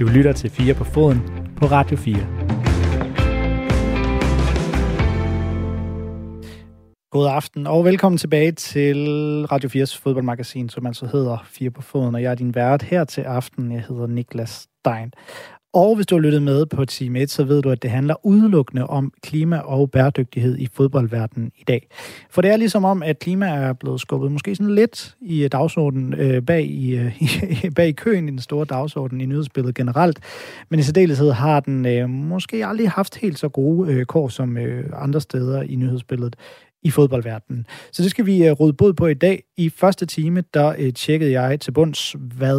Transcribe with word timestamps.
Du 0.00 0.06
lytter 0.06 0.32
til 0.32 0.50
4 0.50 0.74
på 0.74 0.84
foden 0.84 1.20
på 1.56 1.66
Radio 1.66 1.96
4. 1.96 2.16
God 7.10 7.26
aften 7.26 7.66
og 7.66 7.84
velkommen 7.84 8.18
tilbage 8.18 8.52
til 8.52 8.96
Radio 9.52 9.68
4's 9.68 10.00
fodboldmagasin, 10.02 10.68
som 10.68 10.86
altså 10.86 11.06
hedder 11.06 11.38
4 11.44 11.70
på 11.70 11.82
foden, 11.82 12.14
og 12.14 12.22
jeg 12.22 12.30
er 12.30 12.34
din 12.34 12.54
vært 12.54 12.82
her 12.82 13.04
til 13.04 13.20
aften. 13.20 13.72
Jeg 13.72 13.84
hedder 13.88 14.06
Niklas 14.06 14.50
Stein. 14.50 15.12
Og 15.72 15.96
hvis 15.96 16.06
du 16.06 16.14
har 16.14 16.20
lyttet 16.20 16.42
med 16.42 16.66
på 16.66 16.84
Team 16.84 17.16
1, 17.16 17.30
så 17.30 17.44
ved 17.44 17.62
du, 17.62 17.70
at 17.70 17.82
det 17.82 17.90
handler 17.90 18.26
udelukkende 18.26 18.86
om 18.86 19.12
klima 19.22 19.58
og 19.58 19.90
bæredygtighed 19.90 20.58
i 20.58 20.68
fodboldverdenen 20.72 21.52
i 21.58 21.64
dag. 21.68 21.88
For 22.30 22.42
det 22.42 22.50
er 22.50 22.56
ligesom 22.56 22.84
om, 22.84 23.02
at 23.02 23.18
klima 23.18 23.46
er 23.46 23.72
blevet 23.72 24.00
skubbet 24.00 24.32
måske 24.32 24.56
sådan 24.56 24.74
lidt 24.74 25.16
i 25.20 25.44
øh, 25.44 25.48
dagsordenen 25.52 26.14
øh, 26.14 26.42
bag, 26.42 26.64
i, 26.64 26.96
øh, 26.96 27.22
bag 27.76 27.88
i 27.88 27.92
køen 27.92 28.28
i 28.28 28.30
den 28.30 28.38
store 28.38 28.64
dagsorden 28.64 29.20
i 29.20 29.26
nyhedsbilledet 29.26 29.74
generelt. 29.74 30.18
Men 30.68 30.80
i 30.80 30.82
særdeleshed 30.82 31.30
har 31.30 31.60
den 31.60 31.86
øh, 31.86 32.08
måske 32.08 32.66
aldrig 32.66 32.90
haft 32.90 33.16
helt 33.16 33.38
så 33.38 33.48
gode 33.48 33.92
øh, 33.92 34.06
kår 34.06 34.28
som 34.28 34.56
øh, 34.56 34.84
andre 34.94 35.20
steder 35.20 35.62
i 35.62 35.74
nyhedsbilledet 35.74 36.36
i 36.82 36.90
fodboldverdenen. 36.90 37.66
Så 37.92 38.02
det 38.02 38.10
skal 38.10 38.26
vi 38.26 38.50
uh, 38.50 38.60
råde 38.60 38.72
bod 38.72 38.92
på 38.92 39.06
i 39.06 39.14
dag. 39.14 39.42
I 39.56 39.68
første 39.68 40.06
time, 40.06 40.44
der 40.54 40.68
uh, 40.68 40.94
tjekkede 40.94 41.40
jeg 41.40 41.60
til 41.60 41.72
bunds, 41.72 42.16
hvad, 42.18 42.58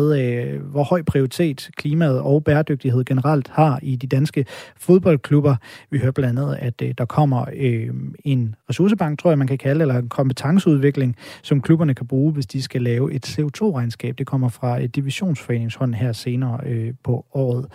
uh, 0.56 0.72
hvor 0.72 0.84
høj 0.84 1.02
prioritet 1.02 1.70
klimaet 1.78 2.20
og 2.20 2.44
bæredygtighed 2.44 3.06
generelt 3.06 3.48
har 3.48 3.80
i 3.84 3.96
de 3.96 4.08
danske 4.08 4.46
fodboldklubber. 4.78 5.56
Vi 5.92 5.98
hører 5.98 6.12
blandt 6.12 6.40
andet, 6.40 6.56
at 6.60 6.82
uh, 6.82 6.90
der 6.98 7.06
kommer 7.06 7.42
uh, 7.42 7.96
en 8.26 8.56
ressourcebank, 8.70 9.20
tror 9.20 9.32
jeg 9.32 9.38
man 9.38 9.48
kan 9.48 9.58
kalde 9.58 9.82
eller 9.82 9.98
en 9.98 10.10
kompetenceudvikling, 10.10 11.16
som 11.42 11.62
klubberne 11.62 11.94
kan 11.94 12.08
bruge, 12.08 12.34
hvis 12.34 12.46
de 12.46 12.62
skal 12.62 12.82
lave 12.82 13.14
et 13.14 13.40
CO2-regnskab. 13.40 14.16
Det 14.18 14.28
kommer 14.28 14.50
fra 14.50 14.84
et 14.84 14.96
divisionsforeningshånd 14.96 15.94
her 15.94 16.12
senere 16.12 16.60
uh, 16.66 16.96
på 17.04 17.26
året. 17.34 17.66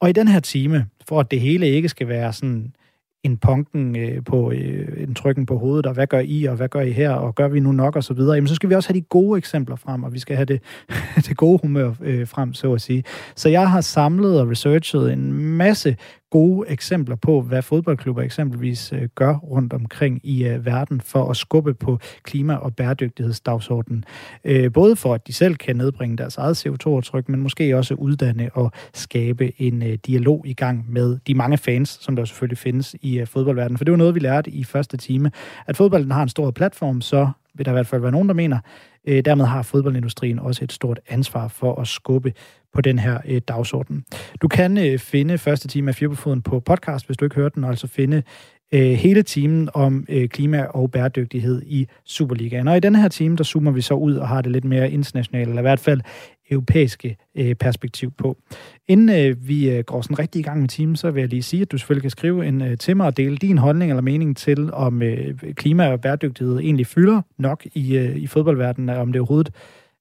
Og 0.00 0.08
i 0.08 0.12
den 0.12 0.28
her 0.28 0.40
time, 0.40 0.86
for 1.08 1.20
at 1.20 1.30
det 1.30 1.40
hele 1.40 1.68
ikke 1.68 1.88
skal 1.88 2.08
være 2.08 2.32
sådan 2.32 2.72
en 3.24 3.36
punken 3.36 3.96
øh, 3.96 4.24
på 4.24 4.52
øh, 4.52 5.02
en 5.02 5.14
trykken 5.14 5.46
på 5.46 5.58
hovedet, 5.58 5.86
og 5.86 5.94
hvad 5.94 6.06
gør 6.06 6.20
I, 6.24 6.44
og 6.44 6.56
hvad 6.56 6.68
gør 6.68 6.80
I 6.80 6.90
her, 6.90 7.10
og 7.10 7.34
gør 7.34 7.48
vi 7.48 7.60
nu 7.60 7.72
nok, 7.72 7.96
og 7.96 8.04
så 8.04 8.14
videre, 8.14 8.34
jamen 8.34 8.48
så 8.48 8.54
skal 8.54 8.68
vi 8.68 8.74
også 8.74 8.88
have 8.88 9.00
de 9.00 9.04
gode 9.04 9.38
eksempler 9.38 9.76
frem, 9.76 10.02
og 10.02 10.14
vi 10.14 10.18
skal 10.18 10.36
have 10.36 10.46
det, 10.46 10.62
det 11.28 11.36
gode 11.36 11.58
humør 11.62 11.94
øh, 12.00 12.28
frem, 12.28 12.54
så 12.54 12.72
at 12.72 12.80
sige. 12.80 13.04
Så 13.36 13.48
jeg 13.48 13.70
har 13.70 13.80
samlet 13.80 14.40
og 14.40 14.50
researchet 14.50 15.12
en 15.12 15.32
masse 15.32 15.96
gode 16.30 16.68
eksempler 16.68 17.16
på, 17.16 17.40
hvad 17.40 17.62
fodboldklubber 17.62 18.22
eksempelvis 18.22 18.92
øh, 18.92 19.08
gør 19.14 19.34
rundt 19.34 19.72
omkring 19.72 20.20
i 20.24 20.44
øh, 20.44 20.66
verden 20.66 21.00
for 21.00 21.30
at 21.30 21.36
skubbe 21.36 21.74
på 21.74 21.98
klima- 22.22 22.54
og 22.54 22.76
bæredygtighedsdagsordenen. 22.76 24.04
Øh, 24.44 24.72
både 24.72 24.96
for, 24.96 25.14
at 25.14 25.26
de 25.26 25.32
selv 25.32 25.56
kan 25.56 25.76
nedbringe 25.76 26.16
deres 26.16 26.36
eget 26.36 26.66
CO2-aftryk, 26.66 27.28
men 27.28 27.40
måske 27.40 27.76
også 27.76 27.94
uddanne 27.94 28.50
og 28.54 28.72
skabe 28.94 29.62
en 29.62 29.82
øh, 29.82 29.98
dialog 30.06 30.42
i 30.46 30.54
gang 30.54 30.84
med 30.88 31.18
de 31.26 31.34
mange 31.34 31.58
fans, 31.58 31.98
som 32.00 32.16
der 32.16 32.24
selvfølgelig 32.24 32.58
findes 32.58 32.96
i 33.02 33.18
øh, 33.18 33.26
fodboldverdenen. 33.26 33.78
For 33.78 33.84
det 33.84 33.92
var 33.92 33.98
noget, 33.98 34.14
vi 34.14 34.20
lærte 34.20 34.50
i 34.50 34.64
første 34.64 34.96
time, 34.96 35.30
at 35.66 35.76
fodbolden 35.76 36.10
har 36.10 36.22
en 36.22 36.28
stor 36.28 36.50
platform, 36.50 37.00
så 37.00 37.28
vil 37.58 37.64
der 37.64 37.72
i 37.72 37.74
hvert 37.74 37.86
fald 37.86 38.00
være 38.00 38.12
nogen, 38.12 38.28
der 38.28 38.34
mener, 38.34 38.58
øh, 39.04 39.24
dermed 39.24 39.44
har 39.44 39.62
fodboldindustrien 39.62 40.38
også 40.38 40.64
et 40.64 40.72
stort 40.72 41.00
ansvar 41.08 41.48
for 41.48 41.80
at 41.80 41.88
skubbe 41.88 42.32
på 42.74 42.80
den 42.80 42.98
her 42.98 43.18
øh, 43.26 43.40
dagsorden. 43.48 44.04
Du 44.42 44.48
kan 44.48 44.78
øh, 44.78 44.98
finde 44.98 45.38
første 45.38 45.68
time 45.68 45.88
af 45.88 45.94
Firbefoden 45.94 46.42
på 46.42 46.60
podcast, 46.60 47.06
hvis 47.06 47.16
du 47.16 47.24
ikke 47.24 47.36
hørte 47.36 47.54
den, 47.54 47.64
og 47.64 47.70
altså 47.70 47.86
finde 47.86 48.22
øh, 48.72 48.80
hele 48.80 49.22
timen 49.22 49.68
om 49.74 50.06
øh, 50.08 50.28
klima 50.28 50.62
og 50.62 50.90
bæredygtighed 50.90 51.62
i 51.66 51.86
Superligaen. 52.04 52.68
Og 52.68 52.76
i 52.76 52.80
denne 52.80 53.00
her 53.00 53.08
time, 53.08 53.36
der 53.36 53.44
zoomer 53.44 53.70
vi 53.70 53.80
så 53.80 53.94
ud 53.94 54.14
og 54.14 54.28
har 54.28 54.42
det 54.42 54.52
lidt 54.52 54.64
mere 54.64 54.90
internationalt, 54.90 55.48
eller 55.48 55.60
i 55.60 55.62
hvert 55.62 55.80
fald 55.80 56.00
europæiske 56.50 57.16
øh, 57.34 57.54
perspektiv 57.54 58.10
på. 58.10 58.36
Inden 58.88 59.08
øh, 59.08 59.48
vi 59.48 59.70
øh, 59.70 59.84
går 59.84 60.02
sådan 60.02 60.18
rigtig 60.18 60.38
i 60.38 60.42
gang 60.42 60.60
med 60.60 60.68
timen, 60.68 60.96
så 60.96 61.10
vil 61.10 61.20
jeg 61.20 61.28
lige 61.28 61.42
sige, 61.42 61.62
at 61.62 61.72
du 61.72 61.78
selvfølgelig 61.78 62.02
kan 62.02 62.10
skrive 62.10 62.46
en 62.46 62.62
øh, 62.62 62.78
til 62.78 62.96
mig 62.96 63.06
og 63.06 63.16
dele 63.16 63.36
din 63.36 63.58
holdning 63.58 63.90
eller 63.90 64.02
mening 64.02 64.36
til, 64.36 64.72
om 64.72 65.02
øh, 65.02 65.38
klima 65.54 65.92
og 65.92 66.00
bæredygtighed 66.00 66.58
egentlig 66.58 66.86
fylder 66.86 67.22
nok 67.38 67.66
i, 67.74 67.96
øh, 67.96 68.16
i 68.16 68.26
fodboldverdenen, 68.26 68.96
om 68.96 69.12
det 69.12 69.20
overhovedet 69.20 69.52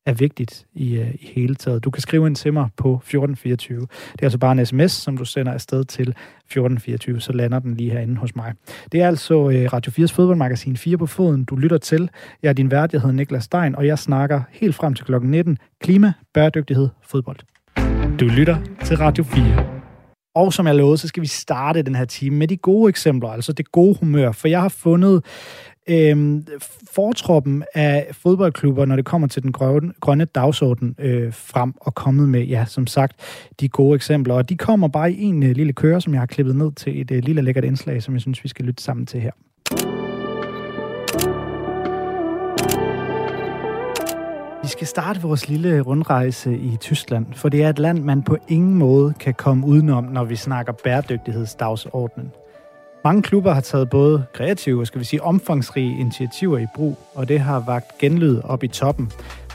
er 0.07 0.13
vigtigt 0.13 0.65
i, 0.73 0.97
øh, 0.97 1.13
i 1.13 1.31
hele 1.35 1.55
taget. 1.55 1.83
Du 1.83 1.91
kan 1.91 2.01
skrive 2.01 2.27
ind 2.27 2.35
til 2.35 2.53
mig 2.53 2.69
på 2.77 2.89
1424. 2.89 3.79
Det 3.79 3.87
er 4.19 4.23
altså 4.23 4.37
bare 4.37 4.51
en 4.51 4.65
sms, 4.65 4.91
som 4.91 5.17
du 5.17 5.25
sender 5.25 5.53
afsted 5.53 5.83
til 5.83 6.09
1424, 6.09 7.21
så 7.21 7.33
lander 7.33 7.59
den 7.59 7.73
lige 7.73 7.91
herinde 7.91 8.15
hos 8.15 8.35
mig. 8.35 8.53
Det 8.91 9.01
er 9.01 9.07
altså 9.07 9.49
øh, 9.49 9.69
Radio 9.73 9.91
4's 9.91 10.13
fodboldmagasin 10.13 10.77
4 10.77 10.97
på 10.97 11.05
foden, 11.05 11.43
du 11.43 11.55
lytter 11.55 11.77
til. 11.77 12.09
Jeg 12.43 12.49
er 12.49 12.53
din 12.53 12.71
vært, 12.71 12.93
jeg 12.93 13.01
hedder 13.01 13.15
Niklas 13.15 13.43
Stein, 13.43 13.75
og 13.75 13.87
jeg 13.87 13.99
snakker 13.99 14.41
helt 14.51 14.75
frem 14.75 14.93
til 14.93 15.05
klokken 15.05 15.31
19. 15.31 15.57
Klima, 15.81 16.13
bæredygtighed, 16.33 16.89
fodbold. 17.03 17.37
Du 18.19 18.25
lytter 18.25 18.57
til 18.83 18.97
Radio 18.97 19.23
4. 19.23 19.77
Og 20.35 20.53
som 20.53 20.67
jeg 20.67 20.75
lovede, 20.75 20.97
så 20.97 21.07
skal 21.07 21.21
vi 21.21 21.27
starte 21.27 21.81
den 21.81 21.95
her 21.95 22.05
time 22.05 22.35
med 22.35 22.47
de 22.47 22.57
gode 22.57 22.89
eksempler, 22.89 23.29
altså 23.29 23.53
det 23.53 23.71
gode 23.71 23.97
humør. 23.99 24.31
For 24.31 24.47
jeg 24.47 24.61
har 24.61 24.69
fundet 24.69 25.23
øh, 25.87 26.41
fortroppen 26.91 27.63
af 27.73 28.07
fodboldklubber, 28.11 28.85
når 28.85 28.95
det 28.95 29.05
kommer 29.05 29.27
til 29.27 29.43
den 29.43 29.51
grønne, 29.51 29.93
grønne 30.01 30.25
dagsorden, 30.25 30.95
øh, 30.99 31.33
frem 31.33 31.73
og 31.81 31.95
kommet 31.95 32.29
med, 32.29 32.43
ja, 32.43 32.65
som 32.65 32.87
sagt, 32.87 33.15
de 33.59 33.69
gode 33.69 33.95
eksempler. 33.95 34.33
Og 34.33 34.49
de 34.49 34.57
kommer 34.57 34.87
bare 34.87 35.11
i 35.11 35.23
en 35.23 35.43
øh, 35.43 35.51
lille 35.55 35.73
køre, 35.73 36.01
som 36.01 36.13
jeg 36.13 36.21
har 36.21 36.25
klippet 36.25 36.55
ned 36.55 36.71
til 36.71 37.01
et 37.01 37.11
øh, 37.11 37.23
lille 37.23 37.41
lækkert 37.41 37.63
indslag, 37.63 38.03
som 38.03 38.13
jeg 38.13 38.21
synes, 38.21 38.43
vi 38.43 38.49
skal 38.49 38.65
lytte 38.65 38.83
sammen 38.83 39.05
til 39.05 39.21
her. 39.21 39.31
Vi 44.63 44.71
skal 44.71 44.87
starte 44.87 45.21
vores 45.21 45.49
lille 45.49 45.81
rundrejse 45.81 46.57
i 46.57 46.77
Tyskland, 46.79 47.25
for 47.33 47.49
det 47.49 47.63
er 47.63 47.69
et 47.69 47.79
land, 47.79 48.03
man 48.03 48.23
på 48.23 48.37
ingen 48.47 48.73
måde 48.73 49.13
kan 49.19 49.33
komme 49.33 49.67
udenom, 49.67 50.03
når 50.03 50.23
vi 50.23 50.35
snakker 50.35 50.73
bæredygtighedsdagsordenen. 50.83 52.31
Mange 53.03 53.21
klubber 53.21 53.53
har 53.53 53.61
taget 53.61 53.89
både 53.89 54.25
kreative 54.33 54.81
og 54.81 54.87
skal 54.87 54.99
vi 54.99 55.05
sige 55.05 55.23
omfangsrige 55.23 55.99
initiativer 55.99 56.57
i 56.57 56.65
brug, 56.75 56.97
og 57.15 57.27
det 57.27 57.39
har 57.39 57.59
vagt 57.59 57.97
genlyd 57.97 58.41
op 58.43 58.63
i 58.63 58.67
toppen. 58.67 59.11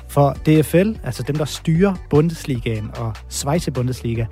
For 0.08 0.32
DFL, 0.32 0.92
altså 1.04 1.22
dem, 1.22 1.36
der 1.36 1.44
styrer 1.44 1.94
Bundesligaen 2.10 2.91
og 2.98 3.12
Schweiz 3.28 3.69
Bundesliga, 3.75 4.26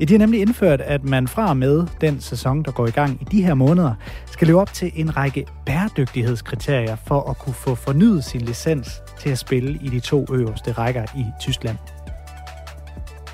de 0.00 0.12
har 0.12 0.18
nemlig 0.18 0.40
indført, 0.40 0.80
at 0.80 1.04
man 1.04 1.28
fra 1.28 1.48
og 1.48 1.56
med 1.56 1.86
den 2.00 2.20
sæson, 2.20 2.62
der 2.62 2.70
går 2.70 2.86
i 2.86 2.90
gang 2.90 3.18
i 3.20 3.24
de 3.24 3.42
her 3.42 3.54
måneder, 3.54 3.94
skal 4.26 4.46
leve 4.46 4.60
op 4.60 4.72
til 4.72 4.92
en 4.94 5.16
række 5.16 5.46
bæredygtighedskriterier 5.66 6.96
for 7.06 7.30
at 7.30 7.38
kunne 7.38 7.54
få 7.54 7.74
fornyet 7.74 8.24
sin 8.24 8.40
licens 8.40 9.02
til 9.20 9.30
at 9.30 9.38
spille 9.38 9.78
i 9.82 9.88
de 9.88 10.00
to 10.00 10.26
øverste 10.32 10.72
rækker 10.72 11.04
i 11.16 11.24
Tyskland. 11.40 11.76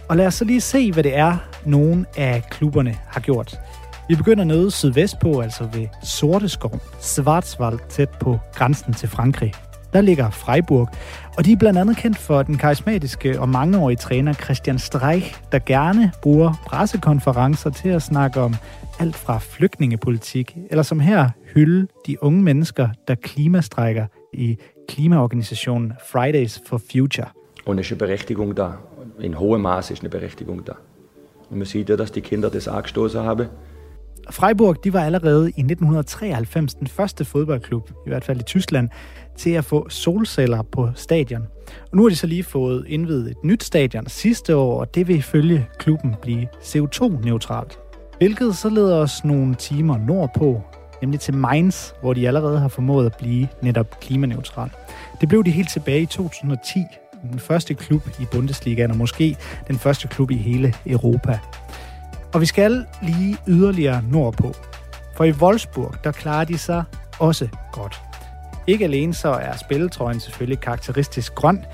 Og 0.08 0.16
lad 0.16 0.26
os 0.26 0.34
så 0.34 0.44
lige 0.44 0.60
se, 0.60 0.92
hvad 0.92 1.02
det 1.02 1.16
er, 1.16 1.36
nogen 1.64 2.06
af 2.16 2.42
klubberne 2.50 2.96
har 3.06 3.20
gjort. 3.20 3.60
Vi 4.10 4.14
begynder 4.14 4.44
nede 4.44 4.70
sydvest 4.70 5.18
på, 5.18 5.40
altså 5.40 5.64
ved 5.72 5.86
Sorteskov, 6.02 6.80
Schwarzwald, 7.00 7.78
tæt 7.88 8.08
på 8.08 8.38
grænsen 8.54 8.94
til 8.94 9.08
Frankrig. 9.08 9.52
Der 9.92 10.00
ligger 10.00 10.30
Freiburg, 10.30 10.88
og 11.38 11.44
de 11.44 11.52
er 11.52 11.56
blandt 11.56 11.78
andet 11.78 11.96
kendt 11.96 12.18
for 12.18 12.42
den 12.42 12.58
karismatiske 12.58 13.40
og 13.40 13.48
mangeårige 13.48 13.96
træner 13.96 14.32
Christian 14.32 14.78
Streich, 14.78 15.40
der 15.52 15.58
gerne 15.58 16.12
bruger 16.22 16.52
pressekonferencer 16.66 17.70
til 17.70 17.88
at 17.88 18.02
snakke 18.02 18.40
om 18.40 18.54
alt 18.98 19.16
fra 19.16 19.38
flygtningepolitik, 19.38 20.56
eller 20.70 20.82
som 20.82 21.00
her 21.00 21.28
hylde 21.54 21.86
de 22.06 22.22
unge 22.22 22.42
mennesker, 22.42 22.88
der 23.08 23.14
klimastrækker 23.14 24.06
i 24.32 24.58
klimaorganisationen 24.88 25.92
Fridays 26.12 26.62
for 26.66 26.80
Future. 26.92 27.28
Und 27.66 27.80
es 27.80 27.86
ist 27.86 27.92
eine 27.92 27.98
Berechtigung 27.98 28.56
da. 28.56 28.72
In 29.20 29.34
hohem 29.34 29.62
Maße 29.62 29.92
ist 29.92 30.02
eine 30.02 30.10
Berechtigung 30.10 30.64
da. 30.64 30.72
Und 31.50 31.58
man 31.58 31.66
sieht 31.66 31.88
ja, 31.88 31.96
dass 31.96 32.12
die 32.12 32.20
Kinder 32.20 32.50
das 32.50 32.68
angestoßen 32.68 33.20
haben. 33.20 33.48
Freiburg 34.30 34.84
de 34.84 34.92
var 34.92 35.04
allerede 35.04 35.46
i 35.46 35.60
1993 35.60 36.74
den 36.74 36.86
første 36.86 37.24
fodboldklub, 37.24 37.90
i 38.06 38.08
hvert 38.08 38.24
fald 38.24 38.40
i 38.40 38.42
Tyskland, 38.42 38.88
til 39.36 39.50
at 39.50 39.64
få 39.64 39.88
solceller 39.88 40.62
på 40.62 40.88
stadion. 40.94 41.42
Og 41.90 41.96
nu 41.96 42.02
har 42.02 42.08
de 42.08 42.16
så 42.16 42.26
lige 42.26 42.42
fået 42.42 42.84
indvidet 42.88 43.30
et 43.30 43.44
nyt 43.44 43.64
stadion 43.64 44.06
sidste 44.06 44.56
år, 44.56 44.80
og 44.80 44.94
det 44.94 45.08
vil 45.08 45.16
ifølge 45.16 45.66
klubben 45.78 46.14
blive 46.22 46.46
CO2-neutralt. 46.62 47.78
Hvilket 48.18 48.56
så 48.56 48.68
leder 48.68 48.96
os 48.96 49.24
nogle 49.24 49.54
timer 49.54 49.98
nordpå, 49.98 50.62
nemlig 51.02 51.20
til 51.20 51.34
Mainz, 51.34 51.90
hvor 52.00 52.12
de 52.12 52.28
allerede 52.28 52.58
har 52.58 52.68
formået 52.68 53.06
at 53.06 53.16
blive 53.18 53.48
netop 53.62 54.00
klimaneutral. 54.00 54.70
Det 55.20 55.28
blev 55.28 55.44
de 55.44 55.50
helt 55.50 55.70
tilbage 55.70 56.02
i 56.02 56.06
2010, 56.06 56.84
den 57.32 57.38
første 57.38 57.74
klub 57.74 58.02
i 58.20 58.24
Bundesligaen, 58.32 58.90
og 58.90 58.96
måske 58.96 59.36
den 59.68 59.78
første 59.78 60.08
klub 60.08 60.30
i 60.30 60.36
hele 60.36 60.74
Europa. 60.86 61.38
Og 62.34 62.40
vi 62.40 62.46
skal 62.46 62.86
lige 63.02 63.36
yderligere 63.48 64.02
nordpå. 64.02 64.54
For 65.16 65.24
i 65.24 65.32
Wolfsburg, 65.32 65.94
der 66.04 66.12
klarer 66.12 66.44
de 66.44 66.58
sig 66.58 66.84
også 67.18 67.48
godt. 67.72 68.00
Ikke 68.66 68.84
alene 68.84 69.14
så 69.14 69.28
er 69.28 69.56
spilletrøjen 69.56 70.20
selvfølgelig 70.20 70.60
karakteristisk 70.60 71.34
grøn. 71.34 71.64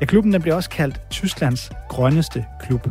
Ja, 0.00 0.06
klubben 0.06 0.32
den 0.32 0.42
bliver 0.42 0.54
også 0.54 0.70
kaldt 0.70 1.00
Tysklands 1.10 1.70
grønneste 1.88 2.44
klub. 2.60 2.88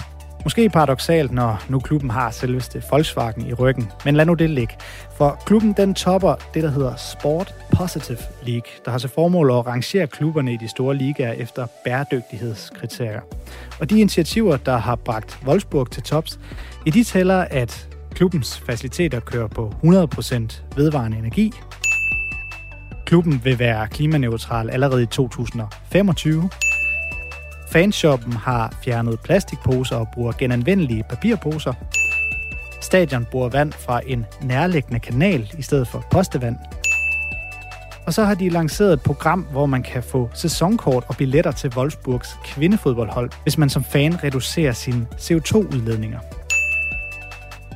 Måske 0.48 0.70
paradoxalt, 0.70 1.32
når 1.32 1.64
nu 1.70 1.80
klubben 1.80 2.10
har 2.10 2.32
selveste 2.32 2.84
Volkswagen 2.92 3.46
i 3.46 3.54
ryggen. 3.54 3.92
Men 4.06 4.16
lad 4.16 4.26
nu 4.26 4.34
det 4.34 4.50
ligge. 4.50 4.74
For 5.18 5.42
klubben 5.46 5.74
den 5.74 5.94
topper 5.94 6.36
det, 6.54 6.64
der 6.64 6.70
hedder 6.70 6.96
Sport 6.96 7.56
Positive 7.78 8.18
League, 8.44 8.72
der 8.86 8.92
har 8.92 8.98
til 8.98 9.10
formål 9.10 9.52
at 9.52 9.68
rangere 9.68 10.08
klubberne 10.08 10.54
i 10.54 10.58
de 10.58 10.68
store 10.68 10.96
ligaer 10.96 11.32
efter 11.32 11.68
bæredygtighedskriterier. 11.84 13.22
Og 13.80 13.90
de 13.90 14.00
initiativer, 14.00 14.58
der 14.58 14.78
har 14.78 14.96
bragt 14.96 15.40
Wolfsburg 15.46 15.92
til 15.92 16.04
tops, 16.04 16.40
i 16.86 16.90
de 16.90 17.04
tæller, 17.04 17.40
at 17.40 17.88
klubbens 18.14 18.60
faciliteter 18.60 19.20
kører 19.20 19.48
på 19.48 19.74
100% 19.84 20.62
vedvarende 20.76 21.18
energi. 21.18 21.52
Klubben 23.06 23.42
vil 23.44 23.60
være 23.60 23.88
klimaneutral 23.88 24.70
allerede 24.70 25.04
i 25.04 25.06
2025. 25.06 26.50
Fanshoppen 27.72 28.34
har 28.34 28.74
fjernet 28.84 29.20
plastikposer 29.20 29.96
og 29.96 30.08
bruger 30.14 30.32
genanvendelige 30.32 31.04
papirposer. 31.10 31.74
Stadion 32.82 33.26
bruger 33.32 33.50
vand 33.50 33.74
fra 33.74 34.02
en 34.06 34.26
nærliggende 34.42 35.00
kanal 35.00 35.54
i 35.58 35.62
stedet 35.62 35.88
for 35.88 36.06
postevand. 36.12 36.56
Og 38.06 38.14
så 38.14 38.24
har 38.24 38.34
de 38.34 38.50
lanceret 38.50 38.94
et 38.94 39.02
program, 39.02 39.42
hvor 39.52 39.66
man 39.66 39.84
kan 39.84 40.04
få 40.04 40.30
sæsonkort 40.34 41.04
og 41.08 41.18
billetter 41.18 41.52
til 41.52 41.74
Wolfsburgs 41.78 42.38
kvindefodboldhold, 42.46 43.32
hvis 43.44 43.58
man 43.58 43.70
som 43.70 43.84
fan 43.84 44.24
reducerer 44.24 44.72
sine 44.72 45.08
CO2-udledninger. 45.18 46.20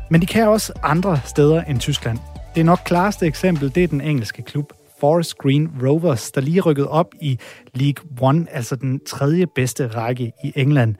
Men 0.09 0.21
de 0.21 0.25
kan 0.25 0.47
også 0.47 0.73
andre 0.83 1.19
steder 1.25 1.63
end 1.63 1.79
Tyskland. 1.79 2.19
Det 2.55 2.65
nok 2.65 2.79
klareste 2.85 3.25
eksempel, 3.25 3.75
det 3.75 3.83
er 3.83 3.88
den 3.88 4.01
engelske 4.01 4.41
klub 4.41 4.73
Forest 5.01 5.38
Green 5.38 5.69
Rovers, 5.83 6.31
der 6.31 6.42
lige 6.42 6.57
er 6.57 6.62
rykket 6.62 6.88
op 6.88 7.07
i 7.21 7.39
League 7.74 8.06
One, 8.21 8.45
altså 8.51 8.75
den 8.75 9.00
tredje 9.06 9.45
bedste 9.56 9.88
række 9.88 10.31
i 10.44 10.53
England. 10.56 10.95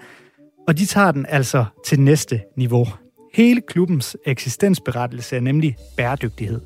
Og 0.68 0.78
de 0.78 0.86
tager 0.86 1.12
den 1.12 1.26
altså 1.30 1.66
til 1.86 2.00
næste 2.00 2.42
niveau. 2.58 2.88
Hele 3.34 3.62
klubbens 3.62 4.18
eksistensberettelse 4.26 5.36
er 5.36 5.40
nemlig 5.40 5.76
bæredygtighed. 5.98 6.62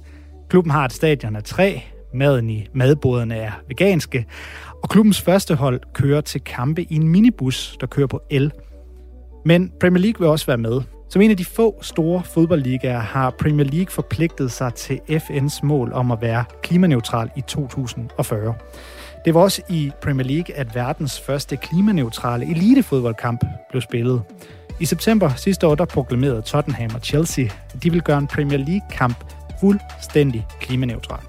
Klubben 0.49 0.71
har 0.71 0.85
et 0.85 0.93
stadion 0.93 1.35
af 1.35 1.43
træ, 1.43 1.79
maden 2.13 2.49
i 2.49 2.67
madboderne 2.73 3.35
er 3.35 3.51
veganske, 3.67 4.25
og 4.83 4.89
klubbens 4.89 5.21
første 5.21 5.55
hold 5.55 5.81
kører 5.93 6.21
til 6.21 6.41
kampe 6.41 6.83
i 6.83 6.95
en 6.95 7.07
minibus, 7.07 7.77
der 7.81 7.87
kører 7.87 8.07
på 8.07 8.21
el. 8.29 8.51
Men 9.45 9.71
Premier 9.79 10.01
League 10.01 10.19
vil 10.19 10.29
også 10.29 10.45
være 10.45 10.57
med, 10.57 10.81
som 11.09 11.21
en 11.21 11.31
af 11.31 11.37
de 11.37 11.45
få 11.45 11.79
store 11.81 12.23
fodboldligaer 12.23 12.99
har 12.99 13.29
Premier 13.29 13.65
League 13.65 13.91
forpligtet 13.91 14.51
sig 14.51 14.73
til 14.73 14.99
FN's 15.09 15.59
mål 15.63 15.93
om 15.93 16.11
at 16.11 16.21
være 16.21 16.45
klimaneutral 16.63 17.29
i 17.35 17.41
2040. 17.41 18.55
Det 19.25 19.33
var 19.33 19.41
også 19.41 19.61
i 19.69 19.91
Premier 20.01 20.27
League, 20.27 20.55
at 20.55 20.75
verdens 20.75 21.19
første 21.19 21.57
klimaneutrale 21.57 22.45
elitefodboldkamp 22.45 23.45
blev 23.69 23.81
spillet. 23.81 24.21
I 24.79 24.85
september 24.85 25.29
sidste 25.29 25.67
år, 25.67 25.75
der 25.75 25.85
proklamerede 25.85 26.41
Tottenham 26.41 26.95
og 26.95 27.01
Chelsea, 27.01 27.45
at 27.73 27.83
de 27.83 27.91
vil 27.91 28.01
gøre 28.01 28.17
en 28.17 28.27
Premier 28.27 28.57
League-kamp 28.57 29.25
fuldstændig 29.59 30.47
klimaneutral. 30.59 31.23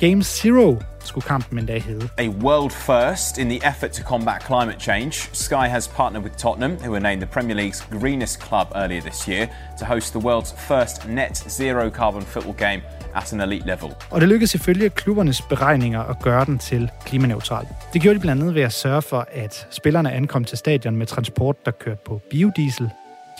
Game 0.00 0.22
Zero 0.22 0.76
skulle 1.06 1.24
kampen 1.24 1.58
en 1.58 1.66
dag 1.66 1.82
hedde. 1.82 2.08
A 2.18 2.28
world 2.28 2.70
first 2.70 3.38
in 3.38 3.48
the 3.48 3.68
effort 3.68 3.90
to 3.90 4.02
combat 4.02 4.42
climate 4.42 4.80
change, 4.80 5.12
Sky 5.32 5.66
has 5.68 5.88
partnered 5.88 6.24
with 6.24 6.36
Tottenham, 6.36 6.72
who 6.72 6.90
were 6.90 7.00
named 7.00 7.22
the 7.22 7.30
Premier 7.32 7.56
League's 7.56 7.98
greenest 8.00 8.40
club 8.40 8.66
earlier 8.74 9.00
this 9.00 9.28
year, 9.28 9.46
to 9.78 9.84
host 9.84 10.12
the 10.12 10.20
world's 10.20 10.52
first 10.68 11.08
net 11.08 11.36
zero 11.36 11.90
carbon 11.90 12.22
football 12.22 12.54
game 12.54 12.82
at 13.14 13.32
an 13.32 13.40
elite 13.40 13.66
level. 13.66 13.90
Og 14.10 14.20
det 14.20 14.28
lykkedes 14.28 14.54
ifølge 14.54 14.88
klubbernes 14.90 15.42
beregninger 15.42 16.02
at 16.02 16.18
gøre 16.22 16.44
den 16.44 16.58
til 16.58 16.90
klimaneutral. 17.04 17.66
Det 17.92 18.02
gjorde 18.02 18.14
de 18.14 18.20
blandt 18.20 18.42
andet 18.42 18.54
ved 18.54 18.62
at 18.62 18.72
sørge 18.72 19.02
for, 19.02 19.28
at 19.32 19.66
spillerne 19.70 20.12
ankom 20.12 20.44
til 20.44 20.58
stadion 20.58 20.96
med 20.96 21.06
transport, 21.06 21.66
der 21.66 21.70
kørte 21.70 22.00
på 22.06 22.20
biodiesel. 22.30 22.90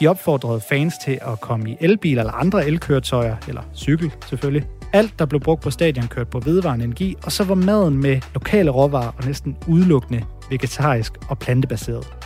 De 0.01 0.07
opfordrede 0.09 0.61
fans 0.61 0.95
til 1.05 1.19
at 1.23 1.41
komme 1.41 1.71
i 1.71 1.77
elbiler 1.81 2.23
eller 2.23 2.33
andre 2.33 2.67
elkøretøjer, 2.67 3.37
eller 3.49 3.63
cykel 3.75 4.13
selvfølgelig, 4.29 4.67
alt, 4.93 5.19
der 5.19 5.27
blev 5.27 5.41
brugt 5.41 5.63
på 5.63 5.71
stadion, 5.71 6.09
kørte 6.09 6.31
på 6.31 6.41
vedvarende 6.41 6.85
energi, 6.85 7.17
og 7.23 7.33
så 7.33 7.45
var 7.45 7.55
maden 7.55 7.99
med 7.99 8.21
lokale 8.35 8.71
råvarer 8.71 9.13
og 9.19 9.25
næsten 9.27 9.57
udelukkende 9.69 10.25
vegetarisk 10.51 11.13
og 11.29 11.39
plantebaseret. 11.39 12.17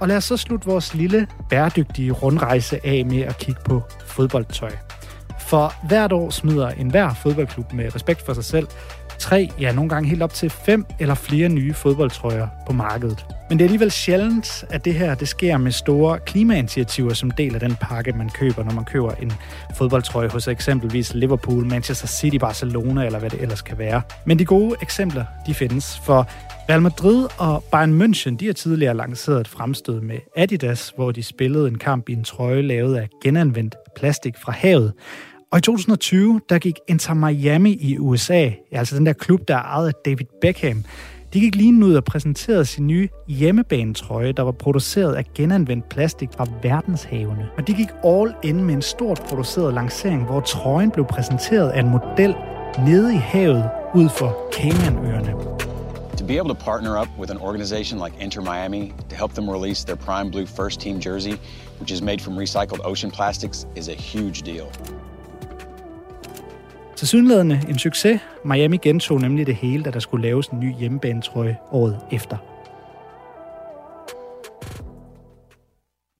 Og 0.00 0.08
lad 0.08 0.16
os 0.16 0.24
så 0.24 0.36
slutte 0.36 0.66
vores 0.66 0.94
lille 0.94 1.26
bæredygtige 1.50 2.12
rundrejse 2.12 2.86
af 2.86 3.06
med 3.06 3.20
at 3.20 3.38
kigge 3.38 3.60
på 3.64 3.82
fodboldtøj. 4.06 4.70
For 5.40 5.86
hvert 5.88 6.12
år 6.12 6.30
smider 6.30 6.68
enhver 6.68 7.14
fodboldklub 7.14 7.72
med 7.72 7.94
respekt 7.94 8.26
for 8.26 8.32
sig 8.32 8.44
selv 8.44 8.66
tre, 9.24 9.48
ja 9.60 9.72
nogle 9.72 9.88
gange 9.88 10.08
helt 10.08 10.22
op 10.22 10.34
til 10.34 10.50
fem 10.50 10.86
eller 10.98 11.14
flere 11.14 11.48
nye 11.48 11.74
fodboldtrøjer 11.74 12.48
på 12.66 12.72
markedet. 12.72 13.26
Men 13.48 13.58
det 13.58 13.64
er 13.64 13.66
alligevel 13.66 13.90
sjældent, 13.90 14.64
at 14.70 14.84
det 14.84 14.94
her 14.94 15.14
det 15.14 15.28
sker 15.28 15.58
med 15.58 15.72
store 15.72 16.18
klimainitiativer 16.18 17.14
som 17.14 17.30
del 17.30 17.54
af 17.54 17.60
den 17.60 17.76
pakke, 17.80 18.12
man 18.12 18.28
køber, 18.28 18.64
når 18.64 18.72
man 18.72 18.84
køber 18.84 19.10
en 19.10 19.32
fodboldtrøje 19.74 20.28
hos 20.28 20.48
eksempelvis 20.48 21.14
Liverpool, 21.14 21.66
Manchester 21.66 22.06
City, 22.06 22.36
Barcelona 22.36 23.06
eller 23.06 23.18
hvad 23.18 23.30
det 23.30 23.42
ellers 23.42 23.62
kan 23.62 23.78
være. 23.78 24.02
Men 24.26 24.38
de 24.38 24.44
gode 24.44 24.76
eksempler, 24.82 25.24
de 25.46 25.54
findes, 25.54 26.00
for 26.06 26.28
Real 26.68 26.82
Madrid 26.82 27.26
og 27.38 27.64
Bayern 27.72 28.02
München, 28.02 28.36
de 28.36 28.46
har 28.46 28.52
tidligere 28.52 28.94
lanceret 28.94 29.40
et 29.40 29.48
fremstød 29.48 30.00
med 30.00 30.18
Adidas, 30.36 30.92
hvor 30.96 31.12
de 31.12 31.22
spillede 31.22 31.68
en 31.68 31.78
kamp 31.78 32.08
i 32.08 32.12
en 32.12 32.24
trøje 32.24 32.62
lavet 32.62 32.96
af 32.96 33.08
genanvendt 33.22 33.74
plastik 33.96 34.34
fra 34.44 34.52
havet. 34.52 34.92
Og 35.54 35.58
i 35.58 35.60
2020, 35.60 36.40
der 36.48 36.58
gik 36.58 36.74
Inter 36.88 37.14
Miami 37.14 37.72
i 37.80 37.98
USA, 37.98 38.50
altså 38.72 38.96
den 38.96 39.06
der 39.06 39.12
klub, 39.12 39.48
der 39.48 39.54
er 39.54 39.62
ejet 39.62 39.88
af 39.88 39.92
David 40.04 40.26
Beckham, 40.40 40.84
de 41.32 41.40
gik 41.40 41.54
lige 41.54 41.84
ud 41.84 41.94
og 41.94 42.04
præsenterede 42.04 42.64
sin 42.64 42.86
nye 42.86 43.08
hjemmebanetrøje, 43.28 44.32
der 44.32 44.42
var 44.42 44.52
produceret 44.52 45.14
af 45.14 45.24
genanvendt 45.34 45.88
plastik 45.88 46.28
fra 46.36 46.46
verdenshavene. 46.62 47.48
Og 47.56 47.66
de 47.66 47.74
gik 47.74 47.88
all 48.04 48.34
in 48.42 48.64
med 48.64 48.74
en 48.74 48.82
stort 48.82 49.22
produceret 49.28 49.74
lancering, 49.74 50.24
hvor 50.24 50.40
trøjen 50.40 50.90
blev 50.90 51.06
præsenteret 51.06 51.70
af 51.70 51.80
en 51.80 51.88
model 51.88 52.34
nede 52.86 53.14
i 53.14 53.18
havet 53.18 53.70
ud 53.94 54.08
for 54.08 54.48
Caymanøerne. 54.52 55.34
To 56.18 56.26
be 56.26 56.38
able 56.38 56.54
to 56.54 56.64
partner 56.64 57.00
up 57.00 57.08
with 57.18 57.30
an 57.30 57.38
organization 57.38 58.00
like 58.04 58.16
Inter 58.20 58.42
Miami 58.42 58.92
to 59.10 59.16
help 59.16 59.32
them 59.34 59.48
release 59.48 59.84
their 59.84 59.96
Prime 59.96 60.30
Blue 60.30 60.46
first 60.46 60.80
team 60.80 61.00
jersey, 61.00 61.34
which 61.80 61.92
is 61.92 62.02
made 62.02 62.18
from 62.18 62.38
recycled 62.38 62.80
ocean 62.84 63.10
plastics, 63.10 63.66
is 63.76 63.88
a 63.88 63.94
huge 64.12 64.42
deal. 64.42 64.68
Til 67.04 67.08
synlædende 67.08 67.60
en 67.68 67.78
succes. 67.78 68.20
Miami 68.44 68.76
gentog 68.76 69.20
nemlig 69.20 69.46
det 69.46 69.54
hele, 69.54 69.82
da 69.82 69.90
der 69.90 69.98
skulle 69.98 70.22
laves 70.22 70.46
en 70.46 70.60
ny 70.60 70.74
hjemmebanetrøje 70.78 71.56
året 71.70 72.00
efter. 72.12 72.36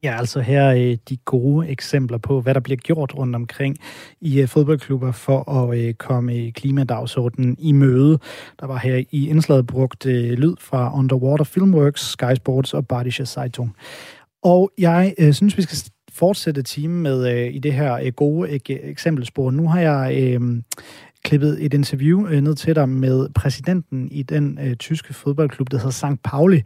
Ja, 0.03 0.19
altså 0.19 0.41
her 0.41 0.63
er 0.63 0.97
de 1.09 1.17
gode 1.17 1.69
eksempler 1.69 2.19
på, 2.19 2.41
hvad 2.41 2.55
der 2.55 2.61
bliver 2.61 2.77
gjort 2.77 3.15
rundt 3.15 3.37
omkring 3.37 3.77
i 4.21 4.41
øh, 4.41 4.49
fodboldklubber 4.49 5.13
for 5.13 5.51
at 5.51 5.79
øh, 5.79 5.95
komme 5.95 6.51
klimadagsordenen 6.51 7.57
i 7.59 7.73
møde. 7.73 8.19
Der 8.61 8.67
var 8.67 8.79
her 8.79 9.03
i 9.11 9.29
indslaget 9.29 9.67
brugt 9.67 10.07
øh, 10.07 10.33
lyd 10.33 10.55
fra 10.61 10.99
Underwater 10.99 11.45
Filmworks, 11.45 12.11
Sky 12.11 12.35
Sports 12.35 12.75
og 12.75 12.87
Badische 12.87 13.27
Zeitung. 13.27 13.77
Og 14.43 14.71
jeg 14.79 15.15
øh, 15.19 15.33
synes, 15.33 15.57
vi 15.57 15.63
skal 15.63 15.77
fortsætte 16.15 16.63
timen 16.63 17.03
med 17.03 17.33
øh, 17.33 17.55
i 17.55 17.59
det 17.59 17.73
her 17.73 17.95
øh, 17.95 18.13
gode 18.17 18.49
ek- 18.49 18.89
eksempelspor. 18.91 19.51
Nu 19.51 19.69
har 19.69 19.81
jeg 19.81 20.23
øh, 20.23 20.63
klippet 21.25 21.65
et 21.65 21.75
interview 21.75 22.27
øh, 22.29 22.41
ned 22.41 22.55
til 22.55 22.75
dig 22.75 22.89
med 22.89 23.29
præsidenten 23.35 24.09
i 24.11 24.23
den 24.23 24.59
øh, 24.63 24.77
tyske 24.77 25.15
fodboldklub, 25.15 25.71
der 25.71 25.77
hedder 25.77 25.91
St. 25.91 26.23
Pauli. 26.25 26.63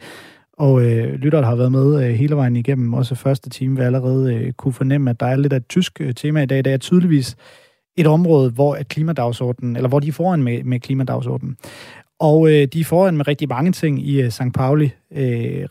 Og 0.58 0.82
øh, 0.82 1.14
lytteren 1.14 1.44
har 1.44 1.54
været 1.54 1.72
med 1.72 2.04
øh, 2.04 2.14
hele 2.14 2.36
vejen 2.36 2.56
igennem, 2.56 2.94
også 2.94 3.14
første 3.14 3.50
time, 3.50 3.76
vil 3.76 3.82
allerede 3.82 4.34
øh, 4.34 4.52
kunne 4.52 4.72
fornemme, 4.72 5.10
at 5.10 5.20
der 5.20 5.26
er 5.26 5.36
lidt 5.36 5.52
af 5.52 5.56
et 5.56 5.68
tysk 5.68 6.00
øh, 6.00 6.14
tema 6.14 6.42
i 6.42 6.46
dag. 6.46 6.64
Det 6.64 6.72
er 6.72 6.76
tydeligvis 6.76 7.36
et 7.96 8.06
område, 8.06 8.50
hvor 8.50 8.74
at 8.74 8.88
klimadagsordenen, 8.88 9.76
eller 9.76 9.88
hvor 9.88 10.00
de 10.00 10.08
er 10.08 10.12
foran 10.12 10.42
med, 10.42 10.64
med 10.64 10.80
klimadagsordenen. 10.80 11.56
Og 12.20 12.48
øh, 12.48 12.66
de 12.66 12.80
er 12.80 12.84
foran 12.84 13.16
med 13.16 13.28
rigtig 13.28 13.48
mange 13.48 13.72
ting 13.72 14.08
i 14.08 14.22
øh, 14.22 14.30
St. 14.30 14.42
Pauli. 14.54 14.90
Øh, 15.12 15.66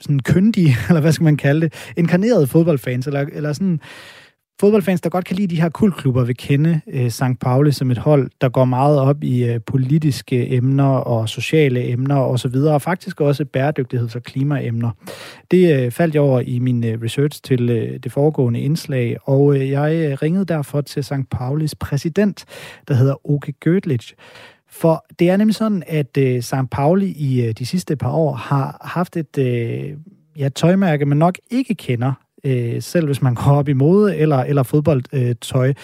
sådan 0.00 0.20
køndige, 0.20 0.76
eller 0.88 1.00
hvad 1.00 1.12
skal 1.12 1.24
man 1.24 1.36
kalde 1.36 1.60
det, 1.60 1.92
inkarnerede 1.96 2.46
fodboldfans, 2.46 3.06
eller, 3.06 3.26
eller 3.32 3.52
sådan 3.52 3.80
fodboldfans, 4.60 5.00
der 5.00 5.10
godt 5.10 5.24
kan 5.24 5.36
lide 5.36 5.56
de 5.56 5.60
her 5.60 5.68
kultklubber, 5.68 6.24
vil 6.24 6.36
kende 6.36 6.80
øh, 6.86 7.10
St. 7.10 7.22
Pauli 7.40 7.72
som 7.72 7.90
et 7.90 7.98
hold, 7.98 8.30
der 8.40 8.48
går 8.48 8.64
meget 8.64 8.98
op 8.98 9.24
i 9.24 9.44
øh, 9.44 9.60
politiske 9.66 10.52
emner 10.54 10.84
og 10.84 11.28
sociale 11.28 11.88
emner 11.88 12.16
osv., 12.16 12.56
og, 12.56 12.74
og 12.74 12.82
faktisk 12.82 13.20
også 13.20 13.44
bæredygtigheds- 13.56 14.16
og 14.16 14.22
klimaemner. 14.22 14.90
Det 15.50 15.84
øh, 15.84 15.90
faldt 15.90 16.14
jeg 16.14 16.22
over 16.22 16.40
i 16.40 16.58
min 16.58 16.84
øh, 16.84 17.02
research 17.02 17.40
til 17.42 17.70
øh, 17.70 17.98
det 17.98 18.12
foregående 18.12 18.60
indslag, 18.60 19.16
og 19.22 19.56
øh, 19.56 19.70
jeg 19.70 19.94
øh, 19.94 20.18
ringede 20.22 20.44
derfor 20.44 20.80
til 20.80 21.04
St. 21.04 21.30
Paulis 21.30 21.74
præsident, 21.74 22.44
der 22.88 22.94
hedder 22.94 23.30
Oke 23.30 23.54
Gödlich, 23.66 24.14
for 24.80 25.06
det 25.18 25.30
er 25.30 25.36
nemlig 25.36 25.54
sådan, 25.54 25.82
at 25.86 26.16
øh, 26.18 26.42
St. 26.42 26.54
Pauli 26.70 27.06
i 27.06 27.46
øh, 27.46 27.52
de 27.52 27.66
sidste 27.66 27.96
par 27.96 28.10
år 28.10 28.34
har 28.34 28.78
haft 28.84 29.16
et 29.16 29.38
øh, 29.38 29.96
ja, 30.38 30.48
tøjmærke, 30.48 31.06
man 31.06 31.18
nok 31.18 31.38
ikke 31.50 31.74
kender, 31.74 32.12
øh, 32.44 32.82
selv 32.82 33.06
hvis 33.06 33.22
man 33.22 33.34
går 33.34 33.52
op 33.52 33.68
i 33.68 33.72
mode 33.72 34.16
eller, 34.16 34.38
eller 34.38 34.62
fodboldtøj 34.62 35.68
øh, 35.68 35.74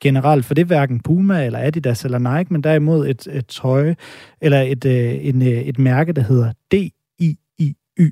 generelt. 0.00 0.44
For 0.44 0.54
det 0.54 0.62
er 0.62 0.66
hverken 0.66 1.00
Puma 1.00 1.46
eller 1.46 1.58
Adidas 1.58 2.04
eller 2.04 2.18
Nike, 2.18 2.52
men 2.52 2.62
derimod 2.62 3.08
et, 3.08 3.26
et 3.26 3.46
tøj 3.46 3.94
eller 4.40 4.60
et, 4.60 4.84
øh, 4.84 5.26
en, 5.26 5.42
øh, 5.42 5.48
et 5.48 5.78
mærke, 5.78 6.12
der 6.12 6.22
hedder 6.22 6.52
DIIY. 6.70 8.10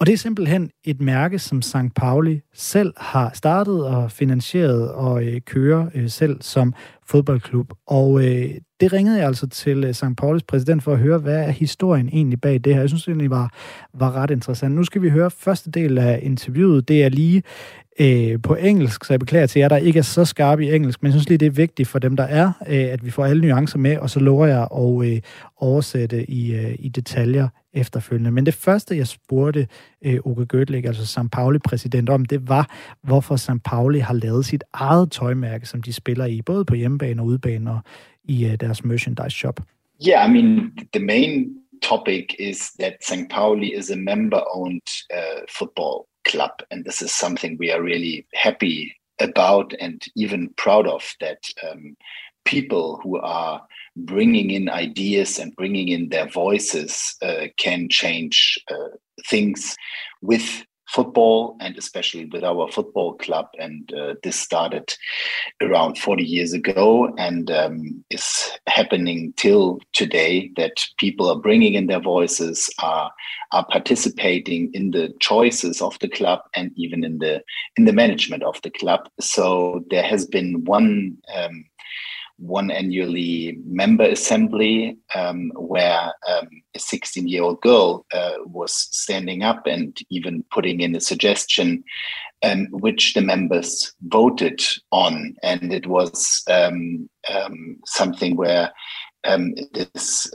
Og 0.00 0.06
det 0.06 0.12
er 0.12 0.18
simpelthen 0.18 0.70
et 0.84 1.00
mærke, 1.00 1.38
som 1.38 1.62
St. 1.62 1.94
Pauli 1.96 2.40
selv 2.54 2.92
har 2.96 3.30
startet 3.34 3.84
og 3.86 4.10
finansieret 4.10 4.92
og 4.92 5.24
øh, 5.24 5.40
kører 5.40 5.86
øh, 5.94 6.10
selv 6.10 6.42
som 6.42 6.74
fodboldklub. 7.06 7.72
Og 7.86 8.24
øh, 8.24 8.50
det 8.82 8.92
ringede 8.92 9.18
jeg 9.18 9.26
altså 9.26 9.46
til 9.46 9.84
øh, 9.84 9.94
St. 9.94 10.04
Paulis 10.18 10.42
præsident 10.42 10.82
for 10.82 10.92
at 10.92 10.98
høre, 10.98 11.18
hvad 11.18 11.38
er 11.38 11.50
historien 11.50 12.08
egentlig 12.12 12.40
bag 12.40 12.60
det 12.64 12.74
her. 12.74 12.80
Jeg 12.80 12.88
synes 12.88 13.04
det 13.04 13.08
egentlig 13.08 13.30
var, 13.30 13.52
var 13.94 14.12
ret 14.16 14.30
interessant. 14.30 14.74
Nu 14.74 14.84
skal 14.84 15.02
vi 15.02 15.10
høre 15.10 15.30
første 15.30 15.70
del 15.70 15.98
af 15.98 16.20
interviewet. 16.22 16.88
Det 16.88 17.04
er 17.04 17.08
lige 17.08 17.42
øh, 18.00 18.42
på 18.42 18.54
engelsk, 18.54 19.04
så 19.04 19.12
jeg 19.12 19.20
beklager 19.20 19.46
til 19.46 19.60
jer, 19.60 19.68
der 19.68 19.76
ikke 19.76 19.98
er 19.98 20.02
så 20.02 20.24
skarpe 20.24 20.64
i 20.64 20.74
engelsk, 20.74 21.02
men 21.02 21.06
jeg 21.06 21.12
synes 21.12 21.28
lige, 21.28 21.38
det 21.38 21.46
er 21.46 21.50
vigtigt 21.50 21.88
for 21.88 21.98
dem, 21.98 22.16
der 22.16 22.24
er, 22.24 22.52
øh, 22.68 22.92
at 22.92 23.04
vi 23.04 23.10
får 23.10 23.24
alle 23.24 23.48
nuancer 23.48 23.78
med, 23.78 23.98
og 23.98 24.10
så 24.10 24.20
lover 24.20 24.46
jeg 24.46 24.68
at 24.76 25.12
øh, 25.12 25.20
oversætte 25.56 26.30
i, 26.30 26.54
øh, 26.54 26.74
i 26.78 26.88
detaljer 26.88 27.48
efterfølgende. 27.72 28.30
Men 28.30 28.46
det 28.46 28.54
første, 28.54 28.96
jeg 28.96 29.06
spurgte 29.06 29.68
øh, 30.04 30.18
Uke 30.24 30.46
Gödlik, 30.54 30.86
altså 30.86 31.06
St. 31.06 31.30
Pauli-præsident, 31.32 32.08
om, 32.08 32.24
det 32.24 32.48
var, 32.48 32.70
hvorfor 33.02 33.36
St. 33.36 33.62
Pauli 33.64 33.98
har 33.98 34.14
lavet 34.14 34.46
sit 34.46 34.64
eget 34.72 35.10
tøjmærke, 35.10 35.66
som 35.66 35.82
de 35.82 35.92
spiller 35.92 36.26
i, 36.26 36.42
både 36.42 36.64
på 36.64 36.74
hjemmebane 36.74 37.22
og 37.22 37.26
udebane 37.26 37.70
og 37.70 37.80
i 38.24 38.46
øh, 38.46 38.60
deres 38.60 38.84
merchandise 38.84 39.36
shop. 39.36 39.60
Yeah, 40.08 40.28
I 40.28 40.32
mean, 40.32 40.72
the 40.92 41.04
main 41.04 41.54
topic 41.82 42.24
is 42.38 42.58
that 42.80 42.92
St. 43.02 43.30
Pauli 43.30 43.74
is 43.78 43.90
a 43.90 43.96
member-owned 43.96 44.88
uh, 45.14 45.42
football 45.58 46.06
club, 46.24 46.62
and 46.70 46.84
this 46.84 47.02
is 47.02 47.12
something 47.12 47.56
we 47.58 47.70
are 47.70 47.82
really 47.82 48.26
happy 48.34 48.96
about 49.20 49.72
and 49.78 50.02
even 50.16 50.52
proud 50.56 50.86
of 50.86 51.14
that 51.20 51.44
um, 51.68 51.96
people 52.44 52.98
who 53.02 53.18
are 53.18 53.62
bringing 53.96 54.50
in 54.50 54.68
ideas 54.68 55.38
and 55.38 55.54
bringing 55.56 55.88
in 55.88 56.08
their 56.08 56.28
voices 56.28 57.14
uh, 57.22 57.46
can 57.56 57.88
change 57.88 58.58
uh, 58.70 58.88
things 59.26 59.76
with 60.22 60.64
football 60.92 61.56
and 61.60 61.76
especially 61.78 62.26
with 62.26 62.44
our 62.44 62.70
football 62.70 63.14
club. 63.14 63.46
And 63.58 63.92
uh, 63.94 64.14
this 64.22 64.36
started 64.36 64.94
around 65.60 65.98
40 65.98 66.22
years 66.22 66.52
ago 66.52 67.12
and 67.16 67.50
um, 67.50 68.04
is 68.10 68.50
happening 68.68 69.32
till 69.36 69.80
today 69.94 70.50
that 70.56 70.84
people 70.98 71.30
are 71.30 71.40
bringing 71.40 71.74
in 71.74 71.86
their 71.86 72.00
voices, 72.00 72.68
are, 72.82 73.10
are 73.52 73.66
participating 73.70 74.70
in 74.74 74.90
the 74.90 75.12
choices 75.20 75.80
of 75.80 75.98
the 76.00 76.08
club 76.08 76.40
and 76.54 76.70
even 76.76 77.04
in 77.04 77.18
the 77.18 77.42
in 77.76 77.84
the 77.86 77.92
management 77.92 78.42
of 78.42 78.60
the 78.62 78.70
club. 78.70 79.08
So 79.20 79.84
there 79.90 80.02
has 80.02 80.26
been 80.26 80.64
one 80.64 81.16
um, 81.34 81.64
one 82.36 82.70
annually 82.70 83.58
member 83.64 84.04
assembly 84.04 84.96
um, 85.14 85.52
where 85.54 86.12
um, 86.28 86.48
a 86.74 86.78
16 86.78 87.28
year 87.28 87.42
old 87.42 87.60
girl 87.60 88.04
uh, 88.12 88.34
was 88.44 88.72
standing 88.72 89.42
up 89.42 89.66
and 89.66 89.98
even 90.10 90.44
putting 90.50 90.80
in 90.80 90.94
a 90.96 91.00
suggestion 91.00 91.84
um, 92.42 92.66
which 92.70 93.14
the 93.14 93.20
members 93.20 93.92
voted 94.02 94.60
on. 94.90 95.36
And 95.42 95.72
it 95.72 95.86
was 95.86 96.42
um, 96.48 97.08
um, 97.32 97.78
something 97.86 98.36
where 98.36 98.72
um, 99.24 99.54
this 99.72 100.30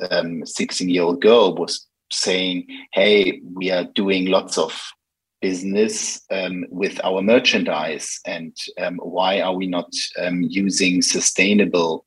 16 0.46 0.90
year 0.90 1.04
old 1.04 1.22
girl 1.22 1.56
was 1.56 1.86
saying, 2.12 2.68
Hey, 2.94 3.42
we 3.54 3.72
are 3.72 3.84
doing 3.84 4.28
lots 4.28 4.58
of 4.58 4.92
business 5.42 6.22
um, 6.32 6.66
with 6.70 7.00
our 7.04 7.22
merchandise? 7.22 8.20
And 8.26 8.56
um, 8.80 8.98
why 8.98 9.42
are 9.42 9.56
we 9.56 9.68
not 9.68 9.92
um, 10.20 10.44
using 10.44 11.02
sustainable 11.02 12.06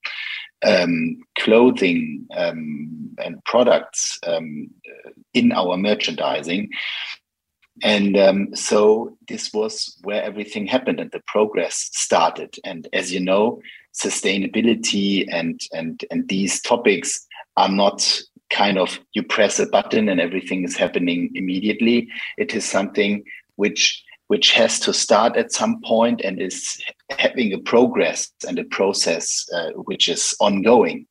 um, 0.65 1.19
clothing 1.39 2.27
um, 2.37 3.17
and 3.23 3.43
products 3.45 4.19
um, 4.27 4.71
in 5.35 5.53
our 5.53 5.77
merchandising? 5.77 6.71
And 7.83 8.59
so 8.59 9.17
this 9.27 9.55
was 9.55 9.97
where 10.03 10.23
everything 10.23 10.67
happened 10.67 11.01
and 11.01 11.11
the 11.13 11.23
progress 11.27 11.89
started. 11.93 12.57
And 12.63 12.87
as 12.93 13.11
you 13.11 13.21
know 13.21 13.63
sustainability 13.95 15.27
and 15.31 15.61
and 15.73 16.05
and 16.11 16.29
these 16.29 16.61
topics 16.61 17.27
are 17.57 17.69
not 17.69 18.21
kind 18.51 18.79
of 18.79 18.99
you 19.13 19.23
press 19.23 19.59
a 19.59 19.67
button 19.67 20.09
and 20.09 20.21
everything 20.21 20.65
is 20.65 20.77
happening 20.77 21.31
immediately. 21.35 22.09
It 22.37 22.55
is 22.55 22.65
something 22.65 23.25
which 23.57 24.03
which 24.27 24.53
has 24.53 24.79
to 24.79 24.93
start 24.93 25.37
at 25.37 25.51
some 25.51 25.81
point 25.83 26.21
and 26.21 26.41
is 26.41 26.81
having 27.19 27.53
a 27.53 27.59
progress 27.59 28.31
and 28.47 28.61
a 28.61 28.65
process 28.65 29.45
uh, 29.53 29.71
which 29.71 30.09
is 30.09 30.37
ongoing. 30.39 31.05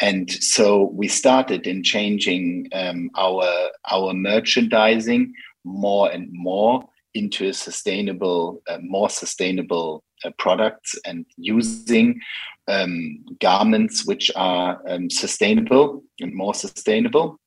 And 0.00 0.32
so 0.32 0.84
we 0.84 1.06
started 1.06 1.66
in 1.66 1.82
changing 1.82 2.68
um, 2.72 3.10
our 3.16 3.46
our 3.90 4.14
merchandising 4.14 5.34
more 5.64 6.10
and 6.10 6.28
more 6.32 6.82
into 7.14 7.48
a 7.48 7.52
sustainable, 7.52 8.62
uh, 8.68 8.78
more 8.80 9.10
sustainable 9.10 10.02
uh, 10.24 10.30
products 10.38 10.94
and 11.04 11.26
using 11.36 12.20
um, 12.68 13.24
garments 13.40 14.06
which 14.06 14.30
are 14.36 14.80
um, 14.88 15.10
sustainable 15.10 16.02
and 16.20 16.34
more 16.34 16.54
sustainable. 16.54 17.38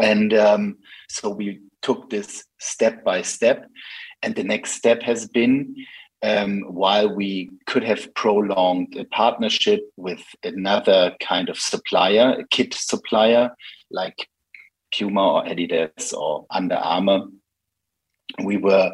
And 0.00 0.34
um, 0.34 0.78
so 1.08 1.30
we 1.30 1.60
took 1.82 2.10
this 2.10 2.44
step 2.58 3.04
by 3.04 3.22
step. 3.22 3.66
And 4.22 4.34
the 4.34 4.44
next 4.44 4.72
step 4.72 5.02
has 5.02 5.28
been 5.28 5.74
um, 6.22 6.62
while 6.62 7.14
we 7.14 7.50
could 7.66 7.84
have 7.84 8.12
prolonged 8.14 8.96
a 8.96 9.04
partnership 9.04 9.80
with 9.96 10.22
another 10.42 11.14
kind 11.20 11.48
of 11.48 11.58
supplier, 11.58 12.36
a 12.40 12.46
kit 12.50 12.74
supplier 12.74 13.50
like 13.90 14.28
Puma 14.92 15.34
or 15.34 15.44
Adidas 15.44 16.12
or 16.12 16.46
Under 16.50 16.76
Armour, 16.76 17.26
we 18.42 18.56
were 18.56 18.92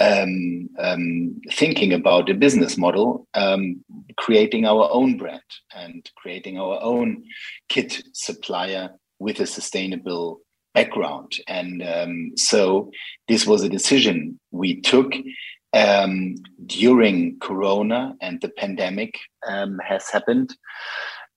um, 0.00 0.68
um, 0.78 1.40
thinking 1.52 1.92
about 1.92 2.30
a 2.30 2.34
business 2.34 2.76
model, 2.76 3.26
um, 3.34 3.84
creating 4.16 4.64
our 4.64 4.88
own 4.90 5.16
brand 5.16 5.42
and 5.74 6.10
creating 6.16 6.58
our 6.58 6.80
own 6.82 7.24
kit 7.68 8.02
supplier 8.12 8.90
with 9.18 9.40
a 9.40 9.46
sustainable 9.46 10.40
background. 10.74 11.32
And 11.46 11.82
um, 11.82 12.32
so 12.36 12.90
this 13.28 13.46
was 13.46 13.62
a 13.62 13.68
decision 13.68 14.38
we 14.50 14.80
took 14.80 15.12
um, 15.72 16.34
during 16.66 17.38
Corona 17.38 18.16
and 18.20 18.40
the 18.40 18.48
pandemic 18.48 19.18
um, 19.46 19.78
has 19.86 20.10
happened 20.10 20.54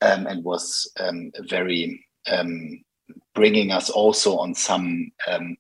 and 0.02 0.44
was 0.44 0.92
very 1.48 2.06
bringing 3.34 3.72
us 3.72 3.90
also 3.90 4.38
on 4.38 4.54
some 4.54 5.12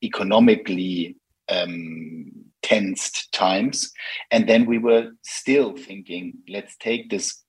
economically 0.03 1.15
um, 1.50 2.31
tensed 2.62 3.31
times. 3.31 3.91
And 4.31 4.47
then 4.47 4.65
we 4.65 4.77
were 4.77 5.12
still 5.23 5.75
thinking, 5.75 6.33
let's 6.47 6.75
take 6.77 7.09
this 7.09 7.43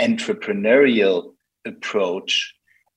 entrepreneurial 0.00 1.34
approach 1.66 2.54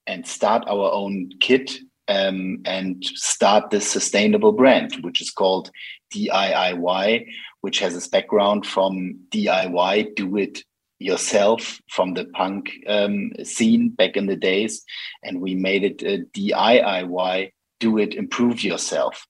and 0.07 0.27
start 0.27 0.63
our 0.67 0.91
own 0.91 1.29
kit 1.39 1.71
um, 2.07 2.61
and 2.65 3.03
start 3.05 3.69
this 3.69 3.89
sustainable 3.89 4.51
brand, 4.51 4.97
which 5.01 5.21
is 5.21 5.29
called 5.29 5.71
DIIY, 6.13 7.25
which 7.61 7.79
has 7.79 7.95
its 7.95 8.07
background 8.07 8.65
from 8.65 9.19
DIY, 9.29 10.15
do 10.15 10.37
it 10.37 10.63
yourself 10.99 11.79
from 11.89 12.13
the 12.13 12.25
punk 12.25 12.71
um, 12.87 13.31
scene 13.43 13.89
back 13.89 14.15
in 14.15 14.27
the 14.27 14.35
days. 14.35 14.83
And 15.23 15.41
we 15.41 15.55
made 15.55 15.83
it 15.83 16.03
a 16.03 16.25
DIIY, 16.37 17.51
do 17.79 17.97
it, 17.97 18.13
improve 18.13 18.63
yourself. 18.63 19.25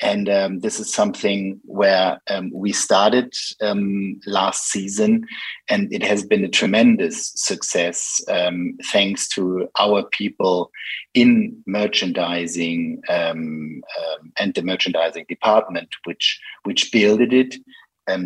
And 0.00 0.28
um, 0.28 0.60
this 0.60 0.78
is 0.78 0.92
something 0.92 1.60
where 1.64 2.20
um, 2.30 2.50
we 2.52 2.72
started 2.72 3.34
um, 3.60 4.20
last 4.26 4.68
season, 4.68 5.26
and 5.68 5.92
it 5.92 6.02
has 6.02 6.24
been 6.24 6.44
a 6.44 6.48
tremendous 6.48 7.32
success 7.34 8.20
um, 8.28 8.76
thanks 8.92 9.28
to 9.30 9.68
our 9.78 10.04
people 10.04 10.70
in 11.14 11.62
merchandising 11.66 13.02
um, 13.08 13.82
um, 13.98 14.32
and 14.38 14.54
the 14.54 14.62
merchandising 14.62 15.26
department, 15.28 15.88
which 16.04 16.40
which 16.62 16.92
built 16.92 17.20
it, 17.20 17.56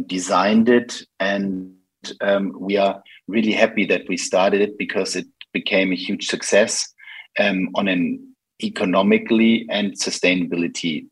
designed 0.06 0.68
it, 0.68 1.02
and 1.20 1.72
we 2.58 2.76
are 2.76 3.02
really 3.28 3.52
happy 3.52 3.86
that 3.86 4.02
we 4.08 4.16
started 4.16 4.60
it 4.60 4.76
because 4.76 5.16
it 5.16 5.26
became 5.52 5.92
a 5.92 5.96
huge 5.96 6.26
success 6.26 6.92
on 7.38 7.88
an 7.88 8.34
economically 8.62 9.66
and 9.70 9.92
sustainability 9.92 11.06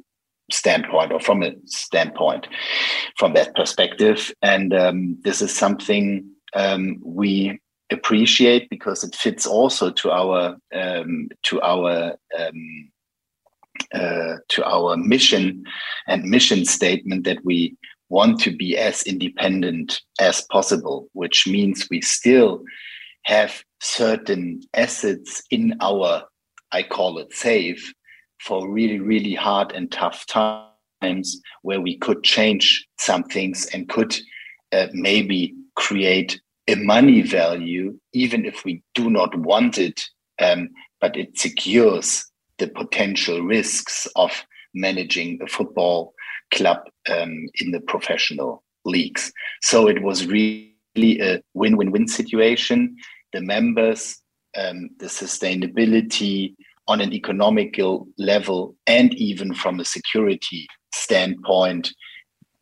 standpoint 0.52 1.12
or 1.12 1.20
from 1.20 1.42
a 1.42 1.52
standpoint 1.66 2.46
from 3.16 3.34
that 3.34 3.54
perspective. 3.54 4.32
And 4.42 4.74
um, 4.74 5.18
this 5.22 5.42
is 5.42 5.54
something 5.54 6.28
um, 6.54 6.98
we 7.04 7.58
appreciate 7.90 8.70
because 8.70 9.02
it 9.02 9.14
fits 9.14 9.46
also 9.46 9.90
to 9.90 10.10
our 10.10 10.56
um, 10.74 11.28
to 11.44 11.60
our 11.60 12.16
um, 12.38 12.90
uh, 13.94 14.36
to 14.48 14.64
our 14.64 14.96
mission 14.96 15.64
and 16.06 16.24
mission 16.24 16.64
statement 16.64 17.24
that 17.24 17.44
we 17.44 17.76
want 18.10 18.40
to 18.40 18.54
be 18.54 18.76
as 18.76 19.02
independent 19.04 20.02
as 20.20 20.42
possible, 20.50 21.08
which 21.12 21.46
means 21.46 21.88
we 21.90 22.00
still 22.00 22.62
have 23.24 23.62
certain 23.80 24.60
assets 24.74 25.42
in 25.50 25.74
our, 25.80 26.24
I 26.72 26.82
call 26.82 27.18
it 27.18 27.32
safe, 27.32 27.94
for 28.40 28.68
really, 28.70 28.98
really 28.98 29.34
hard 29.34 29.72
and 29.72 29.92
tough 29.92 30.26
times 30.26 31.40
where 31.62 31.80
we 31.80 31.96
could 31.98 32.22
change 32.22 32.86
some 32.98 33.22
things 33.24 33.66
and 33.72 33.88
could 33.88 34.16
uh, 34.72 34.86
maybe 34.92 35.54
create 35.76 36.40
a 36.68 36.74
money 36.76 37.22
value, 37.22 37.98
even 38.12 38.44
if 38.44 38.64
we 38.64 38.82
do 38.94 39.10
not 39.10 39.34
want 39.36 39.78
it, 39.78 40.04
um, 40.40 40.68
but 41.00 41.16
it 41.16 41.38
secures 41.38 42.24
the 42.58 42.68
potential 42.68 43.42
risks 43.42 44.06
of 44.16 44.44
managing 44.74 45.38
a 45.42 45.46
football 45.46 46.14
club 46.52 46.78
um, 47.08 47.46
in 47.60 47.72
the 47.72 47.80
professional 47.80 48.62
leagues. 48.84 49.32
So 49.62 49.88
it 49.88 50.02
was 50.02 50.26
really 50.26 51.20
a 51.20 51.42
win 51.54 51.76
win 51.76 51.90
win 51.90 52.08
situation. 52.08 52.96
The 53.32 53.40
members, 53.40 54.20
um, 54.56 54.90
the 54.98 55.06
sustainability 55.06 56.54
on 56.90 57.00
an 57.00 57.12
economical 57.12 58.08
level, 58.18 58.74
and 58.88 59.14
even 59.14 59.54
from 59.54 59.78
a 59.78 59.84
security 59.84 60.66
standpoint, 60.92 61.92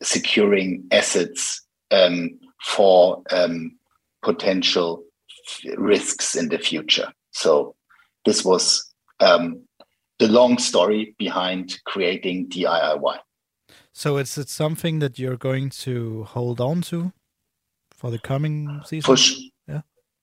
securing 0.03 0.85
assets 0.93 1.63
um, 1.91 2.39
for 2.63 3.23
um, 3.31 3.73
potential 4.23 5.03
risks 5.79 6.35
in 6.35 6.51
the 6.51 6.59
future. 6.59 7.11
So 7.31 7.75
this 8.27 8.45
was 8.45 8.85
um, 9.21 9.63
the 10.19 10.29
long 10.29 10.59
story 10.59 11.15
behind 11.19 11.81
creating 11.87 12.51
DIIY. 12.51 13.19
So 13.93 14.19
it's 14.19 14.37
it's 14.37 14.53
something 14.53 14.99
that 14.99 15.19
you're 15.19 15.39
going 15.39 15.71
to 15.85 16.25
hold 16.25 16.61
on 16.61 16.83
to 16.83 17.13
for 17.91 18.11
the 18.11 18.19
coming 18.19 18.83
season. 18.85 19.17
For 19.17 19.23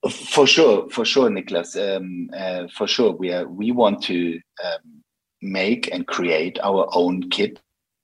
for 0.10 0.48
sure, 0.48 0.90
for 0.90 1.06
sure, 1.06 1.30
Nicholas. 1.30 1.76
Um, 1.76 2.30
uh, 2.36 2.68
for 2.74 2.88
sure, 2.88 3.12
we 3.12 3.32
are 3.34 3.48
we 3.48 3.72
want 3.72 4.04
to 4.04 4.40
um, 4.64 5.04
make 5.42 5.92
and 5.94 6.08
create 6.08 6.60
our 6.64 6.88
own 6.94 7.30
kit 7.30 7.60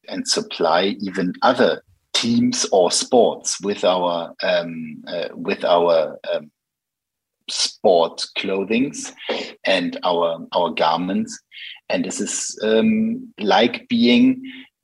and 0.09 0.27
supply 0.27 0.95
even 0.99 1.33
other 1.41 1.83
teams 2.13 2.65
or 2.71 2.91
sports 2.91 3.61
with 3.61 3.83
our 3.83 4.33
um, 4.43 5.03
uh, 5.07 5.29
with 5.33 5.63
our 5.63 6.19
um, 6.33 6.51
sport 7.49 8.25
clothings 8.37 9.13
and 9.65 9.99
our 10.03 10.45
our 10.53 10.69
garments 10.69 11.39
and 11.89 12.05
this 12.05 12.19
is 12.21 12.57
um, 12.63 13.33
like 13.39 13.87
being 13.89 14.41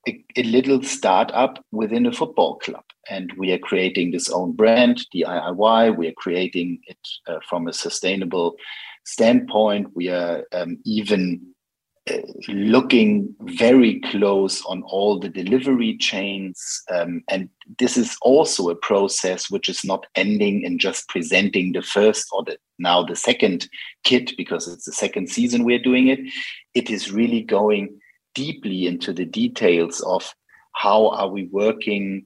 a, 0.07 0.23
a, 0.35 0.43
little 0.43 0.81
startup 0.81 1.63
within 1.71 2.05
a 2.05 2.11
football 2.11 2.57
club 2.57 2.83
and 3.09 3.31
we 3.37 3.51
are 3.51 3.57
creating 3.57 4.11
this 4.11 4.29
own 4.29 4.53
brand 4.53 5.05
DIIY 5.13 5.95
we 5.97 6.07
are 6.07 6.13
creating 6.13 6.79
it 6.87 6.97
uh, 7.27 7.39
from 7.47 7.67
a 7.67 7.73
sustainable 7.73 8.55
standpoint 9.05 9.87
we 9.95 10.09
are 10.09 10.45
um, 10.53 10.77
even 10.85 11.53
looking 12.47 13.35
very 13.41 13.99
close 14.01 14.63
on 14.65 14.83
all 14.83 15.19
the 15.19 15.29
delivery 15.29 15.97
chains. 15.97 16.83
Um, 16.89 17.23
and 17.29 17.49
this 17.79 17.97
is 17.97 18.17
also 18.21 18.69
a 18.69 18.75
process 18.75 19.49
which 19.49 19.69
is 19.69 19.83
not 19.83 20.05
ending 20.15 20.61
in 20.61 20.79
just 20.79 21.07
presenting 21.09 21.73
the 21.73 21.81
first 21.81 22.27
or 22.31 22.43
the 22.43 22.57
now 22.79 23.03
the 23.03 23.15
second 23.15 23.67
kit 24.03 24.37
because 24.37 24.67
it's 24.67 24.85
the 24.85 24.91
second 24.91 25.29
season 25.29 25.63
we're 25.63 25.79
doing 25.79 26.07
it. 26.07 26.19
It 26.73 26.89
is 26.89 27.11
really 27.11 27.41
going 27.41 27.99
deeply 28.37 28.85
into 28.85 29.11
the 29.11 29.25
details 29.25 29.99
of 30.01 30.31
how 30.73 31.09
are 31.09 31.27
we 31.27 31.45
working 31.45 32.23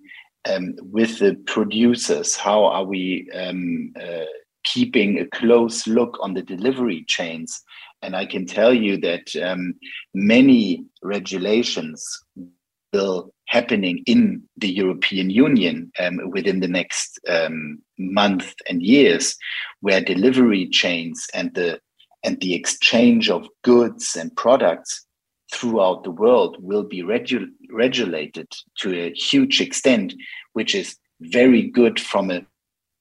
um, 0.51 0.75
with 0.81 1.19
the 1.19 1.35
producers? 1.45 2.35
How 2.35 2.65
are 2.65 2.83
we 2.83 3.29
um, 3.33 3.93
uh, 3.95 4.25
keeping 4.65 5.19
a 5.19 5.27
close 5.27 5.87
look 5.87 6.17
on 6.19 6.33
the 6.33 6.41
delivery 6.41 7.05
chains? 7.07 7.61
And 8.01 8.13
I 8.13 8.25
can 8.25 8.45
tell 8.45 8.73
you 8.73 8.97
that 8.97 9.33
um, 9.41 9.75
many 10.13 10.83
regulations 11.01 12.03
will 12.91 13.31
happening 13.47 14.03
in 14.05 14.43
the 14.57 14.69
European 14.69 15.29
Union 15.29 15.93
um, 15.97 16.19
within 16.29 16.59
the 16.59 16.67
next 16.67 17.19
um, 17.29 17.79
month 17.97 18.53
and 18.67 18.83
years, 18.83 19.37
where 19.79 20.01
delivery 20.01 20.67
chains 20.67 21.27
and 21.33 21.53
the 21.53 21.79
and 22.23 22.39
the 22.41 22.53
exchange 22.53 23.29
of 23.29 23.47
goods 23.63 24.15
and 24.19 24.35
products 24.35 25.05
throughout 25.51 26.03
the 26.03 26.11
world 26.11 26.57
will 26.59 26.83
be 26.83 27.01
regu- 27.01 27.51
regulated 27.69 28.47
to 28.79 28.93
a 28.93 29.13
huge 29.13 29.61
extent, 29.61 30.13
which 30.53 30.73
is 30.73 30.95
very 31.19 31.63
good 31.63 31.99
from 31.99 32.31
a 32.31 32.45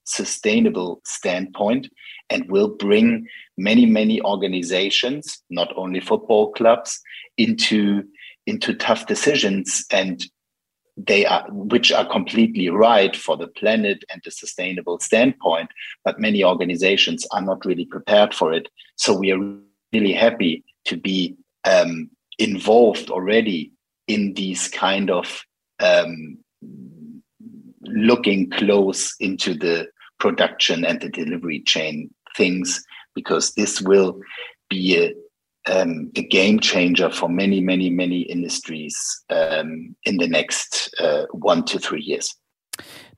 sustainable 0.05 1.01
standpoint 1.05 1.87
and 2.29 2.49
will 2.49 2.67
bring 2.67 3.27
many 3.57 3.85
many 3.85 4.21
organizations 4.23 5.41
not 5.49 5.71
only 5.77 5.99
football 5.99 6.51
clubs 6.53 6.99
into 7.37 8.03
into 8.47 8.73
tough 8.73 9.05
decisions 9.05 9.85
and 9.91 10.25
they 10.97 11.25
are 11.25 11.45
which 11.51 11.91
are 11.91 12.05
completely 12.05 12.69
right 12.69 13.15
for 13.15 13.37
the 13.37 13.47
planet 13.47 14.03
and 14.11 14.21
the 14.25 14.31
sustainable 14.31 14.99
standpoint 14.99 15.69
but 16.03 16.19
many 16.19 16.43
organizations 16.43 17.25
are 17.31 17.41
not 17.41 17.63
really 17.65 17.85
prepared 17.85 18.33
for 18.33 18.51
it. 18.51 18.67
So 18.97 19.17
we 19.17 19.31
are 19.31 19.39
really 19.93 20.13
happy 20.13 20.63
to 20.85 20.97
be 20.97 21.37
um, 21.63 22.09
involved 22.39 23.09
already 23.09 23.71
in 24.07 24.33
these 24.33 24.67
kind 24.67 25.09
of 25.09 25.43
um, 25.79 26.37
looking 27.83 28.49
close 28.49 29.15
into 29.19 29.53
the 29.53 29.87
production 30.19 30.85
and 30.85 31.01
the 31.01 31.09
delivery 31.09 31.61
chain 31.61 32.13
things 32.37 32.83
because 33.15 33.53
this 33.53 33.81
will 33.81 34.19
be 34.69 34.97
a, 34.97 35.13
um, 35.71 36.11
a 36.15 36.23
game 36.23 36.59
changer 36.59 37.09
for 37.09 37.27
many, 37.29 37.59
many, 37.59 37.89
many 37.89 38.21
industries 38.21 38.95
um, 39.29 39.95
in 40.05 40.17
the 40.17 40.27
next 40.27 40.93
uh, 40.99 41.25
one 41.31 41.63
to 41.65 41.79
three 41.79 42.01
years. 42.01 42.33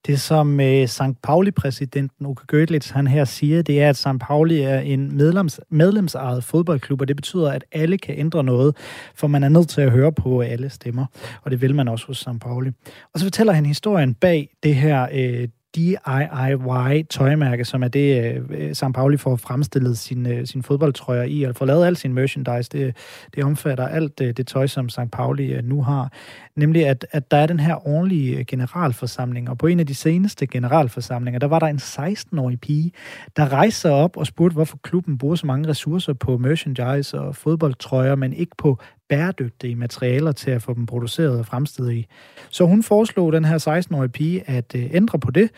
Det, 0.06 0.22
som 0.22 0.60
øh, 0.60 0.88
St. 0.88 1.22
Pauli-præsidenten 1.24 2.26
Uke 2.26 2.44
Gödlitz, 2.54 2.94
han 2.94 3.08
her 3.08 3.26
siger, 3.26 3.62
det 3.62 3.82
er, 3.82 3.90
at 3.90 3.98
St. 3.98 4.08
Pauli 4.22 4.62
er 4.62 4.80
en 4.80 5.18
medlems, 5.18 5.60
medlemsejet 5.70 6.44
fodboldklub, 6.44 7.02
og 7.02 7.08
det 7.08 7.16
betyder, 7.16 7.52
at 7.52 7.66
alle 7.72 7.98
kan 7.98 8.16
ændre 8.18 8.44
noget, 8.44 8.76
for 9.16 9.28
man 9.28 9.44
er 9.44 9.50
nødt 9.50 9.70
til 9.70 9.82
at 9.82 9.92
høre 9.92 10.12
på 10.12 10.42
alle 10.42 10.70
stemmer, 10.70 11.06
og 11.42 11.52
det 11.52 11.62
vil 11.62 11.76
man 11.76 11.88
også 11.88 12.08
hos 12.08 12.18
St. 12.18 12.40
Pauli. 12.42 12.72
Og 13.14 13.20
så 13.20 13.26
fortæller 13.26 13.54
han 13.54 13.66
historien 13.66 14.14
bag 14.14 14.50
det 14.64 14.76
her 14.76 15.08
øh, 15.14 15.48
DIY-tøjmærke, 15.76 17.66
som 17.66 17.84
er 17.84 17.88
det, 17.88 18.36
øh, 18.50 18.94
Pauli 18.94 19.18
får 19.18 19.36
fremstillet 19.36 19.98
sin, 19.98 20.26
øh, 20.26 20.48
sin 20.48 20.64
fodboldtrøjer 20.64 21.24
i, 21.24 21.44
og 21.44 21.56
får 21.56 21.66
lavet 21.66 21.86
al 21.86 21.96
sin 21.96 22.14
merchandise. 22.14 22.70
Det, 22.72 22.96
det 23.36 23.44
omfatter 23.44 23.88
alt 23.88 24.20
det, 24.20 24.38
det 24.38 24.48
tøj, 24.48 24.68
som 24.68 24.90
San 24.90 25.10
Pauli 25.10 25.54
øh, 25.54 25.64
nu 25.64 25.84
har. 25.84 26.12
Nemlig, 26.56 26.88
at, 26.88 27.06
at 27.12 27.32
der 27.32 27.38
er 27.38 27.46
den 27.46 27.60
her 27.60 27.88
ordentlige 27.88 28.38
øh, 28.38 28.46
generalforsamling, 28.46 29.50
og 29.50 29.58
på 29.58 29.68
en 29.68 29.80
af 29.80 29.88
de 29.88 29.96
seneste 29.96 30.48
generalforsamlinger, 30.48 31.40
der 31.40 31.48
var 31.48 31.60
der 31.60 31.68
en 31.68 31.78
16-årig 31.78 32.60
pige, 32.60 32.92
der 33.38 33.54
rejste 33.54 33.80
sig 33.80 33.92
op 33.92 34.18
og 34.18 34.28
spurgte, 34.28 34.54
hvorfor 34.54 34.78
klubben 34.84 35.18
bruger 35.18 35.36
så 35.36 35.48
mange 35.48 35.70
ressourcer 35.70 36.14
på 36.14 36.38
merchandise 36.38 37.20
og 37.20 37.36
fodboldtrøjer, 37.36 38.16
men 38.16 38.34
ikke 38.34 38.56
på 38.58 38.80
bæredygtige 39.14 39.76
materialer 39.76 40.32
til 40.32 40.52
at 40.52 40.62
få 40.62 40.74
dem 40.74 40.86
produceret 40.86 41.40
og 41.40 41.46
fremstillet 41.46 41.94
i. 41.94 42.08
Så 42.50 42.66
hun 42.66 42.84
foreslog 42.84 43.34
den 43.34 43.46
her 43.46 43.58
16-årige 43.58 44.10
pige 44.10 44.50
at 44.50 44.76
øh, 44.76 44.90
ændre 44.94 45.20
på 45.20 45.32
det. 45.32 45.50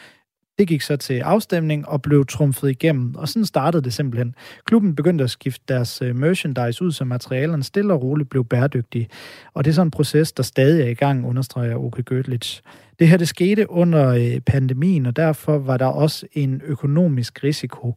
Det 0.60 0.68
gik 0.68 0.82
så 0.82 0.98
til 0.98 1.20
afstemning 1.20 1.88
og 1.88 2.02
blev 2.02 2.26
trumfet 2.26 2.70
igennem, 2.70 3.16
og 3.16 3.30
sådan 3.30 3.46
startede 3.46 3.84
det 3.84 3.94
simpelthen. 3.94 4.36
Klubben 4.66 4.96
begyndte 4.96 5.24
at 5.24 5.30
skifte 5.30 5.64
deres 5.68 6.02
øh, 6.02 6.16
merchandise 6.16 6.86
ud, 6.86 6.92
så 6.92 7.06
materialerne 7.06 7.64
stille 7.64 7.94
og 7.94 8.04
roligt 8.04 8.30
blev 8.30 8.46
bæredygtige. 8.46 9.08
Og 9.54 9.66
det 9.66 9.72
er 9.72 9.76
sådan 9.76 9.88
en 9.88 9.92
proces, 9.92 10.32
der 10.32 10.44
stadig 10.44 10.84
er 10.84 10.90
i 10.90 10.94
gang, 10.94 11.28
understreger 11.28 11.76
Oke 11.76 12.04
Gödlitz. 12.12 12.62
Det 13.00 13.08
her 13.08 13.18
det 13.18 13.28
skete 13.28 13.72
under 13.72 14.08
øh, 14.08 14.40
pandemien, 14.46 15.06
og 15.06 15.16
derfor 15.16 15.58
var 15.58 15.78
der 15.78 15.86
også 15.86 16.26
en 16.34 16.62
økonomisk 16.66 17.44
risiko. 17.44 17.96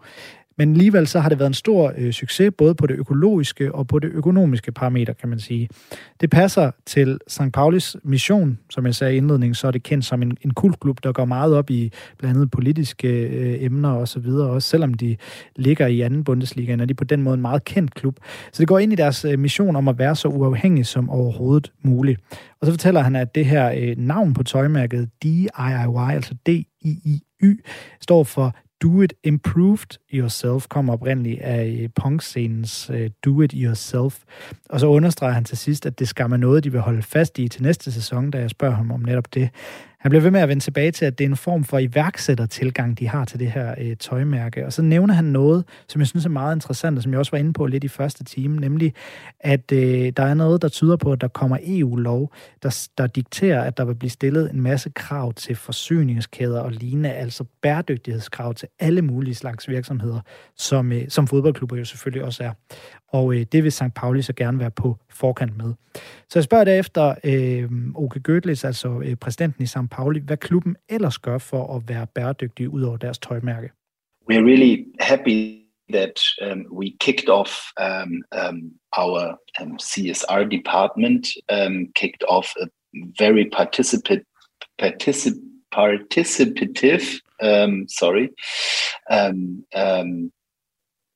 Men 0.58 0.72
alligevel 0.72 1.06
så 1.06 1.20
har 1.20 1.28
det 1.28 1.38
været 1.38 1.50
en 1.50 1.54
stor 1.54 1.92
øh, 1.96 2.12
succes, 2.12 2.52
både 2.58 2.74
på 2.74 2.86
det 2.86 2.94
økologiske 2.94 3.74
og 3.74 3.86
på 3.86 3.98
det 3.98 4.08
økonomiske 4.08 4.72
parameter, 4.72 5.12
kan 5.12 5.28
man 5.28 5.38
sige. 5.38 5.68
Det 6.20 6.30
passer 6.30 6.70
til 6.86 7.18
St. 7.28 7.52
Paulis 7.52 7.96
mission, 8.04 8.58
som 8.70 8.86
jeg 8.86 8.94
sagde 8.94 9.14
i 9.14 9.16
indledningen, 9.16 9.54
så 9.54 9.66
er 9.66 9.70
det 9.70 9.82
kendt 9.82 10.04
som 10.04 10.22
en, 10.22 10.36
en 10.44 10.54
kultklub, 10.54 11.04
der 11.04 11.12
går 11.12 11.24
meget 11.24 11.54
op 11.54 11.70
i 11.70 11.92
blandt 12.18 12.36
andet 12.36 12.50
politiske 12.50 13.08
øh, 13.08 13.64
emner 13.64 13.90
og 13.90 14.08
så 14.08 14.20
videre, 14.20 14.50
også 14.50 14.68
selvom 14.68 14.94
de 14.94 15.16
ligger 15.56 15.86
i 15.86 16.00
anden 16.00 16.24
Bundesliga, 16.24 16.72
er 16.72 16.84
de 16.84 16.94
på 16.94 17.04
den 17.04 17.22
måde 17.22 17.34
en 17.34 17.40
meget 17.40 17.64
kendt 17.64 17.94
klub. 17.94 18.16
Så 18.52 18.60
det 18.62 18.68
går 18.68 18.78
ind 18.78 18.92
i 18.92 18.96
deres 18.96 19.24
øh, 19.24 19.38
mission 19.38 19.76
om 19.76 19.88
at 19.88 19.98
være 19.98 20.16
så 20.16 20.28
uafhængig 20.28 20.86
som 20.86 21.10
overhovedet 21.10 21.72
muligt. 21.82 22.20
Og 22.60 22.66
så 22.66 22.72
fortæller 22.72 23.00
han, 23.00 23.16
at 23.16 23.34
det 23.34 23.46
her 23.46 23.72
øh, 23.76 23.96
navn 23.98 24.34
på 24.34 24.42
tøjmærket, 24.42 25.08
DIY, 25.22 25.48
altså 26.10 26.34
D-I-I-Y, 26.46 27.64
står 28.00 28.24
for 28.24 28.54
Do 28.82 29.02
It 29.02 29.12
Improved 29.24 29.98
Yourself 30.12 30.66
kom 30.68 30.90
oprindeligt 30.90 31.40
af 31.40 31.78
øh, 31.82 31.88
punkscenens 31.94 32.90
uh, 32.90 33.06
Do 33.24 33.42
It 33.42 33.52
Yourself. 33.56 34.18
Og 34.70 34.80
så 34.80 34.86
understreger 34.86 35.34
han 35.34 35.44
til 35.44 35.58
sidst, 35.58 35.86
at 35.86 35.98
det 35.98 36.08
skal 36.08 36.30
man 36.30 36.40
noget, 36.40 36.64
de 36.64 36.72
vil 36.72 36.80
holde 36.80 37.02
fast 37.02 37.38
i 37.38 37.48
til 37.48 37.62
næste 37.62 37.92
sæson, 37.92 38.30
da 38.30 38.38
jeg 38.38 38.50
spørger 38.50 38.74
ham 38.74 38.90
om 38.90 39.00
netop 39.00 39.34
det. 39.34 39.50
Han 39.98 40.10
bliver 40.10 40.22
ved 40.22 40.30
med 40.30 40.40
at 40.40 40.48
vende 40.48 40.62
tilbage 40.62 40.90
til, 40.90 41.04
at 41.04 41.18
det 41.18 41.24
er 41.24 41.28
en 41.28 41.36
form 41.36 41.64
for 41.64 41.78
iværksættertilgang, 41.78 42.98
de 42.98 43.08
har 43.08 43.24
til 43.24 43.38
det 43.38 43.52
her 43.52 43.74
øh, 43.78 43.96
tøjmærke. 43.96 44.66
Og 44.66 44.72
så 44.72 44.82
nævner 44.82 45.14
han 45.14 45.24
noget, 45.24 45.64
som 45.88 46.00
jeg 46.00 46.06
synes 46.06 46.24
er 46.24 46.30
meget 46.30 46.56
interessant, 46.56 46.96
og 46.96 47.02
som 47.02 47.12
jeg 47.12 47.18
også 47.18 47.30
var 47.30 47.38
inde 47.38 47.52
på 47.52 47.66
lidt 47.66 47.84
i 47.84 47.88
første 47.88 48.24
time, 48.24 48.60
nemlig 48.60 48.94
at 49.40 49.72
øh, 49.72 50.12
der 50.16 50.22
er 50.22 50.34
noget, 50.34 50.62
der 50.62 50.68
tyder 50.68 50.96
på, 50.96 51.12
at 51.12 51.20
der 51.20 51.28
kommer 51.28 51.58
EU-lov, 51.62 52.32
der, 52.62 52.88
der 52.98 53.06
dikterer, 53.06 53.62
at 53.62 53.76
der 53.76 53.84
vil 53.84 53.94
blive 53.94 54.10
stillet 54.10 54.50
en 54.50 54.60
masse 54.60 54.90
krav 54.90 55.32
til 55.32 55.56
forsyningskæder 55.56 56.60
og 56.60 56.72
lignende, 56.72 57.12
altså 57.12 57.44
bæredygtighedskrav 57.62 58.54
til 58.54 58.68
alle 58.80 59.02
mulige 59.02 59.34
slags 59.34 59.68
virksomheder, 59.68 60.20
som, 60.56 60.92
øh, 60.92 61.08
som 61.08 61.26
fodboldklubber 61.26 61.76
jo 61.76 61.84
selvfølgelig 61.84 62.24
også 62.24 62.44
er. 62.44 62.52
Og 63.08 63.34
øh, 63.34 63.46
det 63.52 63.64
vil 63.64 63.72
St. 63.72 63.94
Pauli 63.94 64.22
så 64.22 64.32
gerne 64.32 64.58
være 64.58 64.70
på 64.70 64.96
forkant 65.10 65.56
med. 65.56 65.74
Så 66.28 66.38
jeg 66.38 66.44
spørger 66.44 66.64
derefter 66.64 67.14
øh, 67.24 67.70
Oke 67.94 68.20
Gödlis, 68.28 68.66
altså 68.66 69.02
øh, 69.04 69.16
præsidenten 69.16 69.62
i 69.62 69.66
St. 69.66 69.90
Pauli, 69.90 70.20
hvad 70.20 70.36
klubben 70.36 70.76
ellers 70.88 71.18
gør 71.18 71.38
for 71.38 71.76
at 71.76 71.88
være 71.88 72.06
bæredygtig 72.06 72.68
ud 72.68 72.82
over 72.82 72.96
deres 72.96 73.18
tøjmærke. 73.18 73.70
We're 74.30 74.44
really 74.44 74.84
happy 75.00 75.68
that 75.92 76.20
um, 76.42 76.66
we 76.70 76.96
kicked 77.00 77.28
off 77.28 77.72
um, 77.80 78.22
um, 78.32 78.72
our 78.92 79.38
um, 79.60 79.78
CSR 79.78 80.48
department, 80.50 81.28
um, 81.48 81.86
kicked 81.94 82.22
off 82.28 82.54
a 82.60 82.66
very 83.18 83.48
participate, 83.50 84.22
particip, 84.78 85.34
participative, 85.72 87.20
um, 87.40 87.86
sorry, 87.88 88.28
um, 89.10 89.64
um, 89.74 90.32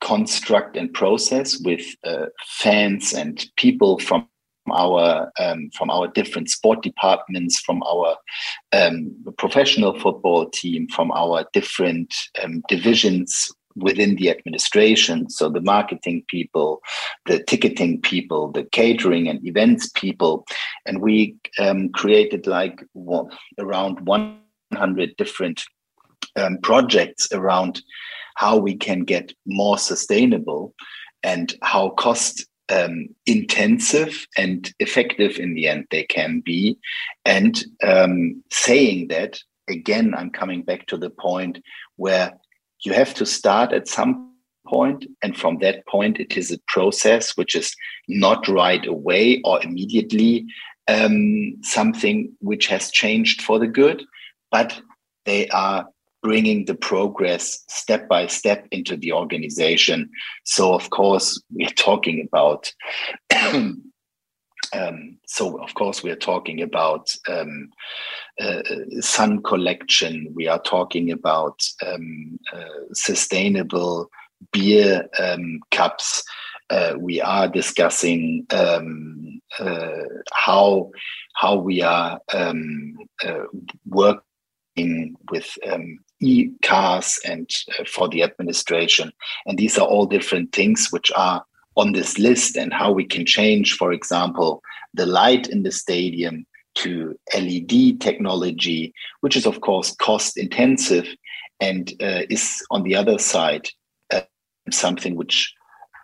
construct 0.02 0.76
and 0.76 0.92
process 0.92 1.58
with 1.60 1.86
uh, 2.04 2.26
fans 2.44 3.14
and 3.14 3.46
people 3.56 3.98
from 3.98 4.28
our 4.70 5.32
um, 5.40 5.70
from 5.74 5.90
our 5.90 6.08
different 6.08 6.50
sport 6.50 6.82
departments, 6.82 7.58
from 7.60 7.82
our 7.84 8.16
um, 8.72 9.14
professional 9.38 9.98
football 9.98 10.48
team, 10.50 10.88
from 10.88 11.10
our 11.12 11.46
different 11.52 12.14
um, 12.42 12.62
divisions 12.68 13.50
within 13.74 14.16
the 14.16 14.28
administration. 14.28 15.30
So 15.30 15.48
the 15.48 15.62
marketing 15.62 16.24
people, 16.28 16.80
the 17.26 17.42
ticketing 17.42 18.00
people, 18.02 18.52
the 18.52 18.64
catering 18.64 19.28
and 19.28 19.44
events 19.46 19.90
people, 19.94 20.44
and 20.84 21.00
we 21.00 21.36
um, 21.58 21.88
created 21.90 22.46
like 22.46 22.84
well, 22.94 23.30
around 23.58 24.00
100 24.06 25.16
different 25.16 25.62
um, 26.36 26.58
projects 26.62 27.32
around 27.32 27.82
how 28.36 28.56
we 28.56 28.74
can 28.74 29.00
get 29.00 29.32
more 29.46 29.78
sustainable 29.78 30.74
and 31.22 31.54
how 31.62 31.90
cost 31.90 32.46
um, 32.68 33.08
intensive 33.26 34.26
and 34.36 34.72
effective 34.78 35.38
in 35.38 35.54
the 35.54 35.68
end 35.68 35.86
they 35.90 36.04
can 36.04 36.40
be. 36.40 36.78
And 37.24 37.62
um, 37.82 38.42
saying 38.50 39.08
that, 39.08 39.38
again, 39.68 40.14
I'm 40.16 40.30
coming 40.30 40.62
back 40.62 40.86
to 40.86 40.96
the 40.96 41.10
point 41.10 41.58
where 41.96 42.32
you 42.84 42.92
have 42.92 43.14
to 43.14 43.26
start 43.26 43.72
at 43.72 43.88
some 43.88 44.32
point, 44.66 45.04
and 45.22 45.36
from 45.36 45.58
that 45.58 45.86
point, 45.86 46.18
it 46.18 46.36
is 46.36 46.50
a 46.50 46.58
process 46.68 47.36
which 47.36 47.54
is 47.54 47.74
not 48.08 48.48
right 48.48 48.86
away 48.86 49.40
or 49.44 49.62
immediately 49.62 50.46
um, 50.88 51.56
something 51.62 52.32
which 52.40 52.66
has 52.68 52.90
changed 52.90 53.42
for 53.42 53.58
the 53.58 53.66
good, 53.66 54.02
but 54.50 54.80
they 55.24 55.48
are 55.48 55.86
bringing 56.22 56.64
the 56.64 56.74
progress 56.74 57.64
step 57.68 58.08
by 58.08 58.26
step 58.26 58.66
into 58.70 58.96
the 58.96 59.12
organization. 59.12 60.08
So, 60.44 60.74
of 60.74 60.90
course, 60.90 61.40
we're 61.50 61.68
talking 61.68 62.26
about. 62.26 62.72
Um, 64.74 65.18
so, 65.26 65.62
of 65.62 65.74
course, 65.74 66.02
we 66.02 66.11
are 66.11 66.16
talking 66.16 66.62
about 66.62 67.14
um, 67.28 67.68
uh, 68.40 68.62
sun 69.00 69.42
collection. 69.42 70.28
We 70.35 70.48
are 70.48 70.61
talking 70.62 71.11
about 71.11 71.61
um, 71.85 72.38
uh, 72.54 72.94
sustainable 72.94 74.08
beer 74.50 75.08
um, 75.18 75.61
cups. 75.70 76.24
Uh, 76.70 76.94
we 76.98 77.20
are 77.20 77.48
discussing 77.48 78.46
um, 78.50 79.40
uh, 79.58 80.04
how 80.32 80.90
how 81.35 81.56
we 81.56 81.82
are 81.82 82.18
um, 82.32 82.94
uh, 83.24 83.44
working 83.87 85.16
with 85.30 85.58
e-cars 86.22 87.18
and 87.24 87.50
uh, 87.78 87.85
for 87.85 88.08
the 88.08 88.22
administration. 88.22 89.12
And 89.46 89.58
these 89.58 89.78
are 89.78 89.87
all 89.87 90.06
different 90.06 90.52
things 90.52 90.88
which 90.90 91.11
are 91.16 91.44
on 91.76 91.92
this 91.92 92.18
list 92.18 92.56
and 92.56 92.72
how 92.72 92.92
we 92.92 93.04
can 93.04 93.26
change, 93.26 93.74
for 93.74 93.92
example, 93.92 94.62
the 94.94 95.06
light 95.06 95.48
in 95.48 95.62
the 95.62 95.72
stadium 95.72 96.46
to 96.74 97.18
LED 97.35 98.00
technology, 98.00 98.94
which 99.20 99.37
is 99.37 99.46
of 99.46 99.61
course 99.61 99.94
cost 99.96 100.37
intensive 100.37 101.06
and 101.61 101.92
uh, 102.00 102.22
is 102.30 102.64
on 102.70 102.82
the 102.82 102.94
other 102.94 103.18
side 103.18 103.68
uh, 104.12 104.20
something 104.70 105.14
which 105.16 105.52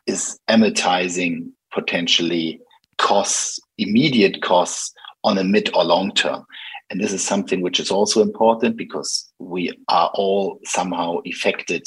is 0.06 0.38
amortizing 0.48 1.50
potentially 1.72 2.60
costs, 2.98 3.60
immediate 3.76 4.42
costs 4.42 4.92
on 5.24 5.38
a 5.38 5.44
mid 5.44 5.70
or 5.74 5.84
long 5.84 6.12
term. 6.12 6.44
And 6.90 7.00
this 7.00 7.12
is 7.12 7.22
something 7.22 7.60
which 7.60 7.80
is 7.80 7.90
also 7.90 8.22
important 8.22 8.76
because 8.76 9.30
we 9.38 9.72
are 9.88 10.10
all 10.14 10.58
somehow 10.64 11.18
affected 11.26 11.86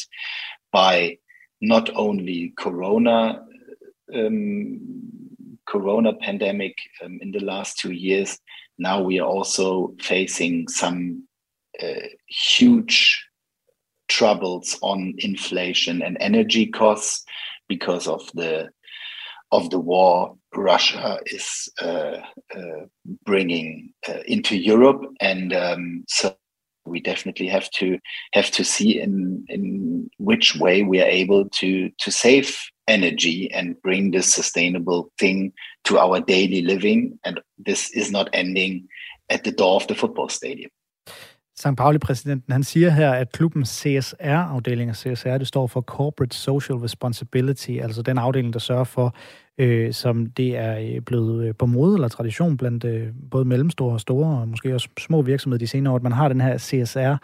by 0.71 1.17
not 1.59 1.89
only 1.95 2.53
Corona, 2.57 3.43
um, 4.13 4.79
Corona 5.67 6.13
pandemic 6.13 6.75
um, 7.03 7.19
in 7.21 7.31
the 7.31 7.43
last 7.43 7.79
two 7.79 7.93
years. 7.93 8.37
Now 8.77 9.01
we 9.01 9.19
are 9.19 9.27
also 9.27 9.95
facing 9.99 10.67
some 10.67 11.27
uh, 11.81 12.07
huge 12.27 13.25
troubles 14.07 14.77
on 14.81 15.13
inflation 15.19 16.01
and 16.01 16.17
energy 16.19 16.67
costs 16.67 17.23
because 17.67 18.07
of 18.07 18.29
the 18.33 18.69
of 19.51 19.69
the 19.69 19.79
war 19.79 20.35
Russia 20.55 21.19
is 21.25 21.69
uh, 21.81 22.17
uh, 22.55 22.85
bringing 23.25 23.93
uh, 24.07 24.21
into 24.25 24.55
Europe, 24.57 25.01
and 25.19 25.53
um, 25.53 26.03
so 26.07 26.35
we 26.85 26.99
definitely 26.99 27.47
have 27.47 27.69
to 27.69 27.97
have 28.33 28.51
to 28.51 28.63
see 28.63 28.99
in 28.99 29.45
in 29.49 30.09
which 30.17 30.55
way 30.55 30.83
we 30.83 31.01
are 31.01 31.09
able 31.09 31.49
to 31.49 31.89
to 31.99 32.11
save 32.11 32.57
energy 32.87 33.51
and 33.53 33.75
bring 33.83 34.11
this 34.11 34.33
sustainable 34.33 35.11
thing 35.19 35.53
to 35.83 35.97
our 35.97 36.19
daily 36.19 36.61
living, 36.61 37.19
and 37.23 37.39
this 37.65 37.89
is 37.91 38.11
not 38.11 38.29
ending 38.33 38.87
at 39.29 39.43
the 39.43 39.51
door 39.51 39.75
of 39.75 39.87
the 39.87 39.95
football 39.95 40.29
stadium. 40.29 40.71
St. 41.55 41.77
Pauli-præsidenten, 41.77 42.51
han 42.51 42.63
siger 42.63 42.89
her, 42.89 43.11
at 43.11 43.31
klubbens 43.31 43.69
CSR-afdeling, 43.69 44.95
CSR, 44.95 45.37
det 45.37 45.47
står 45.47 45.67
for 45.67 45.81
Corporate 45.81 46.35
Social 46.35 46.77
Responsibility, 46.77 47.71
altså 47.71 48.01
den 48.01 48.17
afdeling, 48.17 48.53
der 48.53 48.59
sørger 48.59 48.83
for, 48.83 49.15
øh, 49.61 49.93
som 49.93 50.25
det 50.25 50.57
er 50.57 50.79
øh, 50.79 51.01
blevet 51.01 51.47
øh, 51.47 51.55
på 51.55 51.65
mode 51.65 51.95
eller 51.95 52.07
tradition 52.07 52.57
blandt 52.57 52.83
øh, 52.83 53.07
både 53.31 53.45
mellemstore 53.45 53.93
og 53.93 53.99
store, 53.99 54.39
og 54.39 54.47
måske 54.47 54.73
også 54.73 54.89
små 54.99 55.21
virksomheder 55.21 55.59
de 55.59 55.67
senere 55.67 55.93
år, 55.93 55.95
at 55.97 56.03
man 56.03 56.11
har 56.11 56.27
den 56.27 56.41
her 56.41 56.57
CSR 56.57 57.15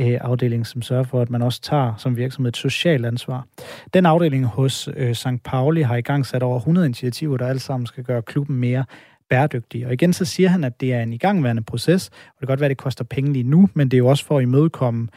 øh, 0.00 0.18
afdeling, 0.20 0.66
som 0.66 0.82
sørger 0.82 1.02
for, 1.02 1.20
at 1.20 1.30
man 1.30 1.42
også 1.42 1.60
tager 1.60 1.94
som 1.96 2.16
virksomhed 2.16 2.48
et 2.48 2.56
socialt 2.56 3.06
ansvar. 3.06 3.46
Den 3.94 4.06
afdeling 4.06 4.44
hos 4.44 4.88
øh, 4.96 5.14
St. 5.14 5.42
Pauli 5.44 5.82
har 5.82 5.96
i 5.96 6.00
gang 6.00 6.26
sat 6.26 6.42
over 6.42 6.56
100 6.56 6.86
initiativer, 6.86 7.36
der 7.36 7.46
alle 7.46 7.60
sammen 7.60 7.86
skal 7.86 8.04
gøre 8.04 8.22
klubben 8.22 8.56
mere 8.56 8.84
bæredygtig. 9.30 9.86
Og 9.86 9.92
igen 9.92 10.12
så 10.12 10.24
siger 10.24 10.48
han, 10.48 10.64
at 10.64 10.80
det 10.80 10.92
er 10.94 11.02
en 11.02 11.12
igangværende 11.12 11.62
proces, 11.62 12.08
og 12.08 12.14
det 12.14 12.38
kan 12.38 12.46
godt 12.48 12.60
være, 12.60 12.66
at 12.66 12.76
det 12.76 12.78
koster 12.78 13.04
penge 13.04 13.32
lige 13.32 13.42
nu, 13.42 13.68
men 13.74 13.88
det 13.88 13.96
er 13.96 13.98
jo 13.98 14.06
også 14.06 14.24
for 14.24 14.38
at 14.38 14.42
imødekomme 14.42 15.08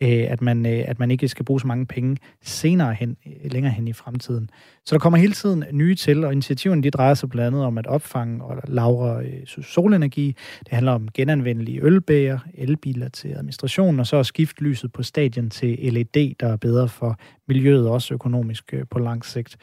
øh, 0.00 0.24
at, 0.28 0.42
man, 0.42 0.66
øh, 0.66 0.84
at 0.86 0.98
man 0.98 1.10
ikke 1.10 1.28
skal 1.28 1.44
bruge 1.44 1.60
så 1.60 1.66
mange 1.66 1.86
penge 1.86 2.16
senere 2.42 2.94
hen, 2.94 3.16
øh, 3.26 3.52
længere 3.52 3.72
hen 3.72 3.88
i 3.88 3.92
fremtiden. 3.92 4.50
Så 4.84 4.94
der 4.94 4.98
kommer 4.98 5.18
hele 5.18 5.32
tiden 5.32 5.64
nye 5.72 5.94
til, 5.94 6.24
og 6.24 6.32
initiativerne 6.32 6.82
de 6.82 6.90
drejer 6.90 7.14
sig 7.14 7.30
blandt 7.30 7.46
andet 7.46 7.64
om 7.64 7.78
at 7.78 7.86
opfange 7.86 8.44
og 8.44 8.62
lavre 8.68 9.24
øh, 9.24 9.64
solenergi. 9.64 10.36
Det 10.60 10.68
handler 10.68 10.92
om 10.92 11.08
genanvendelige 11.14 11.80
ølbæger, 11.82 12.38
elbiler 12.54 13.08
til 13.08 13.28
administration, 13.28 14.00
og 14.00 14.06
så 14.06 14.16
at 14.16 14.26
skifte 14.26 14.62
lyset 14.62 14.92
på 14.92 15.02
stadion 15.02 15.50
til 15.50 15.78
LED, 15.92 16.34
der 16.40 16.48
er 16.48 16.56
bedre 16.56 16.88
for 16.88 17.18
miljøet, 17.48 17.88
også 17.88 18.14
økonomisk 18.14 18.74
øh, 18.74 18.84
på 18.90 18.98
lang 18.98 19.24
sigt. 19.24 19.56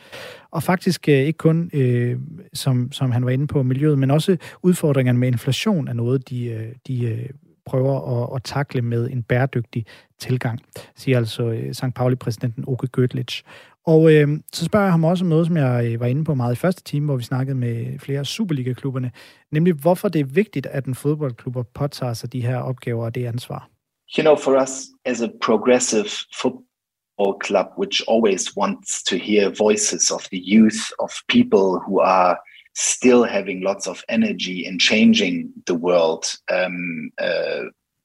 Og 0.51 0.63
faktisk 0.63 1.09
øh, 1.09 1.15
ikke 1.15 1.37
kun, 1.37 1.69
øh, 1.73 2.19
som, 2.53 2.91
som 2.91 3.11
han 3.11 3.25
var 3.25 3.31
inde 3.31 3.47
på, 3.47 3.63
miljøet, 3.63 3.99
men 3.99 4.11
også 4.11 4.37
udfordringerne 4.63 5.19
med 5.19 5.27
inflation 5.27 5.87
er 5.87 5.93
noget, 5.93 6.29
de, 6.29 6.73
de 6.87 7.27
prøver 7.71 7.95
at, 8.13 8.35
at 8.35 8.43
takle 8.43 8.81
med 8.81 9.09
en 9.09 9.23
bæredygtig 9.23 9.85
tilgang, 10.19 10.59
siger 10.95 11.17
altså 11.17 11.43
øh, 11.43 11.73
St. 11.73 11.93
Pauli-præsidenten 11.95 12.63
Oke 12.67 12.87
Gödlich. 12.97 13.41
Og 13.85 14.13
øh, 14.13 14.27
så 14.53 14.65
spørger 14.65 14.85
jeg 14.85 14.93
ham 14.93 15.03
også 15.03 15.25
om 15.25 15.29
noget, 15.29 15.47
som 15.47 15.57
jeg 15.57 15.85
øh, 15.85 15.99
var 15.99 16.05
inde 16.05 16.23
på 16.23 16.33
meget 16.33 16.53
i 16.53 16.55
første 16.55 16.83
time, 16.83 17.05
hvor 17.05 17.17
vi 17.17 17.23
snakkede 17.23 17.57
med 17.57 17.99
flere 17.99 18.25
Superliga-klubberne, 18.25 19.11
nemlig 19.51 19.73
hvorfor 19.73 20.09
det 20.09 20.19
er 20.19 20.25
vigtigt, 20.25 20.65
at 20.65 20.85
en 20.85 20.95
fodboldklub 20.95 21.55
påtager 21.73 22.13
sig 22.13 22.33
de 22.33 22.41
her 22.41 22.57
opgaver 22.57 23.05
og 23.05 23.15
det 23.15 23.25
ansvar. 23.25 23.69
You 24.17 24.23
know, 24.23 24.35
for 24.35 24.61
us 24.63 24.73
as 25.05 25.21
a 25.21 25.29
progressive 25.41 26.09
football 26.41 27.33
club, 27.45 27.67
which 27.81 28.03
always 28.13 28.57
wants 28.57 29.03
to 29.03 29.15
hear 29.15 29.43
voices 29.65 30.11
of 30.11 30.21
the 30.33 30.41
youth, 30.55 30.81
of 30.99 31.09
people 31.27 31.67
who 31.85 31.99
are 31.99 32.35
still 32.73 33.23
having 33.23 33.61
lots 33.61 33.87
of 33.87 34.03
energy 34.09 34.65
in 34.65 34.79
changing 34.79 35.51
the 35.65 35.75
world 35.75 36.33
um, 36.49 37.11
uh, 37.19 37.63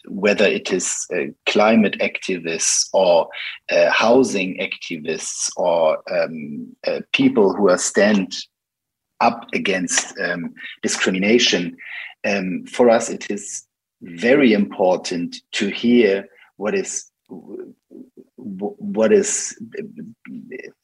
whether 0.09 0.45
it 0.45 0.73
is 0.73 1.07
uh, 1.15 1.27
climate 1.47 1.97
activists 2.01 2.89
or 2.93 3.29
uh, 3.71 3.91
housing 3.91 4.59
activists 4.59 5.51
or 5.57 5.99
um, 6.13 6.75
uh, 6.87 7.01
people 7.13 7.55
who 7.55 7.69
are 7.69 7.79
stand 7.79 8.35
up 9.21 9.47
against 9.55 10.19
um, 10.21 10.53
discrimination, 10.83 11.77
um, 12.25 12.65
for 12.67 12.91
us 12.91 13.09
it 13.09 13.31
is 13.31 13.65
very 14.03 14.53
important 14.53 15.37
to 15.53 15.69
hear 15.69 16.29
what 16.57 16.75
is 16.75 17.11
what 18.37 19.13
is 19.13 19.59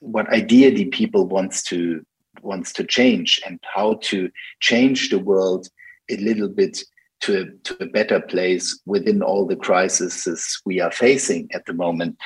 what 0.00 0.28
idea 0.30 0.70
the 0.70 0.86
people 0.86 1.26
wants 1.26 1.62
to 1.62 2.04
wants 2.40 2.72
to 2.74 2.84
change 2.84 3.40
and 3.46 3.58
how 3.74 3.94
to 4.02 4.30
change 4.60 5.10
the 5.10 5.18
world 5.18 5.68
a 6.10 6.16
little 6.16 6.48
bit 6.48 6.82
to 7.20 7.42
a, 7.42 7.44
to 7.64 7.82
a 7.82 7.86
better 7.86 8.20
place 8.20 8.80
within 8.84 9.22
all 9.22 9.46
the 9.46 9.56
crises 9.56 10.60
we 10.66 10.80
are 10.80 10.90
facing 10.90 11.48
at 11.52 11.64
the 11.66 11.72
moment. 11.72 12.16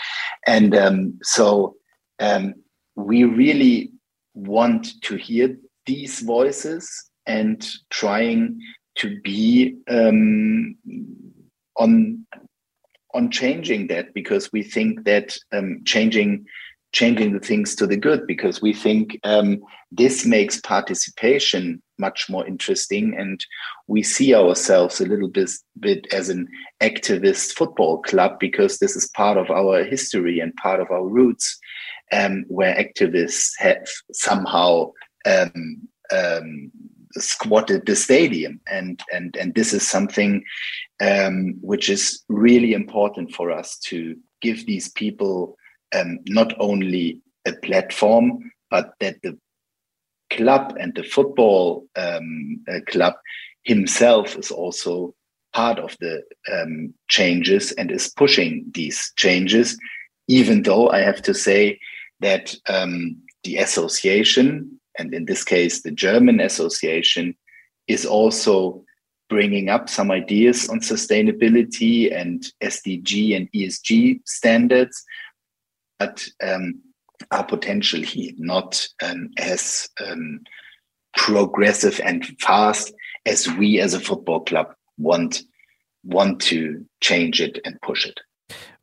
And 0.47 0.75
um, 0.75 1.19
so 1.23 1.77
um, 2.19 2.55
we 2.95 3.25
really 3.25 3.93
want 4.35 5.01
to 5.03 5.17
hear 5.17 5.57
these 5.85 6.21
voices 6.21 6.91
and 7.27 7.67
trying 7.91 8.59
to 8.97 9.21
be 9.21 9.77
um, 9.89 10.77
on 11.77 12.27
on 13.15 13.31
changing 13.31 13.87
that 13.87 14.13
because 14.13 14.53
we 14.53 14.63
think 14.63 15.05
that 15.05 15.39
um, 15.53 15.81
changing 15.87 16.45
changing 16.93 17.33
the 17.33 17.41
things 17.41 17.75
to 17.75 17.87
the 17.87 17.97
good 17.97 18.27
because 18.27 18.63
we 18.63 18.73
think 18.73 19.19
um, 19.25 19.61
this 19.91 20.25
makes 20.25 20.61
participation 20.61 21.83
much 21.99 22.29
more 22.29 22.47
interesting 22.47 23.15
and 23.17 23.45
we 23.87 24.03
see 24.03 24.35
ourselves 24.35 25.01
a 25.01 25.07
little 25.07 25.29
bit, 25.29 25.51
bit 25.81 26.07
as 26.13 26.29
an 26.29 26.47
activist 26.81 27.53
football 27.53 28.03
club 28.03 28.39
because 28.39 28.79
this 28.79 28.97
is 28.97 29.09
part 29.09 29.37
of 29.39 29.51
our 29.51 29.85
history 29.85 30.41
and 30.41 30.55
part 30.57 30.81
of 30.81 30.91
our 30.91 31.07
roots 31.07 31.59
um, 32.13 32.45
where 32.49 32.75
activists 32.75 33.51
have 33.59 33.87
somehow 34.13 34.91
um, 35.27 35.89
um, 36.13 36.71
squatted 37.13 37.87
the 37.87 37.97
stadium. 37.97 38.61
And 38.71 39.03
and 39.13 39.37
and 39.37 39.55
this 39.55 39.73
is 39.73 39.87
something 39.87 40.45
um, 41.01 41.55
which 41.61 41.89
is 41.89 42.23
really 42.29 42.73
important 42.73 43.33
for 43.33 43.51
us 43.51 43.79
to 43.87 44.17
give 44.41 44.67
these 44.67 44.89
people 44.91 45.57
um, 45.95 46.19
not 46.27 46.53
only 46.59 47.21
a 47.47 47.53
platform 47.53 48.51
but 48.71 48.95
that 49.01 49.17
the 49.23 49.39
club 50.31 50.77
and 50.81 50.95
the 50.95 51.05
football 51.05 51.87
um, 51.97 52.61
uh, 52.69 52.81
club 52.89 53.15
himself 53.63 54.37
is 54.37 54.51
also 54.51 55.15
part 55.53 55.79
of 55.79 55.97
the 56.01 56.23
um, 56.53 56.93
changes 57.09 57.73
and 57.73 57.91
is 57.91 58.13
pushing 58.17 58.65
these 58.73 59.13
changes 59.17 59.79
even 60.29 60.63
though 60.63 60.89
i 60.91 60.99
have 60.99 61.23
to 61.23 61.33
say 61.33 61.79
that 62.21 62.55
um, 62.69 63.17
the 63.45 63.57
association 63.57 64.77
and 64.99 65.15
in 65.15 65.27
this 65.27 65.45
case, 65.45 65.83
the 65.83 65.91
German 65.91 66.41
Association 66.41 67.35
is 67.87 68.05
also 68.05 68.83
bringing 69.29 69.69
up 69.69 69.89
some 69.89 70.11
ideas 70.11 70.69
on 70.69 70.81
sustainability 70.81 72.15
and 72.15 72.47
SDG 72.63 73.37
and 73.37 73.51
ESG 73.53 74.21
standards, 74.25 75.05
but 75.99 76.27
um, 76.43 76.81
are 77.31 77.45
potentially 77.45 78.35
not 78.39 78.87
um, 79.03 79.31
as 79.39 79.89
um, 80.07 80.41
progressive 81.17 82.01
and 82.05 82.25
fast 82.41 82.93
as 83.25 83.49
we 83.53 83.81
as 83.81 83.95
a 83.95 84.01
football 84.01 84.41
club 84.41 84.75
want 84.99 85.43
want 86.05 86.41
to 86.41 86.85
change 87.01 87.41
it 87.41 87.59
and 87.65 87.81
push 87.83 88.07
it. 88.07 88.21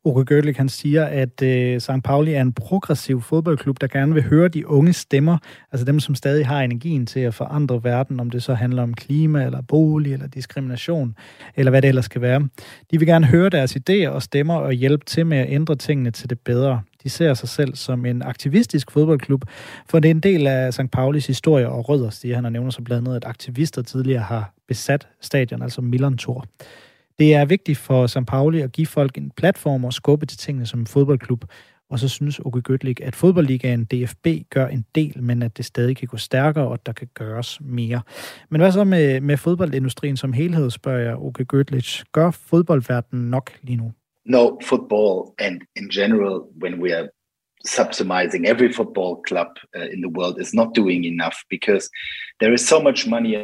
Uwe 0.06 0.24
Gørlik, 0.24 0.56
han 0.56 0.68
siger, 0.68 1.04
at 1.04 1.42
øh, 1.42 1.80
St. 1.80 1.90
Pauli 2.04 2.32
er 2.32 2.40
en 2.40 2.52
progressiv 2.52 3.22
fodboldklub, 3.22 3.80
der 3.80 3.86
gerne 3.86 4.14
vil 4.14 4.22
høre 4.22 4.48
de 4.48 4.68
unge 4.68 4.92
stemmer, 4.92 5.38
altså 5.72 5.84
dem, 5.84 6.00
som 6.00 6.14
stadig 6.14 6.46
har 6.46 6.62
energien 6.62 7.06
til 7.06 7.20
at 7.20 7.34
forandre 7.34 7.84
verden, 7.84 8.20
om 8.20 8.30
det 8.30 8.42
så 8.42 8.54
handler 8.54 8.82
om 8.82 8.94
klima, 8.94 9.44
eller 9.44 9.62
bolig, 9.62 10.12
eller 10.12 10.26
diskrimination, 10.26 11.16
eller 11.56 11.70
hvad 11.70 11.82
det 11.82 11.88
ellers 11.88 12.04
skal 12.04 12.20
være. 12.20 12.48
De 12.90 12.98
vil 12.98 13.06
gerne 13.06 13.26
høre 13.26 13.48
deres 13.48 13.76
idéer 13.76 14.08
og 14.08 14.22
stemmer 14.22 14.54
og 14.54 14.72
hjælpe 14.72 15.04
til 15.04 15.26
med 15.26 15.38
at 15.38 15.46
ændre 15.50 15.76
tingene 15.76 16.10
til 16.10 16.30
det 16.30 16.40
bedre. 16.40 16.82
De 17.02 17.08
ser 17.08 17.34
sig 17.34 17.48
selv 17.48 17.74
som 17.74 18.06
en 18.06 18.22
aktivistisk 18.22 18.90
fodboldklub, 18.90 19.44
for 19.88 19.98
det 19.98 20.08
er 20.08 20.14
en 20.14 20.20
del 20.20 20.46
af 20.46 20.74
St. 20.74 20.90
Paulis 20.92 21.26
historie 21.26 21.68
og 21.68 21.88
rødder, 21.88 22.10
siger 22.10 22.34
han, 22.34 22.44
og 22.44 22.52
nævner 22.52 22.70
så 22.70 22.82
blandt 22.82 23.08
andet, 23.08 23.16
at 23.16 23.24
aktivister 23.24 23.82
tidligere 23.82 24.22
har 24.22 24.54
besat 24.68 25.08
stadion, 25.20 25.62
altså 25.62 25.80
Milan 25.80 26.16
Tour. 26.16 26.44
Det 27.18 27.34
er 27.34 27.44
vigtigt 27.44 27.78
for 27.78 28.06
St. 28.06 28.26
Pauli 28.26 28.60
at 28.60 28.72
give 28.72 28.86
folk 28.86 29.18
en 29.18 29.32
platform 29.36 29.84
og 29.84 29.92
skubbe 29.92 30.26
til 30.26 30.38
tingene 30.38 30.66
som 30.66 30.80
en 30.80 30.86
fodboldklub. 30.86 31.44
Og 31.90 31.98
så 31.98 32.08
synes 32.08 32.44
Uke 32.44 32.62
Gøtlik, 32.62 33.00
at 33.00 33.16
fodboldligaen 33.16 33.84
DFB 33.84 34.26
gør 34.50 34.66
en 34.66 34.84
del, 34.94 35.22
men 35.22 35.42
at 35.42 35.56
det 35.56 35.64
stadig 35.64 35.96
kan 35.96 36.08
gå 36.08 36.16
stærkere, 36.16 36.68
og 36.68 36.74
at 36.74 36.86
der 36.86 36.92
kan 36.92 37.08
gøres 37.14 37.60
mere. 37.60 38.02
Men 38.50 38.60
hvad 38.60 38.72
så 38.72 38.84
med, 38.84 39.20
med 39.20 39.36
fodboldindustrien 39.36 40.16
som 40.16 40.32
helhed, 40.32 40.70
spørger 40.70 41.00
jeg 41.00 41.18
Uke 41.18 41.44
Gøtlik. 41.44 42.02
Gør 42.12 42.30
fodboldverdenen 42.30 43.30
nok 43.30 43.50
lige 43.62 43.76
nu? 43.76 43.92
No, 44.26 44.50
football 44.62 45.34
and 45.38 45.60
in 45.76 45.88
general, 45.88 46.40
when 46.62 46.82
we 46.82 46.96
are 46.96 47.08
subsidizing 47.66 48.46
every 48.46 48.72
football 48.72 49.16
club 49.28 49.48
uh, 49.76 49.86
in 49.94 50.02
the 50.02 50.12
world 50.18 50.40
is 50.40 50.54
not 50.54 50.68
doing 50.76 51.06
enough 51.06 51.36
because 51.50 51.90
there 52.40 52.54
is 52.54 52.60
so 52.60 52.82
much 52.82 53.08
money 53.08 53.34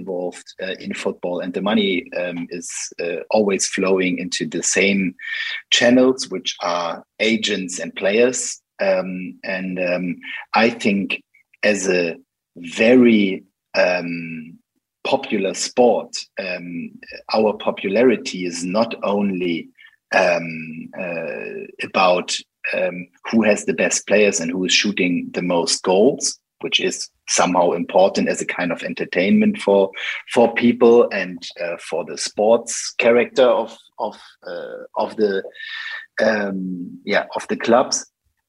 involved 0.00 0.46
uh, 0.64 0.74
in 0.84 0.92
football, 0.94 1.36
and 1.40 1.52
the 1.54 1.66
money 1.70 1.92
um, 2.22 2.46
is 2.58 2.68
uh, 3.04 3.20
always 3.30 3.64
flowing 3.76 4.18
into 4.18 4.44
the 4.46 4.62
same 4.62 5.14
channels, 5.70 6.28
which 6.34 6.50
are 6.60 7.04
agents 7.18 7.78
and 7.80 7.94
players. 8.02 8.38
Um, 8.88 9.38
and 9.44 9.78
um, 9.78 10.06
I 10.64 10.70
think, 10.82 11.22
as 11.62 11.88
a 11.88 12.16
very 12.56 13.44
um, 13.74 14.58
popular 15.04 15.54
sport, 15.54 16.12
um, 16.46 16.90
our 17.38 17.52
popularity 17.68 18.40
is 18.50 18.64
not 18.64 18.94
only 19.02 19.68
um, 20.22 20.88
uh, 20.98 21.66
about 21.88 22.28
who 23.30 23.42
has 23.42 23.64
the 23.64 23.74
best 23.74 24.06
players 24.06 24.40
and 24.40 24.50
who 24.50 24.64
is 24.64 24.72
shooting 24.72 25.30
the 25.32 25.42
most 25.42 25.82
goals, 25.82 26.38
which 26.62 26.80
is 26.80 27.08
somehow 27.28 27.72
important 27.72 28.28
as 28.28 28.40
a 28.40 28.46
kind 28.46 28.72
of 28.72 28.82
entertainment 28.82 29.58
for 29.58 29.90
for 30.32 30.52
people 30.54 31.08
and 31.10 31.46
uh, 31.60 31.76
for 31.78 32.04
the 32.04 32.18
sports 32.18 32.92
character 32.98 33.44
of 33.44 33.76
of 33.98 34.18
uh, 34.46 34.84
of 34.96 35.16
the 35.16 35.42
um, 36.22 36.98
yeah 37.04 37.26
of 37.36 37.46
the 37.48 37.56
clubs, 37.56 38.06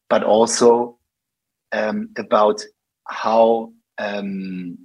but 0.09 0.23
also 0.23 0.97
um, 1.71 2.09
about 2.17 2.61
how 3.07 3.71
um, 3.97 4.77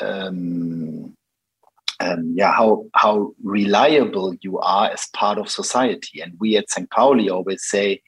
um, 0.00 1.14
um, 2.00 2.34
yeah 2.36 2.52
how 2.52 2.86
how 2.94 3.32
reliable 3.42 4.34
you 4.40 4.58
are 4.60 4.90
as 4.90 5.06
part 5.14 5.38
of 5.38 5.50
society. 5.50 6.20
And 6.20 6.34
we 6.38 6.56
at 6.56 6.70
St. 6.70 6.90
Pauli 6.90 7.30
always 7.30 7.64
say 7.64 8.02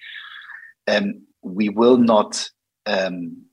um, 0.88 1.22
we 1.42 1.68
will 1.68 1.96
not 1.96 2.48
um, 2.86 3.45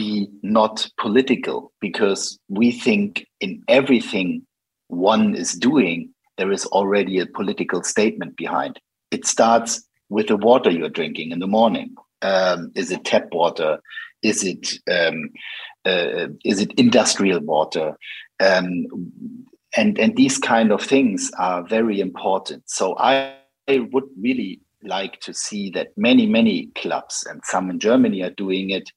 be 0.00 0.28
not 0.42 0.88
political 0.98 1.72
because 1.80 2.38
we 2.48 2.72
think 2.72 3.26
in 3.40 3.62
everything 3.68 4.46
one 4.88 5.34
is 5.34 5.52
doing, 5.52 5.98
there 6.38 6.52
is 6.52 6.64
already 6.66 7.18
a 7.18 7.26
political 7.26 7.82
statement 7.82 8.36
behind. 8.36 8.80
It 9.10 9.26
starts 9.26 9.82
with 10.08 10.28
the 10.28 10.36
water 10.36 10.70
you're 10.70 10.98
drinking 11.00 11.32
in 11.32 11.38
the 11.38 11.54
morning. 11.58 11.94
Um, 12.22 12.72
is 12.74 12.90
it 12.90 13.04
tap 13.04 13.26
water? 13.32 13.78
Is 14.22 14.44
it 14.44 14.64
um, 14.90 15.30
uh, 15.84 16.28
is 16.44 16.60
it 16.60 16.72
industrial 16.76 17.40
water? 17.40 17.96
Um, 18.48 18.86
and 19.76 19.98
and 19.98 20.16
these 20.16 20.38
kind 20.38 20.72
of 20.72 20.82
things 20.82 21.30
are 21.38 21.62
very 21.62 22.00
important. 22.00 22.62
So 22.66 22.96
I, 22.98 23.34
I 23.68 23.88
would 23.92 24.08
really 24.20 24.60
like 24.82 25.20
to 25.20 25.32
see 25.34 25.70
that 25.70 25.88
many 25.96 26.26
many 26.26 26.68
clubs 26.74 27.26
and 27.28 27.40
some 27.44 27.70
in 27.70 27.78
Germany 27.78 28.22
are 28.22 28.34
doing 28.44 28.70
it 28.70 28.90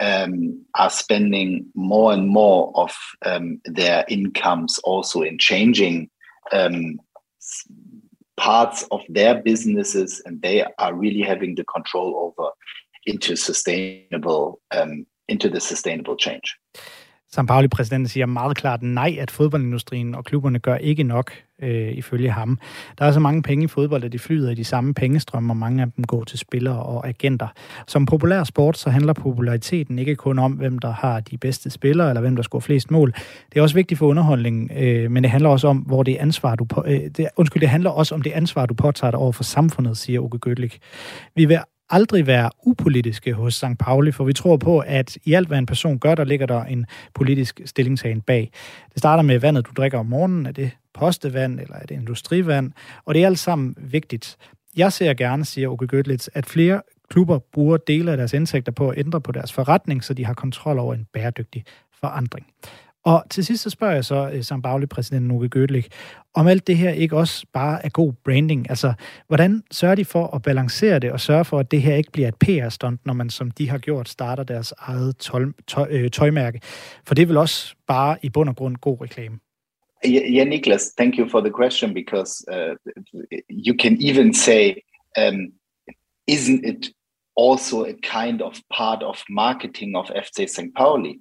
um, 0.00 0.64
are 0.74 0.90
spending 0.90 1.66
more 1.74 2.12
and 2.12 2.28
more 2.28 2.72
of 2.74 2.92
um, 3.24 3.60
their 3.64 4.04
incomes 4.08 4.78
also 4.78 5.22
in 5.22 5.38
changing 5.38 6.08
um, 6.52 6.98
parts 8.36 8.86
of 8.90 9.02
their 9.08 9.42
businesses, 9.42 10.22
and 10.24 10.40
they 10.40 10.64
are 10.78 10.94
really 10.94 11.20
having 11.20 11.54
the 11.54 11.64
control 11.64 12.34
over 12.38 12.50
into 13.06 13.36
sustainable 13.36 14.60
um, 14.72 15.06
into 15.28 15.48
the 15.48 15.60
sustainable 15.60 16.16
change. 16.16 16.56
St. 17.32 17.46
Pauli-præsidenten 17.48 18.08
siger 18.08 18.26
meget 18.26 18.56
klart 18.56 18.82
nej, 18.82 19.16
at 19.20 19.30
fodboldindustrien 19.30 20.14
og 20.14 20.24
klubberne 20.24 20.58
gør 20.58 20.76
ikke 20.76 21.02
nok, 21.02 21.32
øh, 21.62 21.92
ifølge 21.92 22.30
ham. 22.30 22.58
Der 22.98 23.04
er 23.04 23.12
så 23.12 23.20
mange 23.20 23.42
penge 23.42 23.64
i 23.64 23.68
fodbold, 23.68 24.04
at 24.04 24.12
de 24.12 24.18
flyder 24.18 24.50
i 24.50 24.54
de 24.54 24.64
samme 24.64 24.94
pengestrømme, 24.94 25.52
og 25.52 25.56
mange 25.56 25.82
af 25.82 25.92
dem 25.96 26.04
går 26.04 26.24
til 26.24 26.38
spillere 26.38 26.82
og 26.82 27.08
agenter. 27.08 27.48
Som 27.86 28.06
populær 28.06 28.44
sport, 28.44 28.78
så 28.78 28.90
handler 28.90 29.12
populariteten 29.12 29.98
ikke 29.98 30.16
kun 30.16 30.38
om, 30.38 30.52
hvem 30.52 30.78
der 30.78 30.90
har 30.92 31.20
de 31.20 31.38
bedste 31.38 31.70
spillere, 31.70 32.08
eller 32.08 32.20
hvem 32.20 32.36
der 32.36 32.42
scorer 32.42 32.60
flest 32.60 32.90
mål. 32.90 33.12
Det 33.52 33.58
er 33.58 33.62
også 33.62 33.74
vigtigt 33.74 33.98
for 33.98 34.06
underholdningen, 34.06 34.70
øh, 34.76 35.10
men 35.10 35.22
det 35.22 35.30
handler 35.30 35.48
også 35.48 35.68
om, 35.68 35.78
hvor 35.78 36.02
det 36.02 36.16
ansvar, 36.16 36.54
du 36.54 36.64
på, 36.64 36.84
øh, 36.86 37.00
det, 37.16 37.28
undskyld, 37.36 37.60
det 37.60 37.68
handler 37.68 37.90
også 37.90 38.14
om 38.14 38.22
det 38.22 38.30
ansvar, 38.30 38.66
du 38.66 38.74
påtager 38.74 39.10
dig 39.10 39.20
over 39.20 39.32
for 39.32 39.44
samfundet, 39.44 39.96
siger 39.96 40.20
Uke 40.20 40.38
Götlich. 40.50 40.78
Vi 41.34 41.44
vil 41.44 41.58
aldrig 41.90 42.26
være 42.26 42.50
upolitiske 42.66 43.32
hos 43.32 43.54
St. 43.54 43.78
Pauli, 43.78 44.12
for 44.12 44.24
vi 44.24 44.32
tror 44.32 44.56
på, 44.56 44.78
at 44.78 45.18
i 45.24 45.32
alt, 45.32 45.48
hvad 45.48 45.58
en 45.58 45.66
person 45.66 45.98
gør, 45.98 46.14
der 46.14 46.24
ligger 46.24 46.46
der 46.46 46.64
en 46.64 46.86
politisk 47.14 47.60
stillingtagen 47.64 48.20
bag. 48.20 48.50
Det 48.92 48.98
starter 48.98 49.22
med 49.22 49.38
vandet, 49.38 49.66
du 49.66 49.70
drikker 49.76 49.98
om 49.98 50.06
morgenen. 50.06 50.46
Er 50.46 50.52
det 50.52 50.70
postevand, 50.94 51.60
eller 51.60 51.76
er 51.76 51.86
det 51.86 51.94
industrivand? 51.94 52.72
Og 53.04 53.14
det 53.14 53.22
er 53.22 53.26
alt 53.26 53.38
sammen 53.38 53.74
vigtigt. 53.78 54.36
Jeg 54.76 54.92
ser 54.92 55.14
gerne, 55.14 55.44
siger 55.44 55.68
Uke 55.68 55.88
Götlitz, 55.96 56.28
at 56.34 56.46
flere 56.46 56.82
klubber 57.10 57.38
bruger 57.52 57.76
dele 57.76 58.10
af 58.10 58.16
deres 58.16 58.32
indtægter 58.32 58.72
på 58.72 58.88
at 58.88 58.98
ændre 58.98 59.20
på 59.20 59.32
deres 59.32 59.52
forretning, 59.52 60.04
så 60.04 60.14
de 60.14 60.24
har 60.26 60.34
kontrol 60.34 60.78
over 60.78 60.94
en 60.94 61.06
bæredygtig 61.12 61.64
forandring. 62.00 62.46
Og 63.04 63.24
til 63.30 63.44
sidst 63.44 63.62
så 63.62 63.70
spørger 63.70 63.94
jeg 63.94 64.04
så 64.04 64.28
øh, 64.28 64.34
uh, 64.34 64.42
St. 64.42 64.52
Pauli-præsidenten 64.64 65.28
Nuke 65.28 65.48
Gødelik, 65.48 65.88
om 66.34 66.46
alt 66.46 66.66
det 66.66 66.76
her 66.76 66.90
ikke 66.90 67.16
også 67.16 67.46
bare 67.52 67.84
er 67.84 67.88
god 67.88 68.12
branding. 68.24 68.70
Altså, 68.70 68.92
hvordan 69.28 69.62
sørger 69.70 69.94
de 69.94 70.04
for 70.04 70.26
at 70.26 70.42
balancere 70.42 70.98
det 70.98 71.12
og 71.12 71.20
sørge 71.20 71.44
for, 71.44 71.58
at 71.58 71.70
det 71.70 71.82
her 71.82 71.94
ikke 71.94 72.12
bliver 72.12 72.28
et 72.28 72.34
PR-stunt, 72.34 73.06
når 73.06 73.12
man, 73.12 73.30
som 73.30 73.50
de 73.50 73.68
har 73.68 73.78
gjort, 73.78 74.08
starter 74.08 74.42
deres 74.42 74.74
eget 74.78 75.16
tøj, 75.16 75.44
tøj, 75.66 75.88
øh, 75.90 76.10
tøjmærke? 76.10 76.60
For 77.06 77.14
det 77.14 77.22
er 77.22 77.26
vel 77.26 77.36
også 77.36 77.74
bare 77.86 78.16
i 78.22 78.28
bund 78.28 78.48
og 78.48 78.56
grund 78.56 78.76
god 78.76 79.00
reklame. 79.00 79.38
Yeah, 80.06 80.48
Niklas, 80.48 80.94
thank 80.96 81.18
you 81.18 81.28
for 81.28 81.40
the 81.40 81.50
question 81.50 81.94
because 81.94 82.44
uh, 82.52 82.74
you 83.50 83.74
can 83.78 84.02
even 84.02 84.34
say, 84.34 84.74
um, 85.18 85.52
isn't 86.26 86.64
it 86.64 86.90
also 87.36 87.84
a 87.84 87.94
kind 88.02 88.42
of 88.42 88.54
part 88.78 89.02
of 89.02 89.16
marketing 89.28 89.96
of 89.96 90.10
FC 90.16 90.48
St. 90.48 90.74
Pauli, 90.76 91.18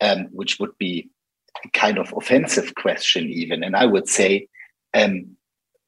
um, 0.00 0.28
which 0.32 0.58
would 0.60 0.72
be 0.78 1.10
kind 1.72 1.98
of 1.98 2.12
offensive 2.16 2.74
question 2.74 3.28
even. 3.28 3.62
And 3.62 3.76
i 3.76 3.86
would 3.86 4.08
say 4.08 4.48
um, 4.94 5.36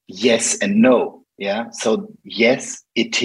yes 0.08 0.58
and 0.58 0.80
no. 0.80 1.24
Yeah. 1.38 1.70
So 1.70 2.08
yes 2.24 2.82
it 2.94 3.22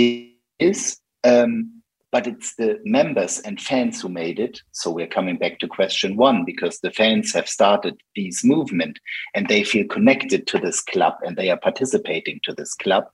is 0.59 0.97
um, 1.23 1.79
but 2.11 2.25
it's 2.25 2.55
the 2.55 2.79
members 2.83 3.39
and 3.39 3.61
fans 3.61 4.01
who 4.01 4.09
made 4.09 4.39
it. 4.39 4.61
So 4.71 4.89
we're 4.89 5.07
coming 5.07 5.37
back 5.37 5.59
to 5.59 5.67
question 5.67 6.15
one 6.15 6.43
because 6.43 6.79
the 6.79 6.91
fans 6.91 7.33
have 7.33 7.47
started 7.47 8.01
this 8.15 8.43
movement 8.43 8.99
and 9.35 9.47
they 9.47 9.63
feel 9.63 9.87
connected 9.87 10.47
to 10.47 10.57
this 10.57 10.81
club 10.81 11.13
and 11.23 11.37
they 11.37 11.49
are 11.51 11.59
participating 11.59 12.39
to 12.43 12.53
this 12.53 12.73
club. 12.73 13.05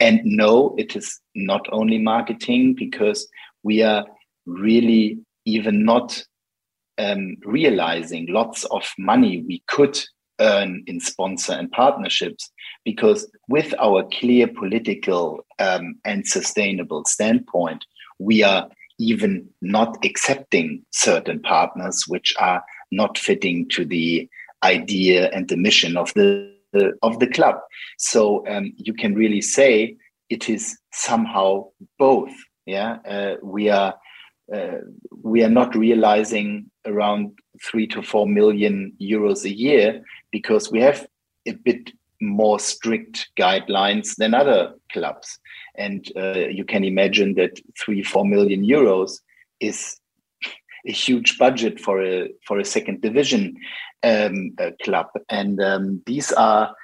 And 0.00 0.20
no 0.24 0.74
it 0.78 0.96
is 0.96 1.20
not 1.34 1.66
only 1.72 1.98
marketing 1.98 2.74
because 2.74 3.28
we 3.62 3.82
are 3.82 4.06
really 4.46 5.18
even 5.44 5.84
not 5.84 6.24
um, 7.02 7.36
realizing 7.44 8.26
lots 8.28 8.64
of 8.64 8.84
money 8.98 9.44
we 9.46 9.62
could 9.68 9.98
earn 10.40 10.82
in 10.86 11.00
sponsor 11.00 11.52
and 11.52 11.70
partnerships 11.70 12.50
because 12.84 13.30
with 13.48 13.74
our 13.78 14.08
clear 14.18 14.46
political 14.48 15.44
um, 15.58 15.94
and 16.04 16.26
sustainable 16.26 17.04
standpoint 17.04 17.84
we 18.18 18.42
are 18.42 18.68
even 18.98 19.48
not 19.60 20.04
accepting 20.04 20.82
certain 20.90 21.40
partners 21.40 22.04
which 22.08 22.34
are 22.38 22.62
not 22.90 23.18
fitting 23.18 23.68
to 23.68 23.84
the 23.84 24.28
idea 24.64 25.30
and 25.30 25.48
the 25.48 25.56
mission 25.56 25.96
of 25.96 26.12
the, 26.14 26.54
the 26.72 26.92
of 27.02 27.18
the 27.18 27.26
club. 27.26 27.56
So 27.98 28.46
um, 28.46 28.72
you 28.76 28.94
can 28.94 29.14
really 29.14 29.40
say 29.40 29.96
it 30.30 30.48
is 30.48 30.78
somehow 30.92 31.66
both 31.98 32.32
yeah? 32.66 32.98
Uh, 33.06 33.34
we 33.42 33.70
are 33.70 33.94
we 35.22 35.42
are 35.42 35.50
not 35.50 35.74
realizing 35.74 36.70
around 36.86 37.38
three 37.62 37.86
to 37.86 38.02
four 38.02 38.26
million 38.26 38.92
euros 39.00 39.44
a 39.44 39.54
year 39.54 40.02
because 40.30 40.70
we 40.70 40.80
have 40.80 41.06
a 41.46 41.52
bit 41.52 41.90
more 42.20 42.58
strict 42.58 43.28
guidelines 43.36 44.16
than 44.16 44.34
other 44.34 44.74
clubs. 44.92 45.38
And 45.76 46.10
uh, 46.16 46.48
you 46.48 46.64
can 46.64 46.84
imagine 46.84 47.34
that 47.34 47.60
three, 47.78 48.02
four 48.02 48.24
million 48.24 48.64
euros 48.64 49.20
is 49.60 49.98
a 50.86 50.92
huge 50.92 51.38
budget 51.38 51.80
for 51.80 52.02
a 52.02 52.28
for 52.46 52.58
a 52.58 52.64
second 52.64 53.00
division 53.00 53.56
um, 54.02 54.54
club. 54.82 55.08
And 55.28 55.60
um, 55.60 56.02
these 56.06 56.32
are 56.32 56.74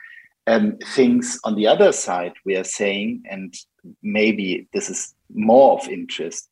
um, 0.47 0.79
things 0.94 1.38
on 1.44 1.55
the 1.55 1.66
other 1.66 1.92
side 1.92 2.33
we 2.44 2.57
are 2.57 2.64
saying, 2.64 3.23
and 3.31 3.55
maybe 4.03 4.66
this 4.73 4.88
is 4.88 5.14
more 5.35 5.79
of 5.79 5.88
interest 5.88 6.49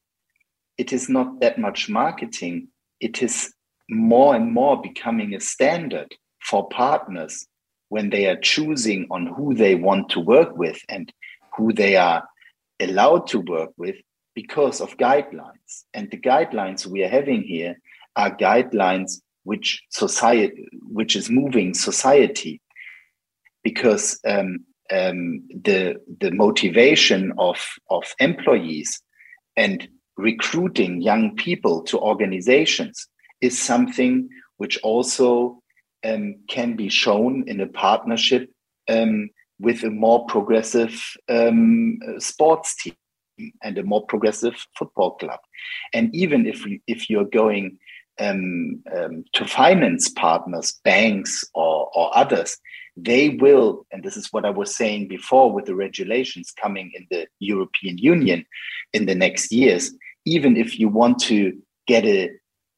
it 0.78 0.92
is 0.92 1.08
not 1.08 1.40
that 1.40 1.58
much 1.58 1.88
marketing. 1.88 2.68
It 3.00 3.22
is 3.22 3.52
more 3.88 4.34
and 4.34 4.52
more 4.52 4.80
becoming 4.80 5.34
a 5.34 5.40
standard 5.40 6.14
for 6.42 6.68
partners 6.68 7.46
when 7.88 8.10
they 8.10 8.26
are 8.26 8.36
choosing 8.36 9.06
on 9.10 9.26
who 9.26 9.54
they 9.54 9.74
want 9.74 10.08
to 10.10 10.20
work 10.20 10.56
with 10.56 10.78
and 10.88 11.12
who 11.56 11.72
they 11.72 11.96
are 11.96 12.24
allowed 12.80 13.26
to 13.28 13.40
work 13.40 13.70
with 13.76 13.96
because 14.34 14.80
of 14.80 14.96
guidelines. 14.96 15.84
And 15.94 16.10
the 16.10 16.18
guidelines 16.18 16.86
we 16.86 17.04
are 17.04 17.08
having 17.08 17.42
here 17.42 17.76
are 18.16 18.36
guidelines 18.36 19.20
which 19.44 19.82
society, 19.90 20.66
which 20.82 21.14
is 21.14 21.30
moving 21.30 21.72
society, 21.72 22.60
because 23.62 24.18
um, 24.26 24.64
um, 24.92 25.42
the 25.48 25.96
the 26.20 26.32
motivation 26.32 27.32
of 27.38 27.58
of 27.88 28.04
employees 28.18 29.00
and 29.56 29.88
recruiting 30.16 31.00
young 31.00 31.36
people 31.36 31.82
to 31.82 31.98
organizations 31.98 33.08
is 33.40 33.60
something 33.60 34.28
which 34.56 34.78
also 34.82 35.62
um, 36.04 36.36
can 36.48 36.76
be 36.76 36.88
shown 36.88 37.44
in 37.46 37.60
a 37.60 37.66
partnership 37.66 38.50
um, 38.88 39.28
with 39.58 39.82
a 39.84 39.90
more 39.90 40.24
progressive 40.26 41.02
um, 41.28 41.98
sports 42.18 42.76
team 42.82 42.94
and 43.62 43.76
a 43.76 43.82
more 43.82 44.04
progressive 44.06 44.54
football 44.78 45.12
club. 45.12 45.40
And 45.92 46.14
even 46.14 46.46
if 46.46 46.64
if 46.86 47.10
you're 47.10 47.24
going 47.24 47.78
um, 48.18 48.82
um, 48.96 49.24
to 49.34 49.46
finance 49.46 50.08
partners, 50.08 50.80
banks 50.84 51.44
or, 51.54 51.90
or 51.94 52.16
others, 52.16 52.56
they 52.96 53.30
will, 53.30 53.86
and 53.92 54.02
this 54.02 54.16
is 54.16 54.32
what 54.32 54.46
I 54.46 54.50
was 54.50 54.74
saying 54.74 55.08
before 55.08 55.52
with 55.52 55.66
the 55.66 55.74
regulations 55.74 56.52
coming 56.58 56.92
in 56.94 57.06
the 57.10 57.26
European 57.40 57.98
Union 57.98 58.46
in 58.94 59.04
the 59.04 59.14
next 59.14 59.52
years, 59.52 59.92
even 60.26 60.56
if 60.56 60.78
you 60.78 60.88
want 60.88 61.18
to 61.20 61.56
get 61.86 62.04
a, 62.04 62.30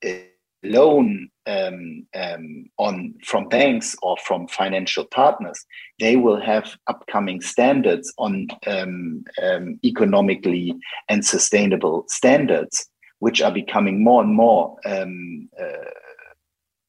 a 0.05 0.29
loan 0.63 1.31
um, 1.47 2.07
um, 2.15 2.67
on 2.77 3.15
from 3.25 3.49
banks 3.49 3.97
or 4.03 4.17
from 4.19 4.47
financial 4.49 5.07
partners, 5.07 5.65
they 5.99 6.17
will 6.17 6.41
have 6.41 6.77
upcoming 6.87 7.41
standards 7.41 8.13
on 8.19 8.49
um, 8.67 9.25
um, 9.43 9.81
economically 9.83 10.75
and 11.09 11.25
sustainable 11.25 12.05
standards, 12.09 12.87
which 13.21 13.41
are 13.41 13.53
becoming 13.53 14.05
more 14.05 14.23
and 14.23 14.35
more 14.35 14.77
um, 14.85 15.49
uh, 15.61 15.91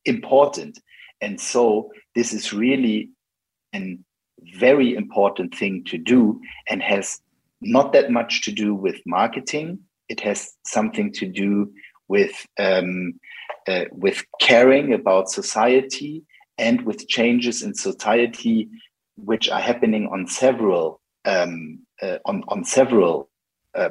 important. 0.03 0.79
And 1.21 1.39
so, 1.39 1.91
this 2.15 2.33
is 2.33 2.53
really 2.53 3.09
a 3.73 3.97
very 4.57 4.95
important 4.95 5.55
thing 5.55 5.83
to 5.85 5.97
do, 5.97 6.41
and 6.69 6.81
has 6.81 7.21
not 7.61 7.93
that 7.93 8.11
much 8.11 8.41
to 8.43 8.51
do 8.51 8.73
with 8.73 9.01
marketing 9.05 9.79
it 10.09 10.19
has 10.21 10.51
something 10.65 11.11
to 11.13 11.25
do 11.25 11.71
with 12.07 12.45
um, 12.57 13.13
uh, 13.67 13.85
with 13.91 14.23
caring 14.41 14.93
about 14.93 15.29
society 15.29 16.23
and 16.57 16.81
with 16.81 17.07
changes 17.07 17.61
in 17.61 17.73
society 17.73 18.67
which 19.15 19.49
are 19.49 19.61
happening 19.61 20.07
on 20.11 20.27
several 20.27 20.99
um, 21.25 21.79
uh, 22.01 22.17
on 22.25 22.43
on 22.47 22.63
several 22.63 23.29
uh, 23.75 23.89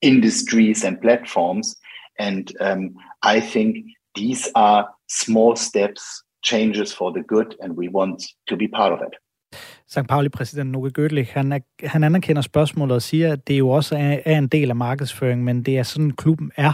industries 0.00 0.84
and 0.84 1.00
platforms. 1.00 1.76
And 2.18 2.52
um, 2.60 2.96
i 3.22 3.40
think 3.40 3.76
these 4.14 4.50
are 4.54 4.88
small 5.08 5.56
steps 5.56 6.22
changes 6.42 6.92
for 6.92 7.12
the 7.12 7.22
good 7.22 7.56
and 7.60 7.76
we 7.76 7.88
want 7.88 8.22
to 8.48 8.56
be 8.56 8.68
part 8.68 8.92
of 8.92 9.00
it 9.00 9.14
St. 9.90 10.08
Pauli-præsident 10.08 10.70
Noke 10.70 10.90
Gödlich, 10.98 11.32
han, 11.32 11.52
er, 11.52 11.58
han 11.82 12.04
anerkender 12.04 12.42
spørgsmålet 12.42 12.94
og 12.94 13.02
siger, 13.02 13.32
at 13.32 13.48
det 13.48 13.58
jo 13.58 13.68
også 13.68 13.96
er, 13.96 14.18
er 14.24 14.38
en 14.38 14.48
del 14.48 14.70
af 14.70 14.76
markedsføringen, 14.76 15.44
men 15.44 15.62
det 15.62 15.78
er 15.78 15.82
sådan, 15.82 16.10
klubben 16.10 16.50
er. 16.56 16.72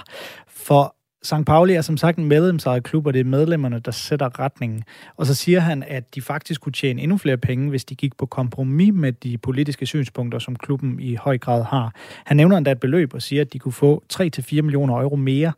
For 0.48 0.96
St. 1.22 1.46
Pauli 1.46 1.74
er 1.74 1.81
som 1.81 1.96
sagt 1.96 2.18
en 2.18 2.24
medlemsejet 2.24 2.85
klub, 2.85 3.07
og 3.07 3.14
det 3.14 3.20
er 3.20 3.24
medlemmerne, 3.24 3.79
der 3.79 3.90
sætter 3.90 4.38
retningen. 4.38 4.85
Og 5.16 5.27
så 5.27 5.35
siger 5.35 5.61
han, 5.61 5.85
at 5.87 6.14
de 6.14 6.22
faktisk 6.22 6.61
kunne 6.61 6.72
tjene 6.72 7.03
endnu 7.03 7.16
flere 7.16 7.37
penge, 7.37 7.70
hvis 7.70 7.85
de 7.85 7.94
gik 7.94 8.16
på 8.16 8.27
kompromis 8.27 8.92
med 8.94 9.12
de 9.12 9.38
politiske 9.38 9.87
synspunkter, 9.87 10.38
som 10.38 10.57
klubben 10.57 11.00
i 11.00 11.14
høj 11.14 11.38
grad 11.38 11.64
har. 11.64 11.92
Han 12.24 12.37
nævner 12.37 12.57
endda 12.57 12.70
et 12.70 12.81
beløb 12.81 13.14
og 13.14 13.22
siger, 13.22 13.42
at 13.42 13.53
de 13.53 13.59
kunne 13.59 13.72
få 13.72 14.04
3-4 14.12 14.62
millioner 14.62 14.94
euro 14.94 15.17
mere, 15.17 15.52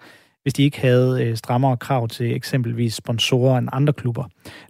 hvis 0.46 0.54
de 0.54 0.62
ikke 0.62 0.80
havde 0.80 1.24
øh, 1.24 1.36
strammere 1.36 1.76
krav 1.76 2.08
til 2.08 2.36
eksempelvis 2.36 2.94
sponsorer 2.94 3.58
end 3.58 3.68
andre 3.72 3.92
klubber. 3.92 4.24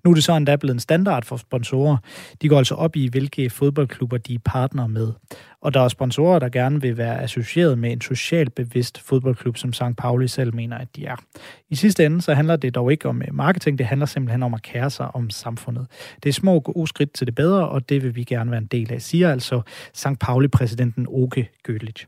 Nu 0.05 0.11
er 0.11 0.15
det 0.15 0.25
så 0.25 0.37
endda 0.37 0.57
blevet 0.57 0.75
en 0.75 0.81
standard 0.81 1.25
for 1.25 1.37
sponsorer. 1.37 1.97
De 2.43 2.49
går 2.49 2.59
altså 2.59 2.75
op 2.75 2.97
i, 2.97 3.09
hvilke 3.09 3.51
fodboldklubber 3.51 4.17
de 4.17 4.35
er 4.35 4.39
partner 4.45 4.87
med. 4.87 5.13
Og 5.61 5.75
der 5.75 5.81
er 5.81 5.89
sponsorer, 5.89 6.39
der 6.39 6.49
gerne 6.49 6.81
vil 6.81 6.97
være 6.97 7.23
associeret 7.23 7.79
med 7.79 7.93
en 7.93 8.01
socialt 8.01 8.55
bevidst 8.55 9.01
fodboldklub, 9.01 9.57
som 9.57 9.73
St. 9.73 9.83
Pauli 9.99 10.29
selv 10.29 10.55
mener, 10.55 10.79
at 10.79 10.97
de 10.97 11.07
er. 11.07 11.17
I 11.69 11.75
sidste 11.75 12.07
ende 12.07 12.23
så 12.23 12.35
handler 12.35 12.57
det 12.57 12.75
dog 12.75 12.93
ikke 12.93 13.09
om 13.09 13.23
øh, 13.23 13.35
marketing, 13.35 13.79
det 13.79 13.87
handler 13.87 14.07
simpelthen 14.07 14.43
om 14.43 14.55
at 14.55 14.63
kære 14.63 14.91
sig 14.91 15.15
om 15.15 15.31
samfundet. 15.31 15.87
Det 16.23 16.29
er 16.29 16.33
små 16.33 16.61
gode 16.61 16.87
skridt 16.87 17.13
til 17.13 17.27
det 17.27 17.35
bedre, 17.35 17.69
og 17.69 17.89
det 17.89 18.03
vil 18.03 18.17
vi 18.17 18.25
gerne 18.25 18.51
være 18.51 18.61
en 18.61 18.67
del 18.67 18.93
af, 18.93 19.03
siger 19.03 19.33
altså 19.33 19.61
St. 19.95 20.19
Pauli-præsidenten 20.21 21.07
Oke 21.09 21.49
Gødlich. 21.63 22.07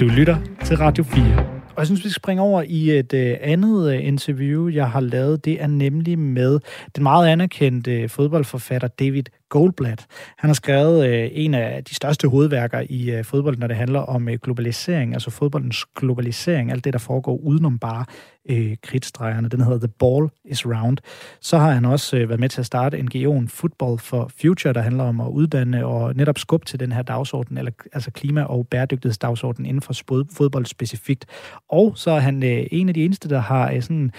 Du 0.00 0.04
lytter 0.04 0.36
til 0.64 0.76
Radio 0.76 1.04
4. 1.04 1.63
Og 1.74 1.80
jeg 1.80 1.86
synes, 1.86 2.04
vi 2.04 2.10
skal 2.10 2.22
springe 2.22 2.42
over 2.42 2.62
i 2.62 2.98
et 2.98 3.14
øh, 3.14 3.36
andet 3.40 3.94
øh, 3.94 4.06
interview, 4.06 4.68
jeg 4.68 4.90
har 4.90 5.00
lavet. 5.00 5.44
Det 5.44 5.62
er 5.62 5.66
nemlig 5.66 6.18
med 6.18 6.60
den 6.96 7.02
meget 7.02 7.28
anerkendte 7.28 7.92
øh, 7.92 8.08
fodboldforfatter 8.08 8.88
David 8.88 9.24
Goldblatt. 9.48 10.06
Han 10.38 10.48
har 10.48 10.54
skrevet 10.54 11.08
øh, 11.08 11.28
en 11.32 11.54
af 11.54 11.84
de 11.84 11.94
største 11.94 12.28
hovedværker 12.28 12.82
i 12.88 13.10
øh, 13.10 13.24
fodbold, 13.24 13.56
når 13.58 13.66
det 13.66 13.76
handler 13.76 14.00
om 14.00 14.28
øh, 14.28 14.38
globalisering, 14.42 15.12
altså 15.12 15.30
fodboldens 15.30 15.84
globalisering, 15.84 16.70
alt 16.72 16.84
det, 16.84 16.92
der 16.92 16.98
foregår 16.98 17.36
udenom 17.36 17.78
bare 17.78 18.04
øh, 18.50 18.76
kridtstregerne. 18.82 19.48
Den 19.48 19.60
hedder 19.60 19.78
The 19.78 19.88
Ball 19.98 20.28
is 20.44 20.66
Round. 20.66 20.98
Så 21.40 21.58
har 21.58 21.70
han 21.70 21.84
også 21.84 22.16
øh, 22.16 22.28
været 22.28 22.40
med 22.40 22.48
til 22.48 22.60
at 22.60 22.66
starte 22.66 22.98
NGO'en 22.98 23.46
Football 23.48 23.98
for 23.98 24.30
Future, 24.40 24.74
der 24.74 24.80
handler 24.80 25.04
om 25.04 25.20
at 25.20 25.28
uddanne 25.28 25.86
og 25.86 26.14
netop 26.14 26.38
skubbe 26.38 26.66
til 26.66 26.80
den 26.80 26.92
her 26.92 27.02
dagsorden, 27.02 27.58
eller, 27.58 27.72
altså 27.92 28.10
klima- 28.10 28.42
og 28.42 28.66
bæredygtighedsdagsorden 28.68 29.66
inden 29.66 29.82
for 29.82 29.94
fodbold 30.36 30.66
specifikt. 30.66 31.26
Og 31.68 31.92
så 31.96 32.10
er 32.10 32.20
han 32.20 32.42
øh, 32.42 32.66
en 32.70 32.88
af 32.88 32.94
de 32.94 33.04
eneste, 33.04 33.28
der 33.28 33.38
har 33.38 33.72
øh, 33.72 33.82
sådan 33.82 34.10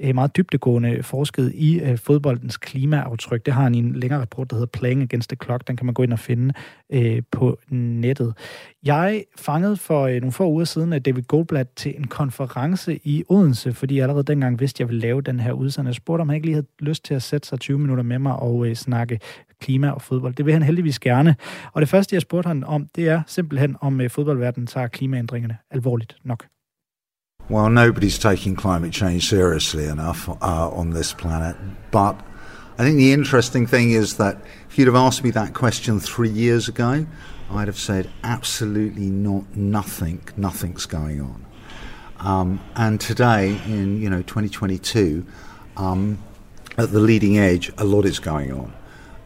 øh, 0.00 0.14
meget 0.14 0.36
dybtegående 0.36 1.02
forsket 1.02 1.52
i 1.54 1.80
øh, 1.80 1.98
fodboldens 1.98 2.56
klimaaftryk. 2.56 3.46
Det 3.46 3.54
har 3.54 3.62
han 3.62 3.74
i 3.74 3.78
en 3.78 3.92
længere 3.92 4.20
rapport, 4.20 4.50
der 4.50 4.56
hedder 4.56 4.71
Playing 4.72 5.02
Against 5.02 5.28
the 5.28 5.36
Clock. 5.44 5.68
Den 5.68 5.76
kan 5.76 5.86
man 5.86 5.94
gå 5.94 6.02
ind 6.02 6.12
og 6.12 6.18
finde 6.18 6.54
øh, 6.92 7.22
på 7.30 7.58
nettet. 7.70 8.34
Jeg 8.84 9.24
fangede 9.36 9.76
for 9.76 10.02
øh, 10.06 10.14
nogle 10.14 10.32
få 10.32 10.50
uger 10.50 10.64
siden 10.64 10.92
at 10.92 11.04
David 11.04 11.22
Goldblatt 11.22 11.76
til 11.76 11.94
en 11.96 12.06
konference 12.06 13.00
i 13.04 13.24
Odense, 13.28 13.72
fordi 13.72 13.96
jeg 13.96 14.02
allerede 14.02 14.24
dengang 14.24 14.60
vidste, 14.60 14.76
at 14.76 14.80
jeg 14.80 14.88
ville 14.88 15.00
lave 15.00 15.22
den 15.22 15.40
her 15.40 15.52
udsendelse. 15.52 15.88
Jeg 15.88 15.94
spurgte, 15.94 16.22
om 16.22 16.28
han 16.28 16.36
ikke 16.36 16.46
lige 16.46 16.54
havde 16.54 16.66
lyst 16.78 17.04
til 17.04 17.14
at 17.14 17.22
sætte 17.22 17.48
sig 17.48 17.60
20 17.60 17.78
minutter 17.78 18.04
med 18.04 18.18
mig 18.18 18.36
og 18.36 18.66
øh, 18.66 18.74
snakke 18.74 19.20
klima 19.60 19.90
og 19.90 20.02
fodbold. 20.02 20.34
Det 20.34 20.46
vil 20.46 20.52
han 20.52 20.62
heldigvis 20.62 20.98
gerne. 20.98 21.36
Og 21.72 21.80
det 21.80 21.88
første, 21.88 22.14
jeg 22.14 22.22
spurgte 22.22 22.48
han 22.48 22.64
om, 22.64 22.86
det 22.96 23.08
er 23.08 23.22
simpelthen, 23.26 23.76
om 23.80 24.00
øh, 24.00 24.10
fodboldverdenen 24.10 24.66
tager 24.66 24.86
klimaændringerne 24.86 25.56
alvorligt 25.70 26.16
nok. 26.24 26.46
Well, 27.50 27.68
nobody's 27.68 28.18
taking 28.18 28.60
climate 28.60 28.92
change 28.92 29.20
seriously 29.20 29.84
enough 29.84 30.28
uh, 30.28 30.78
on 30.78 30.90
this 30.90 31.14
planet. 31.14 31.56
But 31.90 32.31
I 32.78 32.84
think 32.84 32.96
the 32.96 33.12
interesting 33.12 33.66
thing 33.66 33.90
is 33.90 34.16
that 34.16 34.38
if 34.70 34.78
you'd 34.78 34.86
have 34.86 34.96
asked 34.96 35.22
me 35.22 35.30
that 35.32 35.52
question 35.52 36.00
three 36.00 36.30
years 36.30 36.68
ago, 36.68 37.06
I'd 37.50 37.68
have 37.68 37.78
said 37.78 38.10
absolutely 38.24 39.10
not, 39.10 39.54
nothing, 39.54 40.22
nothing's 40.36 40.86
going 40.86 41.20
on. 41.20 41.44
Um, 42.20 42.60
and 42.76 43.00
today, 43.00 43.60
in 43.66 44.00
you 44.00 44.08
know 44.08 44.22
2022, 44.22 45.26
um, 45.76 46.18
at 46.78 46.92
the 46.92 47.00
leading 47.00 47.38
edge, 47.38 47.70
a 47.76 47.84
lot 47.84 48.06
is 48.06 48.18
going 48.18 48.52
on. 48.52 48.72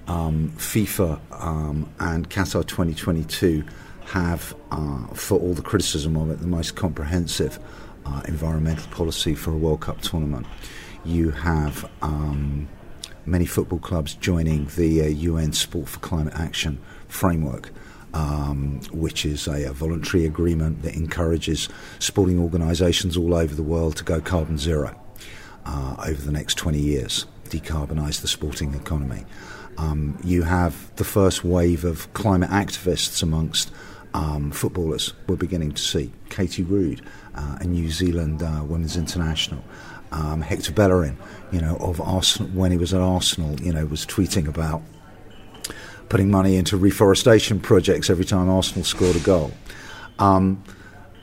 Um, 0.09 0.53
FIFA 0.57 1.21
um, 1.31 1.89
and 2.01 2.29
Qatar 2.29 2.67
2022 2.67 3.65
have, 4.07 4.57
uh, 4.71 5.07
for 5.09 5.39
all 5.39 5.53
the 5.53 5.63
criticism 5.63 6.17
of 6.17 6.31
it, 6.31 6.41
the 6.41 6.47
most 6.47 6.75
comprehensive 6.75 7.59
uh, 8.07 8.23
environmental 8.27 8.89
policy 8.91 9.35
for 9.35 9.53
a 9.53 9.57
World 9.57 9.81
Cup 9.83 10.01
tournament. 10.01 10.47
You 11.05 11.31
have 11.31 11.89
um, 12.03 12.69
many 13.27 13.45
football 13.45 13.79
clubs 13.79 14.15
joining 14.15 14.67
the 14.77 15.03
uh, 15.03 15.07
UN 15.07 15.53
Sport 15.53 15.89
for 15.89 15.99
Climate 16.01 16.35
Action 16.35 16.81
framework. 17.09 17.71
Um, 18.15 18.81
which 18.93 19.27
is 19.27 19.47
a, 19.47 19.65
a, 19.65 19.73
voluntary 19.73 20.25
agreement 20.25 20.81
that 20.83 20.95
encourages 20.95 21.69
sporting 21.99 22.39
organisations 22.39 23.15
all 23.15 23.35
over 23.35 23.55
the 23.55 23.65
world 23.65 23.97
to 23.97 24.05
go 24.05 24.23
carbon 24.23 24.57
zero 24.57 24.99
uh, 25.67 25.97
over 25.99 26.23
the 26.23 26.33
next 26.33 26.55
20 26.55 26.79
years, 26.79 27.27
decarbonise 27.49 28.23
the 28.23 28.29
sporting 28.29 28.73
economy. 28.73 29.27
Um, 29.77 30.19
you 30.25 30.45
have 30.45 30.95
the 30.97 31.05
first 31.05 31.45
wave 31.45 31.85
of 31.85 32.11
climate 32.15 32.49
activists 32.49 33.23
amongst 33.23 33.71
um, 34.15 34.51
footballers 34.51 35.13
we're 35.27 35.37
beginning 35.37 35.73
to 35.73 35.83
see. 35.83 36.13
Katie 36.31 36.63
Rood, 36.63 37.03
uh, 37.35 37.59
a 37.61 37.65
New 37.65 37.91
Zealand 37.91 38.43
uh, 38.43 38.63
women's 38.65 38.97
international. 38.97 39.63
Um, 40.13 40.41
Hector 40.41 40.73
Bellerin, 40.73 41.17
you 41.51 41.61
know, 41.61 41.77
of 41.77 42.01
Arsenal 42.01 42.51
when 42.53 42.71
he 42.71 42.77
was 42.77 42.95
at 42.95 43.01
Arsenal, 43.01 43.61
you 43.61 43.73
know, 43.73 43.87
was 43.87 44.07
tweeting 44.07 44.49
about 44.49 44.83
putting 46.09 46.31
money 46.31 46.57
into 46.57 46.77
reforestation 46.77 47.59
projects 47.59 48.09
every 48.09 48.25
time 48.25 48.49
Arsenal 48.49 48.85
scored 48.85 49.17
a 49.17 49.21
goal. 49.21 49.53
Um, 50.19 50.63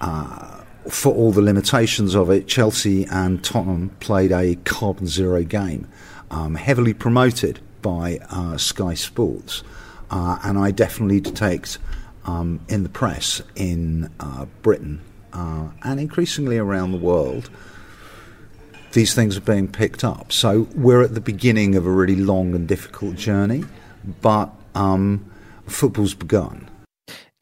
uh, 0.01 0.63
for 0.89 1.13
all 1.13 1.31
the 1.31 1.41
limitations 1.41 2.13
of 2.13 2.29
it, 2.29 2.47
Chelsea 2.47 3.05
and 3.05 3.43
Tottenham 3.43 3.89
played 3.99 4.31
a 4.31 4.55
carbon 4.65 5.07
zero 5.07 5.43
game, 5.43 5.88
um, 6.29 6.55
heavily 6.55 6.93
promoted 6.93 7.59
by 7.81 8.19
uh, 8.29 8.57
Sky 8.57 8.93
Sports, 8.93 9.63
uh, 10.11 10.39
and 10.43 10.57
I 10.57 10.71
definitely 10.71 11.21
detect 11.21 11.77
um, 12.25 12.59
in 12.67 12.84
the 12.84 12.89
press 12.89 13.41
in 13.55 14.09
uh, 14.19 14.45
Britain 14.61 15.01
uh, 15.31 15.69
and 15.84 15.99
increasingly 15.99 16.57
around 16.57 16.91
the 16.91 16.97
world, 16.97 17.49
these 18.93 19.13
things 19.13 19.35
are 19.37 19.41
being 19.41 19.67
picked 19.67 20.03
up. 20.03 20.31
So 20.31 20.67
we're 20.75 21.01
at 21.01 21.13
the 21.13 21.21
beginning 21.21 21.75
of 21.75 21.85
a 21.85 21.91
really 21.91 22.15
long 22.15 22.55
and 22.55 22.67
difficult 22.67 23.15
journey, 23.15 23.65
but 24.21 24.51
um, 24.75 25.29
football's 25.67 26.13
begun. 26.13 26.69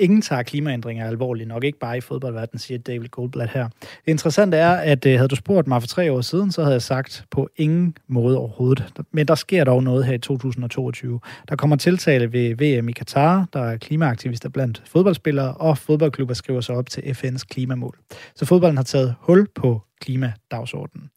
Ingen 0.02 0.22
tager 0.22 0.44
klimaændringer 0.44 1.08
alvorligt 1.08 1.48
nok, 1.48 1.64
ikke 1.64 1.80
bare 1.80 1.98
i 1.98 2.02
fodboldverdenen, 2.02 2.60
siger 2.60 2.78
David 2.78 3.08
Goldblatt 3.08 3.52
her. 3.52 3.70
Det 3.82 4.12
interessante 4.12 4.58
er, 4.58 4.72
at 4.72 5.06
øh, 5.06 5.14
havde 5.14 5.28
du 5.28 5.36
spurgt 5.36 5.68
mig 5.68 5.82
for 5.82 5.88
tre 5.88 6.12
år 6.12 6.22
siden, 6.22 6.52
så 6.52 6.62
havde 6.62 6.74
jeg 6.74 6.82
sagt 6.82 7.26
på 7.32 7.50
ingen 7.56 7.98
måde 8.08 8.38
overhovedet. 8.38 9.06
Men 9.12 9.28
der 9.28 9.36
sker 9.36 9.64
dog 9.64 9.84
noget 9.84 10.06
her 10.06 10.14
i 10.14 10.18
2022. 10.18 11.20
Der 11.50 11.56
kommer 11.56 11.76
tiltale 11.76 12.34
ved 12.34 12.56
VM 12.56 12.90
i 12.90 12.92
Katar, 12.92 13.48
der 13.54 13.60
er 13.60 13.78
klimaaktivister 13.78 14.50
blandt 14.50 14.84
fodboldspillere, 14.86 15.54
og 15.54 15.78
fodboldklubber 15.78 16.34
skriver 16.34 16.62
sig 16.62 16.76
op 16.76 16.90
til 16.90 17.02
FN's 17.02 17.44
klimamål. 17.50 17.98
Så 18.36 18.46
fodbolden 18.46 18.78
har 18.78 18.84
taget 18.84 19.16
hul 19.20 19.48
på 19.56 19.82
klimadagsordenen. 20.02 21.10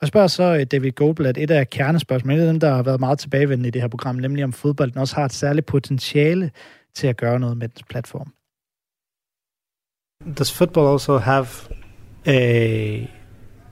Og 0.00 0.08
spørger 0.08 0.26
så 0.26 0.42
øh, 0.42 0.64
David 0.64 0.90
Goldblatt 0.90 1.38
et 1.38 1.50
af 1.50 1.70
kernespørgsmålene, 1.70 2.48
dem, 2.48 2.60
der 2.60 2.74
har 2.74 2.82
været 2.82 3.00
meget 3.00 3.18
tilbagevendende 3.18 3.68
i 3.68 3.70
det 3.70 3.82
her 3.82 3.88
program, 3.88 4.16
nemlig 4.16 4.44
om 4.44 4.52
fodbolden 4.52 4.98
også 4.98 5.14
har 5.14 5.24
et 5.24 5.32
særligt 5.32 5.66
potentiale 5.66 6.50
til 6.94 7.06
at 7.06 7.16
gøre 7.16 7.38
noget 7.38 7.56
med 7.56 7.68
dens 7.68 7.82
platform. 7.90 8.32
Does 10.38 10.52
football 10.52 10.86
also 10.86 11.18
have 11.18 11.48
a 12.26 13.06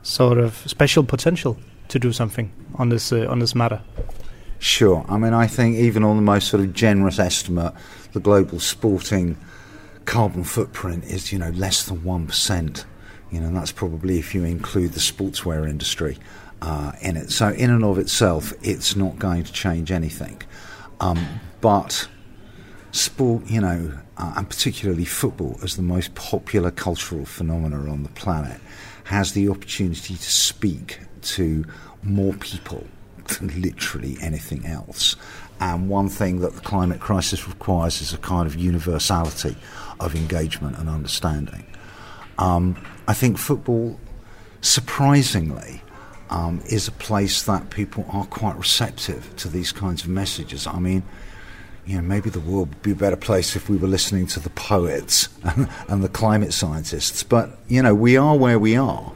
sort 0.02 0.38
of 0.38 0.64
special 0.66 1.06
potential 1.06 1.56
to 1.88 1.98
do 1.98 2.12
something 2.12 2.52
on 2.74 2.90
this 2.90 3.12
uh, 3.12 3.24
on 3.28 3.38
this 3.38 3.54
matter? 3.54 3.78
Sure. 4.58 5.04
I 5.08 5.18
mean, 5.18 5.34
I 5.44 5.46
think 5.46 5.76
even 5.76 6.04
on 6.04 6.16
the 6.16 6.22
most 6.22 6.48
sort 6.48 6.62
of 6.62 6.72
generous 6.74 7.18
estimate, 7.18 7.72
the 8.12 8.20
global 8.20 8.60
sporting 8.60 9.36
carbon 10.04 10.44
footprint 10.44 11.04
is, 11.04 11.32
you 11.32 11.38
know, 11.38 11.50
less 11.50 11.84
than 11.86 12.04
one 12.04 12.26
percent. 12.26 12.86
You 13.30 13.40
know, 13.40 13.50
that's 13.58 13.72
probably 13.72 14.18
if 14.18 14.34
you 14.34 14.44
include 14.44 14.92
the 14.92 15.00
sportswear 15.00 15.68
industry 15.68 16.18
uh, 16.60 16.92
in 17.00 17.16
it. 17.16 17.30
So, 17.30 17.48
in 17.48 17.70
and 17.70 17.84
of 17.84 17.98
itself, 17.98 18.52
it's 18.62 18.94
not 18.94 19.18
going 19.18 19.44
to 19.44 19.52
change 19.52 19.90
anything. 19.90 20.42
Um, 21.00 21.40
but 21.60 22.08
sport, 22.92 23.46
you 23.46 23.60
know, 23.60 23.98
uh, 24.16 24.34
and 24.36 24.48
particularly 24.48 25.04
football, 25.04 25.58
as 25.62 25.76
the 25.76 25.82
most 25.82 26.14
popular 26.14 26.70
cultural 26.70 27.24
phenomena 27.24 27.90
on 27.90 28.02
the 28.04 28.08
planet, 28.10 28.60
has 29.04 29.32
the 29.32 29.48
opportunity 29.48 30.14
to 30.14 30.30
speak 30.30 31.00
to 31.22 31.64
more 32.02 32.34
people 32.34 32.86
than 33.26 33.60
literally 33.60 34.16
anything 34.20 34.64
else. 34.66 35.16
And 35.60 35.88
one 35.88 36.08
thing 36.08 36.40
that 36.40 36.54
the 36.54 36.60
climate 36.60 37.00
crisis 37.00 37.46
requires 37.46 38.00
is 38.00 38.12
a 38.12 38.18
kind 38.18 38.46
of 38.46 38.56
universality 38.56 39.56
of 40.00 40.14
engagement 40.14 40.78
and 40.78 40.88
understanding. 40.88 41.64
Um, 42.38 42.76
I 43.06 43.14
think 43.14 43.38
football, 43.38 43.98
surprisingly, 44.60 45.82
um, 46.30 46.62
is 46.68 46.88
a 46.88 46.92
place 46.92 47.42
that 47.44 47.70
people 47.70 48.06
are 48.08 48.24
quite 48.26 48.56
receptive 48.56 49.34
to 49.36 49.48
these 49.48 49.70
kinds 49.70 50.02
of 50.02 50.08
messages. 50.08 50.66
I 50.66 50.78
mean, 50.78 51.02
you 51.86 51.96
know, 51.96 52.02
maybe 52.02 52.30
the 52.30 52.40
world 52.40 52.68
would 52.68 52.82
be 52.82 52.92
a 52.92 52.96
better 52.96 53.16
place 53.16 53.56
if 53.56 53.68
we 53.68 53.76
were 53.76 53.88
listening 53.88 54.26
to 54.28 54.40
the 54.40 54.50
poets 54.50 55.28
and, 55.42 55.68
and 55.88 56.02
the 56.02 56.08
climate 56.08 56.52
scientists. 56.52 57.22
But, 57.22 57.58
you 57.68 57.82
know, 57.82 57.94
we 57.94 58.16
are 58.16 58.36
where 58.36 58.58
we 58.58 58.76
are. 58.76 59.12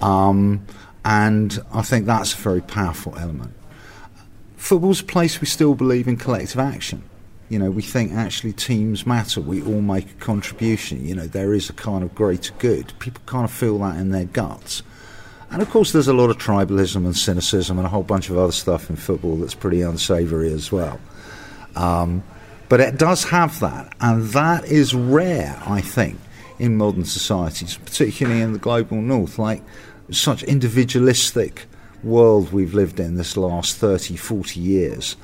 Um, 0.00 0.66
and 1.04 1.58
I 1.72 1.82
think 1.82 2.06
that's 2.06 2.34
a 2.34 2.36
very 2.36 2.60
powerful 2.60 3.16
element. 3.18 3.54
Football's 4.56 5.00
a 5.00 5.04
place 5.04 5.40
we 5.40 5.46
still 5.46 5.74
believe 5.74 6.06
in 6.06 6.16
collective 6.16 6.60
action. 6.60 7.02
You 7.48 7.58
know, 7.58 7.70
we 7.70 7.82
think 7.82 8.12
actually 8.12 8.52
teams 8.52 9.06
matter. 9.06 9.40
We 9.40 9.62
all 9.62 9.80
make 9.80 10.10
a 10.10 10.14
contribution. 10.14 11.04
You 11.04 11.16
know, 11.16 11.26
there 11.26 11.52
is 11.54 11.68
a 11.68 11.72
kind 11.72 12.04
of 12.04 12.14
greater 12.14 12.52
good. 12.58 12.92
People 13.00 13.22
kind 13.26 13.44
of 13.44 13.50
feel 13.50 13.78
that 13.78 13.96
in 13.96 14.10
their 14.10 14.26
guts. 14.26 14.82
And 15.50 15.60
of 15.60 15.70
course, 15.70 15.90
there's 15.90 16.06
a 16.06 16.12
lot 16.12 16.30
of 16.30 16.38
tribalism 16.38 17.04
and 17.04 17.16
cynicism 17.16 17.76
and 17.78 17.86
a 17.86 17.90
whole 17.90 18.04
bunch 18.04 18.30
of 18.30 18.38
other 18.38 18.52
stuff 18.52 18.88
in 18.88 18.94
football 18.94 19.36
that's 19.36 19.54
pretty 19.54 19.82
unsavory 19.82 20.52
as 20.52 20.70
well. 20.70 21.00
Um, 21.76 22.22
but 22.68 22.80
it 22.80 22.98
does 22.98 23.24
have 23.24 23.58
that, 23.60 23.92
and 24.00 24.28
that 24.28 24.64
is 24.64 24.94
rare, 24.94 25.60
I 25.66 25.80
think, 25.80 26.18
in 26.58 26.76
modern 26.76 27.04
societies, 27.04 27.76
particularly 27.76 28.42
in 28.42 28.52
the 28.52 28.58
global 28.58 29.00
north. 29.02 29.38
Like 29.38 29.62
such 30.10 30.42
individualistic 30.44 31.66
world 32.02 32.52
we've 32.52 32.74
lived 32.74 33.00
in 33.00 33.16
this 33.16 33.36
last 33.36 33.76
30, 33.76 34.16
40 34.16 34.60
years. 34.60 35.16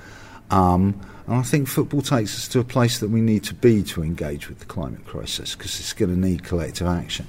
Um, 0.51 1.01
and 1.27 1.37
I 1.37 1.43
think 1.43 1.69
football 1.69 2.03
takes 2.03 2.37
us 2.37 2.49
to 2.49 2.61
a 2.61 2.65
place 2.65 2.99
that 3.01 3.11
we 3.11 3.21
need 3.21 3.45
to 3.45 3.55
be 3.55 3.83
to 3.85 4.03
engage 4.03 4.49
with 4.49 4.61
the 4.61 4.65
climate 4.65 5.05
crisis 5.07 5.57
because 5.57 5.79
it's 5.81 5.93
going 5.93 6.11
to 6.11 6.19
need 6.19 6.45
collective 6.45 6.87
action. 6.87 7.27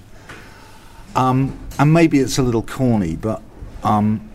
Um, 1.16 1.58
and 1.80 1.94
maybe 1.94 2.20
it's 2.20 2.38
a 2.38 2.44
little 2.44 2.62
corny, 2.62 3.16
but 3.16 3.42
um, 3.84 4.27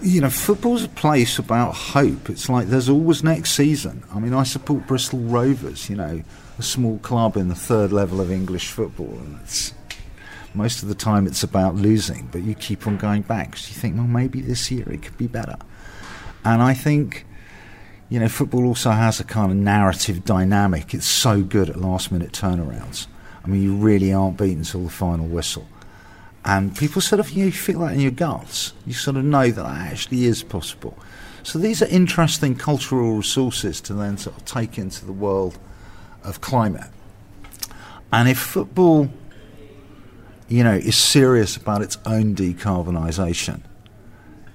you 0.00 0.20
know, 0.20 0.30
football's 0.30 0.84
a 0.84 0.88
place 0.88 1.38
about 1.38 1.74
hope. 1.74 2.30
It's 2.30 2.48
like 2.48 2.68
there's 2.68 2.88
always 2.88 3.24
next 3.24 3.52
season. 3.52 4.04
I 4.12 4.20
mean, 4.20 4.32
I 4.32 4.44
support 4.44 4.86
Bristol 4.86 5.20
Rovers, 5.20 5.90
you 5.90 5.96
know, 5.96 6.22
a 6.58 6.62
small 6.62 6.98
club 6.98 7.36
in 7.36 7.48
the 7.48 7.54
third 7.54 7.92
level 7.92 8.20
of 8.20 8.30
English 8.30 8.70
football, 8.70 9.06
and 9.06 9.40
it's 9.42 9.74
most 10.54 10.82
of 10.82 10.88
the 10.88 10.94
time 10.94 11.26
it's 11.26 11.42
about 11.42 11.74
losing, 11.74 12.28
but 12.32 12.42
you 12.42 12.54
keep 12.54 12.86
on 12.86 12.96
going 12.96 13.22
back 13.22 13.50
because 13.50 13.68
you 13.68 13.74
think, 13.74 13.96
well, 13.96 14.06
maybe 14.06 14.40
this 14.40 14.70
year 14.70 14.88
it 14.90 15.02
could 15.02 15.16
be 15.18 15.26
better. 15.26 15.56
And 16.44 16.62
I 16.62 16.74
think, 16.74 17.26
you 18.08 18.18
know, 18.18 18.28
football 18.28 18.66
also 18.66 18.90
has 18.90 19.20
a 19.20 19.24
kind 19.24 19.50
of 19.50 19.56
narrative 19.58 20.24
dynamic. 20.24 20.94
It's 20.94 21.06
so 21.06 21.42
good 21.42 21.68
at 21.68 21.76
last 21.76 22.10
minute 22.10 22.32
turnarounds. 22.32 23.06
I 23.44 23.48
mean, 23.48 23.62
you 23.62 23.76
really 23.76 24.12
aren't 24.12 24.38
beaten 24.38 24.58
until 24.58 24.84
the 24.84 24.90
final 24.90 25.26
whistle. 25.26 25.66
And 26.48 26.74
people 26.74 27.02
sort 27.02 27.20
of, 27.20 27.28
you, 27.28 27.40
know, 27.40 27.46
you 27.46 27.52
feel 27.52 27.80
that 27.80 27.92
in 27.92 28.00
your 28.00 28.10
guts. 28.10 28.72
You 28.86 28.94
sort 28.94 29.18
of 29.18 29.24
know 29.24 29.50
that 29.50 29.62
that 29.62 29.92
actually 29.92 30.24
is 30.24 30.42
possible. 30.42 30.98
So 31.42 31.58
these 31.58 31.82
are 31.82 31.86
interesting 31.88 32.56
cultural 32.56 33.16
resources 33.16 33.82
to 33.82 33.92
then 33.92 34.16
sort 34.16 34.34
of 34.38 34.46
take 34.46 34.78
into 34.78 35.04
the 35.04 35.12
world 35.12 35.58
of 36.24 36.40
climate. 36.40 36.90
And 38.10 38.30
if 38.30 38.38
football, 38.38 39.10
you 40.48 40.64
know, 40.64 40.72
is 40.72 40.96
serious 40.96 41.54
about 41.58 41.82
its 41.82 41.98
own 42.06 42.34
decarbonisation, 42.34 43.60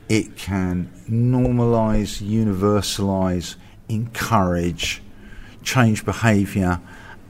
it 0.10 0.36
can 0.36 0.92
normalise, 1.08 2.24
universalise, 2.24 3.56
encourage, 3.88 5.04
change 5.62 6.04
behaviour, 6.04 6.82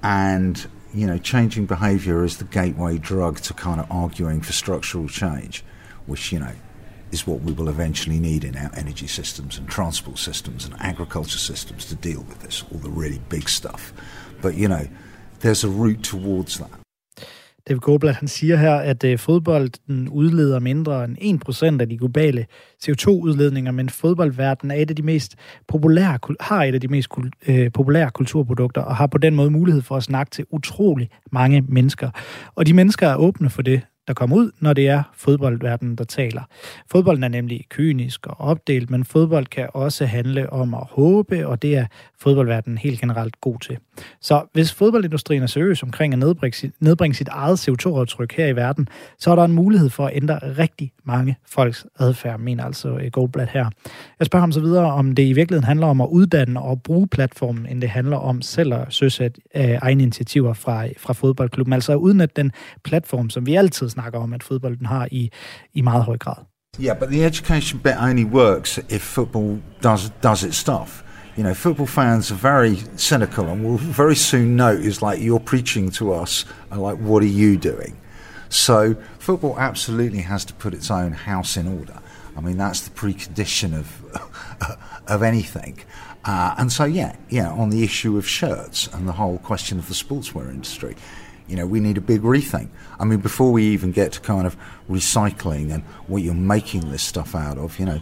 and 0.02 0.66
you 0.94 1.08
know, 1.08 1.18
changing 1.18 1.66
behaviour 1.66 2.24
is 2.24 2.38
the 2.38 2.44
gateway 2.46 2.98
drug 2.98 3.40
to 3.42 3.54
kind 3.54 3.80
of 3.80 3.92
arguing 3.92 4.42
for 4.42 4.54
structural 4.54 5.08
change, 5.08 5.64
which, 6.06 6.32
you 6.32 6.40
know, 6.40 6.54
is 7.12 7.26
what 7.28 7.42
we 7.42 7.52
will 7.52 7.70
eventually 7.70 8.20
need 8.20 8.44
in 8.44 8.56
our 8.56 8.72
energy 8.76 9.08
systems 9.08 9.58
and 9.58 9.68
transport 9.68 10.18
systems 10.18 10.66
and 10.66 10.76
agriculture 10.80 11.38
systems 11.38 11.86
to 11.86 11.96
deal 11.96 12.22
with 12.22 12.40
this, 12.42 12.64
all 12.72 12.80
the 12.80 12.90
really 12.90 13.20
big 13.30 13.50
stuff. 13.50 13.94
But, 14.42 14.56
you 14.56 14.68
know, 14.68 14.88
there's 15.40 15.64
a 15.64 15.70
route 15.70 16.04
towards 16.04 16.60
that. 16.60 16.83
David 17.70 17.80
Goldblatt, 17.80 18.18
han 18.18 18.28
siger 18.28 18.56
her, 18.56 18.76
at 18.76 19.04
øh, 19.04 19.20
fodbolden 19.20 20.10
udleder 20.10 20.60
mindre 20.60 21.04
end 21.04 21.78
1% 21.78 21.82
af 21.82 21.90
de 21.90 21.98
globale 21.98 22.46
CO2-udledninger, 22.86 23.72
men 23.72 23.90
fodboldverdenen 23.90 24.78
er 24.78 24.82
et 24.82 24.90
af 24.90 24.96
de 24.96 25.02
mest 25.02 25.36
populære, 25.68 26.20
har 26.40 26.64
et 26.64 26.74
af 26.74 26.82
de 26.82 26.88
mest 26.88 27.10
øh, 27.48 27.72
populære 27.72 28.12
kulturprodukter, 28.12 28.82
og 28.82 28.96
har 28.96 29.08
på 29.08 29.18
den 29.18 29.36
måde 29.36 29.52
mulighed 29.52 29.82
for 29.82 29.96
at 29.96 30.04
snakke 30.04 30.30
til 30.30 30.46
utrolig 30.50 31.10
mange 31.32 31.62
mennesker. 31.62 32.10
Og 32.56 32.68
de 32.68 32.74
mennesker 32.74 33.08
er 33.08 33.16
åbne 33.16 33.50
for 33.50 33.62
det, 33.62 33.82
der 34.08 34.14
kommer 34.14 34.36
ud, 34.36 34.52
når 34.60 34.74
det 34.74 34.88
er 34.88 35.04
fodboldverdenen, 35.16 35.96
der 35.96 36.04
taler. 36.04 36.42
Fodbolden 36.92 37.24
er 37.24 37.28
nemlig 37.28 37.66
kynisk 37.70 38.28
og 38.28 38.42
opdelt, 38.42 38.90
men 38.90 39.06
fodbold 39.06 39.46
kan 39.46 39.70
også 39.74 40.06
handle 40.06 40.50
om 40.50 40.74
at 40.74 40.84
håbe, 40.90 41.48
og 41.48 41.62
det 41.62 41.78
er 41.78 41.86
fodboldverdenen 42.20 42.78
helt 42.78 43.00
generelt 43.00 43.42
god 43.42 43.60
til. 43.60 43.78
Så 44.22 44.46
hvis 44.54 44.74
fodboldindustrien 44.74 45.44
er 45.44 45.48
seriøs 45.48 45.84
omkring 45.84 46.14
at 46.14 46.20
nedbringe 46.20 46.56
sit, 46.56 46.72
nedbringe 46.80 47.16
sit 47.16 47.28
eget 47.28 47.70
CO2-aftryk 47.70 48.34
her 48.34 48.48
i 48.48 48.56
verden, 48.56 48.88
så 49.20 49.32
er 49.32 49.36
der 49.36 49.44
en 49.44 49.52
mulighed 49.52 49.90
for 49.90 50.06
at 50.06 50.16
ændre 50.16 50.40
rigtig 50.58 50.92
mange 51.04 51.38
folks 51.46 51.86
adfærd, 52.00 52.40
mener 52.40 52.64
altså 52.64 52.90
øh, 52.90 53.12
Goldblatt 53.12 53.52
her. 53.52 53.70
Jeg 54.20 54.26
spørger 54.26 54.42
ham 54.42 54.52
så 54.52 54.60
videre, 54.60 54.94
om 54.94 55.16
det 55.16 55.24
i 55.24 55.34
virkeligheden 55.34 55.64
handler 55.64 55.88
om 55.88 56.02
at 56.02 56.08
uddanne 56.08 56.62
og 56.62 56.84
bruge 56.84 57.08
platformen, 57.08 57.66
end 57.66 57.82
det 57.82 57.90
handler 57.90 58.18
om 58.18 58.42
selv 58.42 58.74
at 58.74 58.86
søsætte 58.90 59.42
øh, 59.56 59.78
egne 59.82 60.04
initiativer 60.04 60.54
fra, 60.54 60.86
fra 60.98 61.14
fodboldklubben. 61.14 61.74
Altså 61.74 61.92
at 61.92 61.98
udnytte 61.98 62.34
den 62.36 62.52
platform, 62.84 63.30
som 63.30 63.46
vi 63.46 63.56
altid 63.56 63.90
snakker 63.94 64.20
om, 64.20 64.34
at 64.34 64.44
fodbolden 64.44 64.86
har 64.86 65.08
i, 65.12 65.30
i 65.74 65.82
meget 65.82 66.04
høj 66.04 66.18
grad. 66.18 66.46
Yeah, 66.80 67.00
but 67.00 67.10
the 67.10 67.26
education 67.26 67.80
bit 67.80 67.96
only 68.00 68.24
works 68.24 68.80
if 68.90 69.02
football 69.02 69.62
does 69.84 70.12
does 70.24 70.44
its 70.44 70.58
stuff. 70.58 71.04
You 71.38 71.44
know, 71.44 71.54
football 71.54 71.88
fans 71.88 72.32
are 72.32 72.36
very 72.36 72.76
cynical 72.98 73.46
and 73.46 73.64
will 73.64 73.78
very 73.78 74.16
soon 74.16 74.56
notice 74.56 75.02
like 75.02 75.22
you're 75.22 75.46
preaching 75.46 75.92
to 75.92 76.22
us 76.22 76.46
and 76.72 76.82
like 76.82 76.98
what 76.98 77.24
are 77.24 77.34
you 77.42 77.58
doing? 77.58 77.96
So 78.50 78.96
football 79.20 79.56
absolutely 79.60 80.22
has 80.22 80.46
to 80.46 80.54
put 80.54 80.74
its 80.74 80.92
own 80.92 81.12
house 81.12 81.60
in 81.60 81.68
order. 81.68 82.00
I 82.38 82.42
mean, 82.42 82.58
that's 82.58 82.82
the 82.82 82.92
precondition 82.92 83.74
of 83.74 83.88
of 85.08 85.24
anything. 85.24 85.80
Uh, 86.26 86.56
and 86.58 86.72
so, 86.72 86.86
yeah, 86.86 87.16
yeah, 87.30 87.52
on 87.52 87.70
the 87.70 87.84
issue 87.84 88.18
of 88.18 88.28
shirts 88.28 88.88
and 88.88 89.08
the 89.08 89.12
whole 89.12 89.38
question 89.40 89.78
of 89.78 89.88
the 89.88 89.94
sportswear 89.94 90.50
industry, 90.50 90.96
you 91.54 91.58
know, 91.58 91.68
we 91.68 91.80
need 91.80 92.00
a 92.00 92.02
big 92.02 92.24
rethink. 92.24 92.68
I 93.00 93.06
mean, 93.06 93.20
before 93.20 93.52
we 93.52 93.64
even 93.66 93.92
get 93.92 94.14
to 94.14 94.20
kind 94.22 94.48
of 94.48 94.58
recycling 94.90 95.72
and 95.72 95.84
what 96.08 96.24
you're 96.24 96.34
making 96.34 96.90
this 96.90 97.04
stuff 97.04 97.36
out 97.36 97.60
of, 97.60 97.78
you 97.78 97.86
know, 97.86 98.02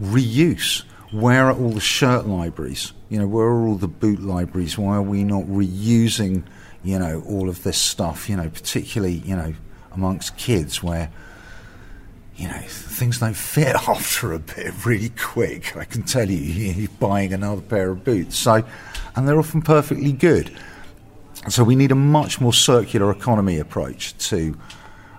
reuse. 0.00 0.84
Where 1.10 1.46
are 1.46 1.58
all 1.58 1.70
the 1.70 1.80
shirt 1.80 2.28
libraries? 2.28 2.92
You 3.08 3.18
know, 3.18 3.26
where 3.26 3.46
are 3.46 3.66
all 3.66 3.74
the 3.74 3.88
boot 3.88 4.22
libraries? 4.22 4.78
Why 4.78 4.94
are 4.94 5.02
we 5.02 5.24
not 5.24 5.42
reusing, 5.46 6.44
you 6.84 7.00
know, 7.00 7.24
all 7.26 7.48
of 7.48 7.64
this 7.64 7.78
stuff? 7.78 8.28
You 8.28 8.36
know, 8.36 8.48
particularly, 8.48 9.14
you 9.14 9.34
know, 9.34 9.54
amongst 9.90 10.36
kids 10.36 10.80
where 10.80 11.10
you 12.36 12.46
know, 12.46 12.60
things 12.68 13.18
don't 13.18 13.34
fit 13.34 13.74
after 13.88 14.32
a 14.32 14.38
bit 14.38 14.86
really 14.86 15.10
quick. 15.18 15.76
I 15.76 15.84
can 15.84 16.04
tell 16.04 16.30
you, 16.30 16.36
you're 16.72 16.88
buying 17.00 17.32
another 17.32 17.60
pair 17.60 17.90
of 17.90 18.04
boots. 18.04 18.36
So, 18.38 18.62
and 19.16 19.26
they're 19.26 19.38
often 19.40 19.62
perfectly 19.62 20.12
good. 20.12 20.56
So 21.48 21.62
we 21.62 21.76
need 21.76 21.92
a 21.92 21.96
much 21.96 22.40
more 22.40 22.52
circular 22.52 23.10
economy 23.10 23.58
approach 23.58 24.16
to, 24.28 24.56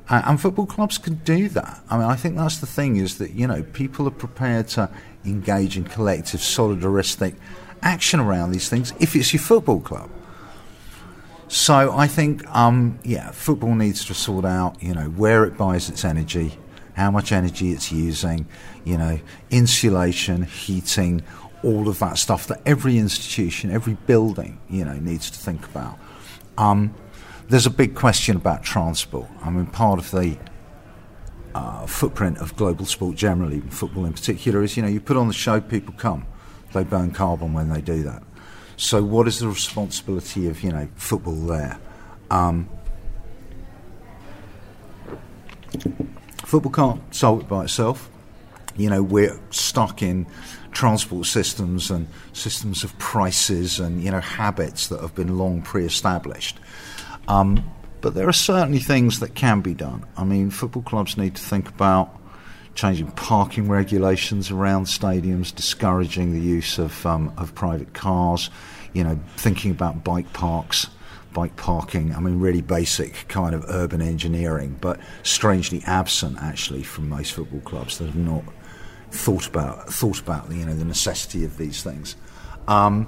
uh, 0.09 0.23
and 0.25 0.41
football 0.41 0.65
clubs 0.65 0.97
can 0.97 1.15
do 1.23 1.49
that. 1.49 1.83
I 1.89 1.97
mean, 1.97 2.07
I 2.07 2.15
think 2.15 2.35
that's 2.35 2.57
the 2.57 2.65
thing 2.65 2.95
is 2.95 3.19
that 3.19 3.31
you 3.31 3.45
know 3.47 3.61
people 3.61 4.07
are 4.07 4.11
prepared 4.11 4.67
to 4.69 4.89
engage 5.23 5.77
in 5.77 5.83
collective, 5.83 6.39
solidaristic 6.39 7.35
action 7.81 8.19
around 8.19 8.51
these 8.51 8.69
things 8.69 8.93
if 8.99 9.15
it's 9.15 9.33
your 9.33 9.41
football 9.41 9.79
club. 9.79 10.09
So 11.47 11.95
I 11.95 12.07
think, 12.07 12.45
um, 12.55 12.99
yeah, 13.03 13.29
football 13.29 13.75
needs 13.75 14.03
to 14.05 14.15
sort 14.15 14.45
out, 14.45 14.81
you 14.81 14.95
know, 14.95 15.09
where 15.09 15.45
it 15.45 15.55
buys 15.55 15.89
its 15.89 16.03
energy, 16.03 16.57
how 16.95 17.11
much 17.11 17.31
energy 17.31 17.71
it's 17.71 17.91
using, 17.91 18.47
you 18.83 18.97
know, 18.97 19.19
insulation, 19.51 20.43
heating, 20.43 21.23
all 21.63 21.87
of 21.87 21.99
that 21.99 22.17
stuff 22.17 22.47
that 22.47 22.61
every 22.65 22.97
institution, 22.97 23.69
every 23.69 23.93
building, 24.07 24.59
you 24.69 24.83
know, 24.83 24.97
needs 24.99 25.29
to 25.29 25.37
think 25.37 25.63
about. 25.65 25.99
Um, 26.57 26.93
there's 27.47 27.65
a 27.65 27.71
big 27.71 27.95
question 27.95 28.35
about 28.35 28.63
transport. 28.63 29.27
I 29.43 29.49
mean, 29.49 29.67
part 29.67 29.99
of 29.99 30.11
the 30.11 30.37
uh, 31.53 31.85
footprint 31.85 32.37
of 32.39 32.55
global 32.55 32.85
sport 32.85 33.15
generally, 33.15 33.61
football 33.61 34.05
in 34.05 34.13
particular, 34.13 34.63
is 34.63 34.75
you 34.75 34.83
know 34.83 34.89
you 34.89 34.99
put 34.99 35.17
on 35.17 35.27
the 35.27 35.33
show, 35.33 35.61
people 35.61 35.93
come, 35.97 36.25
they 36.73 36.83
burn 36.83 37.11
carbon 37.11 37.53
when 37.53 37.69
they 37.69 37.81
do 37.81 38.03
that. 38.03 38.23
So, 38.77 39.03
what 39.03 39.27
is 39.27 39.39
the 39.39 39.47
responsibility 39.47 40.47
of 40.47 40.61
you 40.63 40.71
know 40.71 40.87
football 40.95 41.35
there? 41.35 41.79
Um, 42.29 42.69
football 46.43 46.71
can't 46.71 47.15
solve 47.15 47.41
it 47.41 47.47
by 47.47 47.65
itself. 47.65 48.09
You 48.75 48.89
know, 48.89 49.01
we're 49.01 49.39
stuck 49.51 50.01
in 50.01 50.27
transport 50.75 51.25
systems 51.25 51.89
and 51.89 52.05
systems 52.33 52.83
of 52.83 52.95
prices 52.99 53.79
and 53.79 54.03
you 54.03 54.11
know 54.11 54.19
habits 54.19 54.89
that 54.89 55.01
have 55.01 55.15
been 55.15 55.37
long 55.37 55.61
pre-established. 55.63 56.59
Um, 57.27 57.71
but 58.01 58.13
there 58.13 58.27
are 58.27 58.33
certainly 58.33 58.77
things 58.79 59.19
that 59.21 59.33
can 59.33 59.61
be 59.61 59.73
done. 59.73 60.05
I 60.15 60.25
mean, 60.25 60.51
football 60.51 60.83
clubs 60.83 61.17
need 61.17 61.35
to 61.37 61.41
think 61.41 61.69
about 61.69 62.15
changing 62.75 63.09
parking 63.11 63.67
regulations 63.69 64.51
around 64.51 64.85
stadiums, 64.85 65.55
discouraging 65.55 66.33
the 66.33 66.41
use 66.41 66.77
of 66.77 67.03
um, 67.05 67.33
of 67.37 67.55
private 67.55 67.93
cars. 67.93 68.51
You 68.93 69.03
know, 69.05 69.19
thinking 69.37 69.71
about 69.71 70.03
bike 70.03 70.31
parks. 70.33 70.87
Bike 71.33 71.57
parking, 71.57 72.15
I 72.15 72.21
mean, 72.21 72.39
really 72.39 72.61
basic 72.61 73.27
kind 73.27 73.53
of 73.53 73.65
urban 73.67 74.01
engineering, 74.01 74.77
but 74.79 75.01
strangely 75.23 75.83
absent 75.85 76.37
actually 76.39 76.83
from 76.83 77.09
most 77.09 77.33
football 77.33 77.59
clubs 77.59 77.97
that 77.97 78.05
have 78.05 78.15
not 78.15 78.45
thought 79.15 79.47
about 79.47 79.91
thought 79.91 80.19
about 80.19 80.51
you 80.51 80.65
know 80.65 80.75
the 80.75 80.85
necessity 80.85 81.45
of 81.45 81.57
these 81.57 81.83
things. 81.83 82.15
Um, 82.67 83.07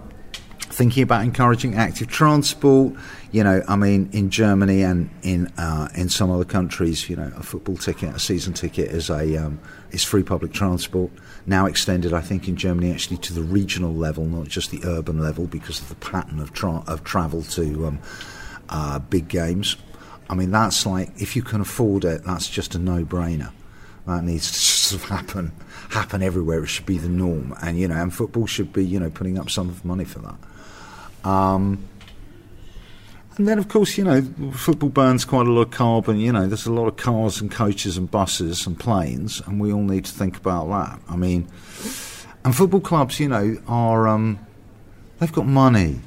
thinking 0.69 1.01
about 1.01 1.23
encouraging 1.23 1.75
active 1.75 2.07
transport. 2.07 2.93
You 3.31 3.43
know, 3.43 3.63
I 3.67 3.75
mean, 3.75 4.09
in 4.13 4.29
Germany 4.29 4.83
and 4.83 5.09
in 5.23 5.47
uh, 5.57 5.89
in 5.95 6.09
some 6.09 6.31
other 6.31 6.45
countries, 6.45 7.09
you 7.09 7.15
know, 7.15 7.31
a 7.35 7.43
football 7.43 7.77
ticket, 7.77 8.15
a 8.15 8.19
season 8.19 8.53
ticket 8.53 8.89
is 8.89 9.09
a 9.09 9.37
um, 9.37 9.59
is 9.91 10.03
free 10.03 10.23
public 10.23 10.53
transport. 10.53 11.11
Now 11.45 11.65
extended, 11.65 12.13
I 12.13 12.21
think, 12.21 12.47
in 12.47 12.55
Germany 12.55 12.91
actually 12.91 13.17
to 13.17 13.33
the 13.33 13.43
regional 13.43 13.93
level, 13.93 14.25
not 14.25 14.47
just 14.47 14.71
the 14.71 14.81
urban 14.85 15.19
level, 15.19 15.45
because 15.45 15.81
of 15.81 15.89
the 15.89 15.95
pattern 15.95 16.39
of 16.39 16.53
tra- 16.53 16.83
of 16.87 17.03
travel 17.03 17.43
to 17.43 17.87
um, 17.87 17.99
uh, 18.69 18.99
big 18.99 19.27
games. 19.27 19.77
I 20.29 20.35
mean, 20.35 20.51
that's 20.51 20.85
like 20.85 21.09
if 21.21 21.35
you 21.35 21.41
can 21.41 21.61
afford 21.61 22.05
it, 22.05 22.23
that's 22.23 22.49
just 22.49 22.75
a 22.75 22.79
no 22.79 23.03
brainer. 23.03 23.51
That 24.05 24.23
needs 24.23 24.89
to 24.89 24.97
happen 25.13 25.51
happen 25.89 26.21
everywhere. 26.21 26.63
It 26.63 26.67
should 26.67 26.85
be 26.85 26.97
the 26.97 27.09
norm, 27.09 27.55
and 27.61 27.79
you 27.79 27.87
know, 27.87 27.95
and 27.95 28.13
football 28.13 28.47
should 28.47 28.73
be 28.73 28.85
you 28.85 28.99
know 28.99 29.09
putting 29.09 29.37
up 29.37 29.49
some 29.49 29.75
money 29.83 30.05
for 30.05 30.19
that. 30.19 31.29
Um, 31.29 31.87
and 33.37 33.47
then, 33.47 33.59
of 33.59 33.67
course, 33.67 33.97
you 33.99 34.03
know, 34.03 34.21
football 34.51 34.89
burns 34.89 35.23
quite 35.23 35.45
a 35.45 35.51
lot 35.51 35.61
of 35.61 35.71
carbon. 35.71 36.19
You 36.19 36.31
know, 36.31 36.47
there's 36.47 36.65
a 36.65 36.73
lot 36.73 36.87
of 36.87 36.97
cars 36.97 37.39
and 37.39 37.51
coaches 37.51 37.95
and 37.95 38.09
buses 38.09 38.65
and 38.65 38.79
planes, 38.79 39.41
and 39.45 39.59
we 39.59 39.71
all 39.71 39.83
need 39.83 40.05
to 40.05 40.11
think 40.11 40.37
about 40.37 40.69
that. 40.69 40.99
I 41.07 41.15
mean, 41.15 41.47
and 42.43 42.55
football 42.55 42.79
clubs, 42.79 43.19
you 43.19 43.29
know, 43.29 43.57
are 43.67 44.07
um, 44.07 44.39
they've 45.19 45.31
got 45.31 45.45
money. 45.45 46.01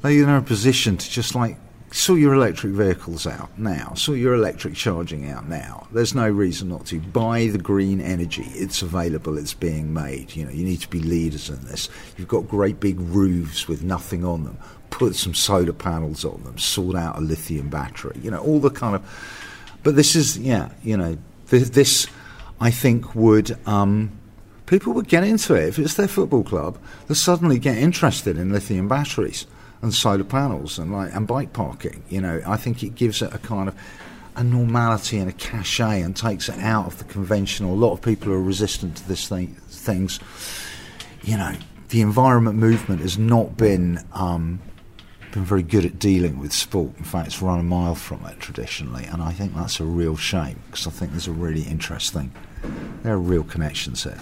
They're 0.00 0.22
in 0.22 0.30
a 0.30 0.40
position 0.40 0.96
to 0.96 1.10
just 1.10 1.34
like 1.34 1.58
sort 1.92 2.20
your 2.20 2.34
electric 2.34 2.72
vehicles 2.72 3.26
out 3.26 3.56
now, 3.58 3.94
sort 3.94 4.18
your 4.18 4.34
electric 4.34 4.74
charging 4.74 5.28
out 5.28 5.48
now. 5.48 5.88
There's 5.92 6.14
no 6.14 6.28
reason 6.28 6.68
not 6.68 6.86
to. 6.86 7.00
Buy 7.00 7.46
the 7.46 7.58
green 7.58 8.00
energy. 8.00 8.46
It's 8.54 8.82
available, 8.82 9.38
it's 9.38 9.54
being 9.54 9.92
made. 9.92 10.36
You 10.36 10.44
know, 10.44 10.52
you 10.52 10.64
need 10.64 10.80
to 10.82 10.88
be 10.88 11.00
leaders 11.00 11.50
in 11.50 11.64
this. 11.64 11.88
You've 12.16 12.28
got 12.28 12.48
great 12.48 12.78
big 12.78 13.00
roofs 13.00 13.66
with 13.66 13.82
nothing 13.82 14.24
on 14.24 14.44
them. 14.44 14.58
Put 14.90 15.16
some 15.16 15.34
solar 15.34 15.72
panels 15.72 16.24
on 16.24 16.42
them, 16.44 16.58
sort 16.58 16.96
out 16.96 17.16
a 17.16 17.20
lithium 17.20 17.68
battery, 17.68 18.18
you 18.22 18.30
know, 18.30 18.40
all 18.40 18.60
the 18.60 18.70
kind 18.70 18.94
of 18.94 19.04
but 19.82 19.96
this 19.96 20.14
is 20.14 20.38
yeah, 20.38 20.70
you 20.82 20.96
know, 20.96 21.16
this, 21.46 21.70
this 21.70 22.06
I 22.60 22.70
think 22.70 23.14
would 23.14 23.56
um, 23.66 24.10
people 24.66 24.92
would 24.94 25.08
get 25.08 25.24
into 25.24 25.54
it 25.54 25.68
if 25.68 25.78
it's 25.78 25.94
their 25.94 26.08
football 26.08 26.44
club. 26.44 26.78
They 27.08 27.14
suddenly 27.14 27.58
get 27.58 27.78
interested 27.78 28.36
in 28.36 28.52
lithium 28.52 28.88
batteries 28.88 29.46
and 29.82 29.94
solar 29.94 30.24
panels 30.24 30.78
and 30.78 30.92
like 30.92 31.14
and 31.14 31.26
bike 31.26 31.52
parking. 31.52 32.02
You 32.08 32.20
know, 32.20 32.42
I 32.46 32.56
think 32.56 32.82
it 32.82 32.94
gives 32.94 33.22
it 33.22 33.32
a 33.32 33.38
kind 33.38 33.68
of 33.68 33.74
a 34.36 34.44
normality 34.44 35.18
and 35.18 35.28
a 35.28 35.32
cachet 35.32 36.02
and 36.02 36.16
takes 36.16 36.48
it 36.48 36.58
out 36.58 36.86
of 36.86 36.98
the 36.98 37.04
conventional. 37.04 37.74
A 37.74 37.76
lot 37.76 37.92
of 37.92 38.02
people 38.02 38.32
are 38.32 38.40
resistant 38.40 38.96
to 38.98 39.08
this 39.08 39.28
thing, 39.28 39.48
things. 39.68 40.20
You 41.22 41.36
know, 41.36 41.54
the 41.88 42.00
environment 42.00 42.56
movement 42.56 43.00
has 43.00 43.18
not 43.18 43.56
been 43.56 44.00
um, 44.12 44.60
been 45.32 45.44
very 45.44 45.62
good 45.62 45.84
at 45.84 45.98
dealing 45.98 46.38
with 46.38 46.52
sport. 46.52 46.92
In 46.98 47.04
fact, 47.04 47.28
it's 47.28 47.42
run 47.42 47.60
a 47.60 47.62
mile 47.62 47.94
from 47.94 48.24
it 48.26 48.40
traditionally, 48.40 49.04
and 49.04 49.22
I 49.22 49.32
think 49.32 49.54
that's 49.54 49.80
a 49.80 49.84
real 49.84 50.16
shame 50.16 50.60
because 50.66 50.86
I 50.86 50.90
think 50.90 51.12
there's 51.12 51.28
a 51.28 51.32
really 51.32 51.62
interesting. 51.62 52.32
There 53.02 53.14
are 53.14 53.18
real 53.18 53.44
connections 53.44 54.04
here. 54.04 54.18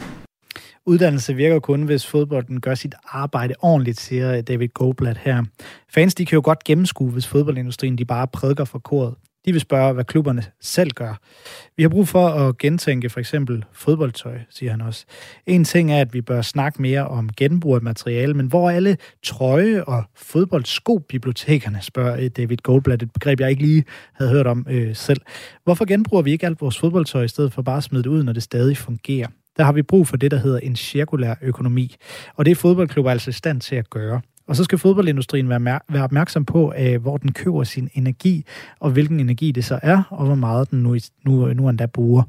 Uddannelse 0.89 1.35
virker 1.35 1.59
kun, 1.59 1.83
hvis 1.83 2.07
fodbolden 2.07 2.61
gør 2.61 2.75
sit 2.75 2.95
arbejde 3.05 3.55
ordentligt, 3.61 4.01
siger 4.01 4.41
David 4.41 4.69
Goldblatt 4.69 5.19
her. 5.19 5.45
Fans 5.89 6.15
de 6.15 6.27
kan 6.27 6.37
jo 6.37 6.43
godt 6.45 6.65
gennemskue, 6.65 7.11
hvis 7.11 7.27
fodboldindustrien 7.27 7.99
de 7.99 8.05
bare 8.05 8.27
prædiker 8.27 8.65
for 8.65 8.79
koret. 8.79 9.15
De 9.47 9.53
vil 9.53 9.61
spørge, 9.61 9.93
hvad 9.93 10.05
klubberne 10.05 10.43
selv 10.61 10.91
gør. 10.91 11.21
Vi 11.77 11.83
har 11.83 11.89
brug 11.89 12.09
for 12.09 12.29
at 12.29 12.59
gentænke 12.59 13.11
for 13.11 13.21
eksempel 13.21 13.65
fodboldtøj, 13.73 14.39
siger 14.51 14.71
han 14.71 14.81
også. 14.81 15.05
En 15.47 15.65
ting 15.65 15.93
er, 15.93 16.01
at 16.01 16.15
vi 16.15 16.21
bør 16.21 16.43
snakke 16.43 16.83
mere 16.83 17.09
om 17.09 17.31
genbrug 17.37 17.75
af 17.75 17.83
materiale, 17.83 18.35
men 18.35 18.47
hvor 18.47 18.71
er 18.71 18.77
alle 18.77 18.97
trøje- 19.23 19.85
og 19.85 20.05
fodboldsko-bibliotekerne, 20.17 21.79
spørger 21.83 22.17
øh, 22.17 22.29
David 22.29 22.57
Goldblatt, 22.57 23.03
et 23.03 23.13
begreb, 23.13 23.41
jeg 23.41 23.51
ikke 23.51 23.63
lige 23.63 23.85
havde 24.13 24.31
hørt 24.31 24.47
om 24.47 24.67
øh, 24.71 24.97
selv. 24.97 25.21
Hvorfor 25.65 25.85
genbruger 25.85 26.23
vi 26.23 26.33
ikke 26.33 26.47
alt 26.47 26.61
vores 26.61 26.79
fodboldtøj, 26.79 27.23
i 27.23 27.29
stedet 27.29 27.53
for 27.53 27.63
bare 27.63 27.77
at 27.77 27.85
smide 27.85 28.03
det 28.03 28.11
ud, 28.11 28.23
når 28.23 28.33
det 28.33 28.43
stadig 28.43 28.77
fungerer? 28.77 29.29
Der 29.59 29.65
har 29.65 29.73
vi 29.73 29.83
brug 29.83 30.07
for 30.07 30.17
det, 30.17 30.31
der 30.31 30.37
hedder 30.37 30.59
en 30.59 30.77
cirkulær 30.77 31.35
økonomi. 31.43 31.97
Og 32.35 32.45
det 32.45 32.51
er 32.51 32.55
fodboldklubber 32.55 33.11
altså 33.11 33.31
i 33.31 33.33
stand 33.33 33.61
til 33.61 33.77
at 33.77 33.91
gøre. 33.91 34.21
Og 34.47 34.57
så 34.57 34.65
skal 34.65 34.79
fodboldindustrien 34.79 35.49
være, 35.49 35.81
være 35.89 36.05
opmærksom 36.05 36.45
på, 36.45 36.73
øh, 36.79 37.03
hvor 37.03 37.17
den 37.17 37.33
køber 37.33 37.65
sin 37.65 37.89
energi, 37.95 38.45
og 38.81 38.91
hvilken 38.91 39.21
energi 39.21 39.51
det 39.51 39.65
så 39.65 39.79
er, 39.83 40.03
og 40.11 40.27
hvor 40.27 40.35
meget 40.35 40.71
den 40.71 40.83
nu, 40.83 40.97
nu, 41.25 41.55
nu 41.55 41.69
endda 41.69 41.87
bruger. 41.87 42.23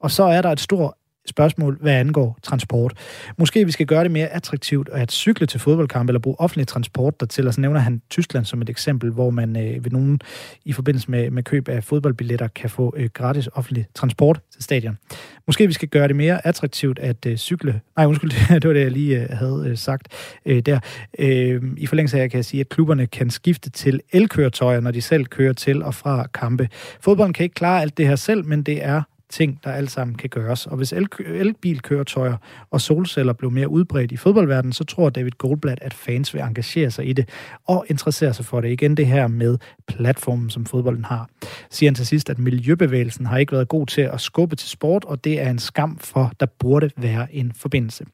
Og 0.00 0.10
så 0.10 0.22
er 0.22 0.42
der 0.42 0.52
et 0.52 0.60
stort 0.60 0.92
spørgsmål, 1.26 1.78
hvad 1.80 1.92
angår 1.92 2.38
transport. 2.42 2.92
Måske 3.38 3.64
vi 3.64 3.72
skal 3.72 3.86
gøre 3.86 4.04
det 4.04 4.10
mere 4.10 4.26
attraktivt 4.28 4.88
at 4.92 5.12
cykle 5.12 5.46
til 5.46 5.60
fodboldkamp 5.60 6.08
eller 6.08 6.20
bruge 6.20 6.40
offentlig 6.40 6.68
transport 6.68 7.20
dertil. 7.20 7.46
Og 7.46 7.54
så 7.54 7.60
nævner 7.60 7.80
han 7.80 8.02
Tyskland 8.10 8.44
som 8.44 8.62
et 8.62 8.70
eksempel, 8.70 9.10
hvor 9.10 9.30
man 9.30 9.56
øh, 9.56 9.84
ved 9.84 9.90
nogen 9.90 10.20
i 10.64 10.72
forbindelse 10.72 11.10
med, 11.10 11.30
med 11.30 11.42
køb 11.42 11.68
af 11.68 11.84
fodboldbilletter 11.84 12.48
kan 12.48 12.70
få 12.70 12.94
øh, 12.96 13.10
gratis 13.14 13.48
offentlig 13.54 13.86
transport 13.94 14.40
til 14.52 14.64
stadion. 14.64 14.98
Måske 15.46 15.66
vi 15.66 15.72
skal 15.72 15.88
gøre 15.88 16.08
det 16.08 16.16
mere 16.16 16.46
attraktivt 16.46 16.98
at 16.98 17.26
øh, 17.26 17.36
cykle. 17.36 17.80
Nej, 17.96 18.06
undskyld, 18.06 18.30
det 18.60 18.68
var 18.68 18.74
det, 18.74 18.80
jeg 18.80 18.90
lige 18.90 19.22
øh, 19.22 19.28
havde 19.30 19.64
øh, 19.66 19.78
sagt 19.78 20.08
øh, 20.46 20.60
der. 20.60 20.80
Øh, 21.18 21.62
I 21.76 21.86
forlængelse 21.86 22.16
af, 22.16 22.20
jeg 22.20 22.30
kan 22.30 22.44
sige, 22.44 22.60
at 22.60 22.68
klubberne 22.68 23.06
kan 23.06 23.30
skifte 23.30 23.70
til 23.70 24.00
elkøretøjer, 24.12 24.80
når 24.80 24.90
de 24.90 25.02
selv 25.02 25.26
kører 25.26 25.52
til 25.52 25.82
og 25.82 25.94
fra 25.94 26.26
kampe. 26.34 26.68
Fodbolden 27.00 27.32
kan 27.32 27.44
ikke 27.44 27.54
klare 27.54 27.82
alt 27.82 27.98
det 27.98 28.08
her 28.08 28.16
selv, 28.16 28.46
men 28.46 28.62
det 28.62 28.84
er 28.84 29.02
ting, 29.34 29.60
der 29.64 29.72
alt 29.72 29.90
sammen 29.90 30.16
kan 30.16 30.30
gøres. 30.30 30.66
Og 30.66 30.76
hvis 30.76 30.92
el- 30.92 31.08
elbilkøretøjer 31.26 32.36
og 32.70 32.80
solceller 32.80 33.32
blev 33.32 33.50
mere 33.50 33.68
udbredt 33.68 34.12
i 34.12 34.16
fodboldverdenen, 34.16 34.72
så 34.72 34.84
tror 34.84 35.10
David 35.10 35.30
Goldblatt, 35.38 35.82
at 35.82 35.94
fans 35.94 36.34
vil 36.34 36.42
engagere 36.42 36.90
sig 36.90 37.08
i 37.08 37.12
det 37.12 37.28
og 37.66 37.86
interessere 37.88 38.34
sig 38.34 38.44
for 38.44 38.60
det. 38.60 38.70
Igen 38.70 38.96
det 38.96 39.06
her 39.06 39.26
med 39.26 39.58
platformen, 39.88 40.50
som 40.50 40.66
fodbolden 40.66 41.04
har. 41.04 41.28
Siger 41.70 41.90
han 41.90 41.94
til 41.94 42.06
sidst, 42.06 42.30
at 42.30 42.38
miljøbevægelsen 42.38 43.26
har 43.26 43.38
ikke 43.38 43.52
været 43.52 43.68
god 43.68 43.86
til 43.86 44.00
at 44.00 44.20
skubbe 44.20 44.56
til 44.56 44.68
sport, 44.70 45.04
og 45.04 45.24
det 45.24 45.40
er 45.40 45.50
en 45.50 45.58
skam 45.58 45.98
for, 45.98 46.32
der 46.40 46.46
burde 46.58 46.90
være 46.96 47.34
en 47.34 47.52
forbindelse. 47.56 48.04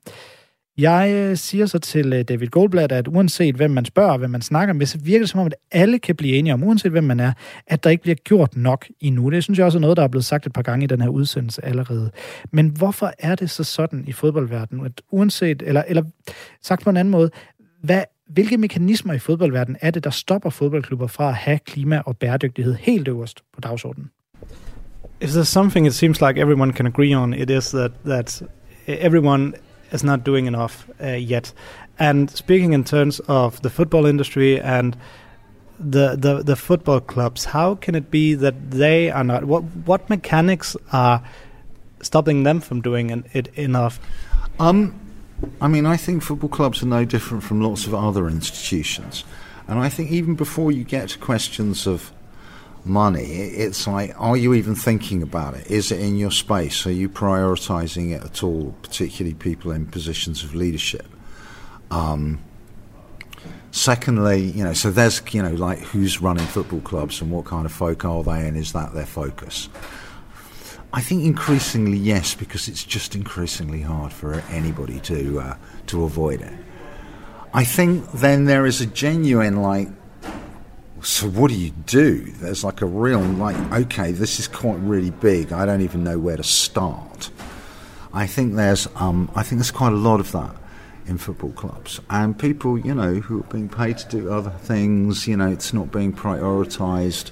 Jeg 0.80 1.12
øh, 1.14 1.36
siger 1.36 1.66
så 1.66 1.78
til 1.78 2.12
øh, 2.12 2.22
David 2.22 2.46
Goldblatt, 2.46 2.92
at 2.92 3.08
uanset 3.08 3.54
hvem 3.54 3.70
man 3.70 3.84
spørger, 3.84 4.18
hvem 4.18 4.30
man 4.30 4.42
snakker 4.42 4.74
med, 4.74 4.86
så 4.86 4.98
virker 4.98 5.18
det 5.18 5.28
som 5.28 5.40
om, 5.40 5.46
at 5.46 5.54
alle 5.72 5.98
kan 5.98 6.16
blive 6.16 6.36
enige 6.36 6.54
om, 6.54 6.64
uanset 6.64 6.90
hvem 6.90 7.04
man 7.04 7.20
er, 7.20 7.32
at 7.66 7.84
der 7.84 7.90
ikke 7.90 8.02
bliver 8.02 8.14
gjort 8.14 8.56
nok 8.56 8.86
endnu. 9.00 9.30
Det 9.30 9.44
synes 9.44 9.58
jeg 9.58 9.66
også 9.66 9.78
er 9.78 9.80
noget, 9.80 9.96
der 9.96 10.02
er 10.02 10.08
blevet 10.08 10.24
sagt 10.24 10.46
et 10.46 10.52
par 10.52 10.62
gange 10.62 10.84
i 10.84 10.86
den 10.86 11.00
her 11.00 11.08
udsendelse 11.08 11.64
allerede. 11.64 12.10
Men 12.50 12.68
hvorfor 12.68 13.12
er 13.18 13.34
det 13.34 13.50
så 13.50 13.64
sådan 13.64 14.04
i 14.06 14.12
fodboldverdenen, 14.12 14.86
at 14.86 15.02
uanset, 15.10 15.62
eller, 15.66 15.82
eller 15.88 16.02
sagt 16.62 16.84
på 16.84 16.90
en 16.90 16.96
anden 16.96 17.12
måde, 17.12 17.30
hvad, 17.82 18.02
hvilke 18.28 18.56
mekanismer 18.58 19.12
i 19.12 19.18
fodboldverdenen 19.18 19.76
er 19.80 19.90
det, 19.90 20.04
der 20.04 20.10
stopper 20.10 20.50
fodboldklubber 20.50 21.06
fra 21.06 21.28
at 21.28 21.34
have 21.34 21.58
klima 21.58 22.02
og 22.06 22.16
bæredygtighed 22.16 22.74
helt 22.74 23.08
øverst 23.08 23.40
på 23.54 23.60
dagsordenen? 23.60 24.10
If 25.20 25.30
there's 25.30 25.44
something 25.44 25.86
it 25.86 25.94
seems 25.94 26.20
like 26.20 26.40
everyone 26.40 26.72
can 26.72 26.86
agree 26.86 27.16
on, 27.16 27.34
it 27.34 27.50
is 27.50 27.68
that, 27.68 27.90
that 28.06 28.42
everyone 28.86 29.52
is 29.92 30.04
not 30.04 30.24
doing 30.24 30.46
enough 30.46 30.88
uh, 31.02 31.08
yet. 31.08 31.52
And 31.98 32.30
speaking 32.30 32.72
in 32.72 32.84
terms 32.84 33.20
of 33.20 33.60
the 33.62 33.70
football 33.70 34.06
industry 34.06 34.60
and 34.60 34.96
the, 35.78 36.14
the 36.16 36.42
the 36.42 36.56
football 36.56 37.00
clubs, 37.00 37.46
how 37.46 37.74
can 37.74 37.94
it 37.94 38.10
be 38.10 38.34
that 38.34 38.70
they 38.70 39.10
are 39.10 39.24
not? 39.24 39.44
What 39.44 39.62
what 39.86 40.10
mechanics 40.10 40.76
are 40.92 41.22
stopping 42.02 42.42
them 42.42 42.60
from 42.60 42.80
doing 42.80 43.24
it 43.32 43.48
enough? 43.56 43.98
Um, 44.58 44.98
I 45.60 45.68
mean, 45.68 45.86
I 45.86 45.96
think 45.96 46.22
football 46.22 46.50
clubs 46.50 46.82
are 46.82 46.86
no 46.86 47.04
different 47.04 47.42
from 47.42 47.62
lots 47.62 47.86
of 47.86 47.94
other 47.94 48.28
institutions, 48.28 49.24
and 49.68 49.78
I 49.78 49.88
think 49.88 50.10
even 50.10 50.34
before 50.34 50.70
you 50.70 50.84
get 50.84 51.08
to 51.10 51.18
questions 51.18 51.86
of 51.86 52.12
money, 52.84 53.24
it's 53.24 53.86
like, 53.86 54.14
are 54.20 54.36
you 54.36 54.54
even 54.54 54.74
thinking 54.74 55.22
about 55.22 55.54
it? 55.54 55.70
Is 55.70 55.92
it 55.92 56.00
in 56.00 56.16
your 56.16 56.30
space? 56.30 56.86
Are 56.86 56.92
you 56.92 57.08
prioritizing 57.08 58.12
it 58.12 58.22
at 58.22 58.42
all, 58.42 58.74
particularly 58.82 59.34
people 59.34 59.70
in 59.72 59.86
positions 59.86 60.42
of 60.42 60.54
leadership? 60.54 61.06
Um, 61.90 62.40
secondly, 63.70 64.42
you 64.42 64.64
know, 64.64 64.72
so 64.72 64.90
there's, 64.90 65.22
you 65.32 65.42
know, 65.42 65.52
like 65.52 65.78
who's 65.78 66.20
running 66.20 66.46
football 66.46 66.80
clubs 66.80 67.20
and 67.20 67.30
what 67.30 67.44
kind 67.44 67.66
of 67.66 67.72
folk 67.72 68.04
are 68.04 68.22
they 68.22 68.46
and 68.46 68.56
is 68.56 68.72
that 68.72 68.94
their 68.94 69.06
focus? 69.06 69.68
I 70.92 71.00
think 71.00 71.24
increasingly 71.24 71.98
yes, 71.98 72.34
because 72.34 72.66
it's 72.66 72.82
just 72.82 73.14
increasingly 73.14 73.80
hard 73.80 74.12
for 74.12 74.34
anybody 74.50 74.98
to 75.00 75.38
uh, 75.38 75.56
to 75.86 76.02
avoid 76.02 76.40
it. 76.40 76.52
I 77.54 77.64
think 77.64 78.10
then 78.12 78.46
there 78.46 78.66
is 78.66 78.80
a 78.80 78.86
genuine 78.86 79.62
like 79.62 79.88
so 81.02 81.28
what 81.28 81.50
do 81.50 81.56
you 81.56 81.70
do? 81.86 82.20
There's 82.40 82.64
like 82.64 82.82
a 82.82 82.86
real 82.86 83.20
like, 83.20 83.56
okay, 83.72 84.12
this 84.12 84.38
is 84.38 84.48
quite 84.48 84.78
really 84.78 85.10
big. 85.10 85.52
I 85.52 85.66
don't 85.66 85.80
even 85.80 86.04
know 86.04 86.18
where 86.18 86.36
to 86.36 86.42
start. 86.42 87.30
I 88.12 88.26
think 88.26 88.54
there's 88.54 88.88
um, 88.96 89.30
I 89.34 89.42
think 89.42 89.60
there's 89.60 89.70
quite 89.70 89.92
a 89.92 89.96
lot 89.96 90.20
of 90.20 90.32
that 90.32 90.56
in 91.06 91.18
football 91.18 91.52
clubs 91.52 92.00
and 92.10 92.38
people, 92.38 92.78
you 92.78 92.94
know, 92.94 93.14
who 93.14 93.40
are 93.40 93.44
being 93.44 93.68
paid 93.68 93.98
to 93.98 94.08
do 94.08 94.30
other 94.32 94.50
things. 94.50 95.26
You 95.26 95.36
know, 95.36 95.50
it's 95.50 95.72
not 95.72 95.90
being 95.90 96.12
prioritised. 96.12 97.30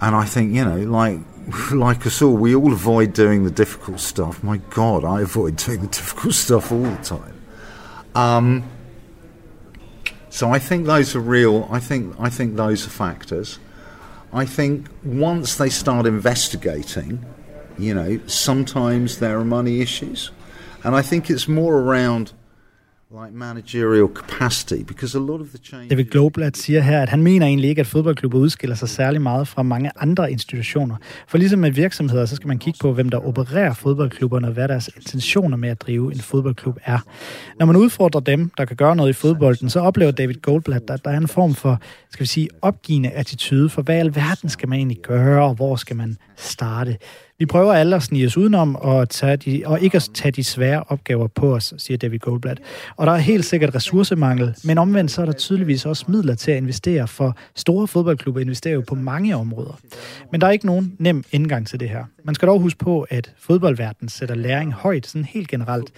And 0.00 0.14
I 0.14 0.24
think 0.24 0.54
you 0.54 0.64
know, 0.64 0.78
like 0.78 1.20
like 1.72 2.06
us 2.06 2.22
all, 2.22 2.36
we 2.36 2.54
all 2.54 2.72
avoid 2.72 3.12
doing 3.14 3.44
the 3.44 3.50
difficult 3.50 4.00
stuff. 4.00 4.42
My 4.42 4.58
God, 4.70 5.04
I 5.04 5.22
avoid 5.22 5.56
doing 5.56 5.80
the 5.80 5.86
difficult 5.98 6.34
stuff 6.34 6.70
all 6.70 6.82
the 6.82 6.96
time. 7.02 7.40
Um, 8.14 8.70
so 10.34 10.50
I 10.50 10.58
think 10.58 10.86
those 10.86 11.14
are 11.14 11.20
real. 11.20 11.68
I 11.70 11.78
think 11.78 12.12
I 12.18 12.28
think 12.28 12.56
those 12.56 12.88
are 12.88 12.90
factors. 12.90 13.60
I 14.32 14.44
think 14.44 14.88
once 15.04 15.54
they 15.54 15.68
start 15.68 16.06
investigating, 16.06 17.24
you 17.78 17.94
know, 17.94 18.18
sometimes 18.26 19.20
there 19.20 19.38
are 19.38 19.44
money 19.44 19.80
issues, 19.80 20.32
and 20.82 20.96
I 20.96 21.02
think 21.02 21.30
it's 21.30 21.46
more 21.46 21.78
around 21.78 22.32
David 25.90 26.04
Globlat 26.04 26.56
siger 26.56 26.80
her, 26.80 27.02
at 27.02 27.08
han 27.08 27.22
mener 27.22 27.46
egentlig 27.46 27.70
ikke, 27.70 27.80
at 27.80 27.86
fodboldklubber 27.86 28.38
udskiller 28.38 28.76
sig 28.76 28.88
særlig 28.88 29.22
meget 29.22 29.48
fra 29.48 29.62
mange 29.62 29.90
andre 29.96 30.32
institutioner. 30.32 30.96
For 31.28 31.38
ligesom 31.38 31.58
med 31.58 31.70
virksomheder, 31.70 32.26
så 32.26 32.36
skal 32.36 32.48
man 32.48 32.58
kigge 32.58 32.78
på, 32.80 32.92
hvem 32.92 33.08
der 33.08 33.26
opererer 33.26 33.74
fodboldklubberne 33.74 34.46
og 34.46 34.52
hvad 34.52 34.68
deres 34.68 34.90
intentioner 34.96 35.56
med 35.56 35.68
at 35.68 35.80
drive 35.80 36.12
en 36.12 36.20
fodboldklub 36.20 36.78
er. 36.84 36.98
Når 37.58 37.66
man 37.66 37.76
udfordrer 37.76 38.20
dem, 38.20 38.50
der 38.58 38.64
kan 38.64 38.76
gøre 38.76 38.96
noget 38.96 39.10
i 39.10 39.12
fodbolden, 39.12 39.70
så 39.70 39.80
oplever 39.80 40.10
David 40.10 40.34
Goldblatt, 40.34 40.90
at 40.90 41.04
der 41.04 41.10
er 41.10 41.16
en 41.16 41.28
form 41.28 41.54
for, 41.54 41.80
skal 42.10 42.22
vi 42.22 42.28
sige, 42.28 42.48
opgivende 42.62 43.10
attitude 43.10 43.68
for, 43.68 43.82
hvad 43.82 43.96
i 43.96 43.98
alverden 43.98 44.48
skal 44.48 44.68
man 44.68 44.78
egentlig 44.78 44.98
gøre, 45.02 45.44
og 45.44 45.54
hvor 45.54 45.76
skal 45.76 45.96
man 45.96 46.16
starte. 46.36 46.96
Vi 47.38 47.46
prøver 47.46 47.72
alle 47.72 47.96
at 47.96 48.02
snige 48.02 48.26
os 48.26 48.36
udenom 48.36 48.76
og, 48.76 49.08
tage 49.08 49.36
de, 49.36 49.62
og 49.66 49.80
ikke 49.80 49.96
at 49.96 50.10
tage 50.14 50.32
de 50.32 50.44
svære 50.44 50.84
opgaver 50.88 51.26
på 51.26 51.54
os, 51.54 51.74
siger 51.78 51.98
David 51.98 52.18
Goldblatt. 52.18 52.60
Og 52.96 53.06
der 53.06 53.12
er 53.12 53.16
helt 53.16 53.44
sikkert 53.44 53.74
ressourcemangel, 53.74 54.54
men 54.64 54.78
omvendt 54.78 55.10
så 55.10 55.22
er 55.22 55.26
der 55.26 55.32
tydeligvis 55.32 55.86
også 55.86 56.04
midler 56.08 56.34
til 56.34 56.50
at 56.50 56.56
investere, 56.56 57.08
for 57.08 57.36
store 57.56 57.88
fodboldklubber 57.88 58.40
investerer 58.40 58.74
jo 58.74 58.82
på 58.88 58.94
mange 58.94 59.36
områder. 59.36 59.78
Men 60.32 60.40
der 60.40 60.46
er 60.46 60.50
ikke 60.50 60.66
nogen 60.66 60.96
nem 60.98 61.24
indgang 61.32 61.66
til 61.66 61.80
det 61.80 61.88
her. 61.88 62.04
Man 62.24 62.34
skal 62.34 62.48
dog 62.48 62.60
huske 62.60 62.78
på, 62.78 63.06
at 63.10 63.32
fodboldverdenen 63.38 64.08
sætter 64.08 64.34
læring 64.34 64.72
højt, 64.72 65.06
sådan 65.06 65.24
helt 65.24 65.48
generelt. 65.48 65.92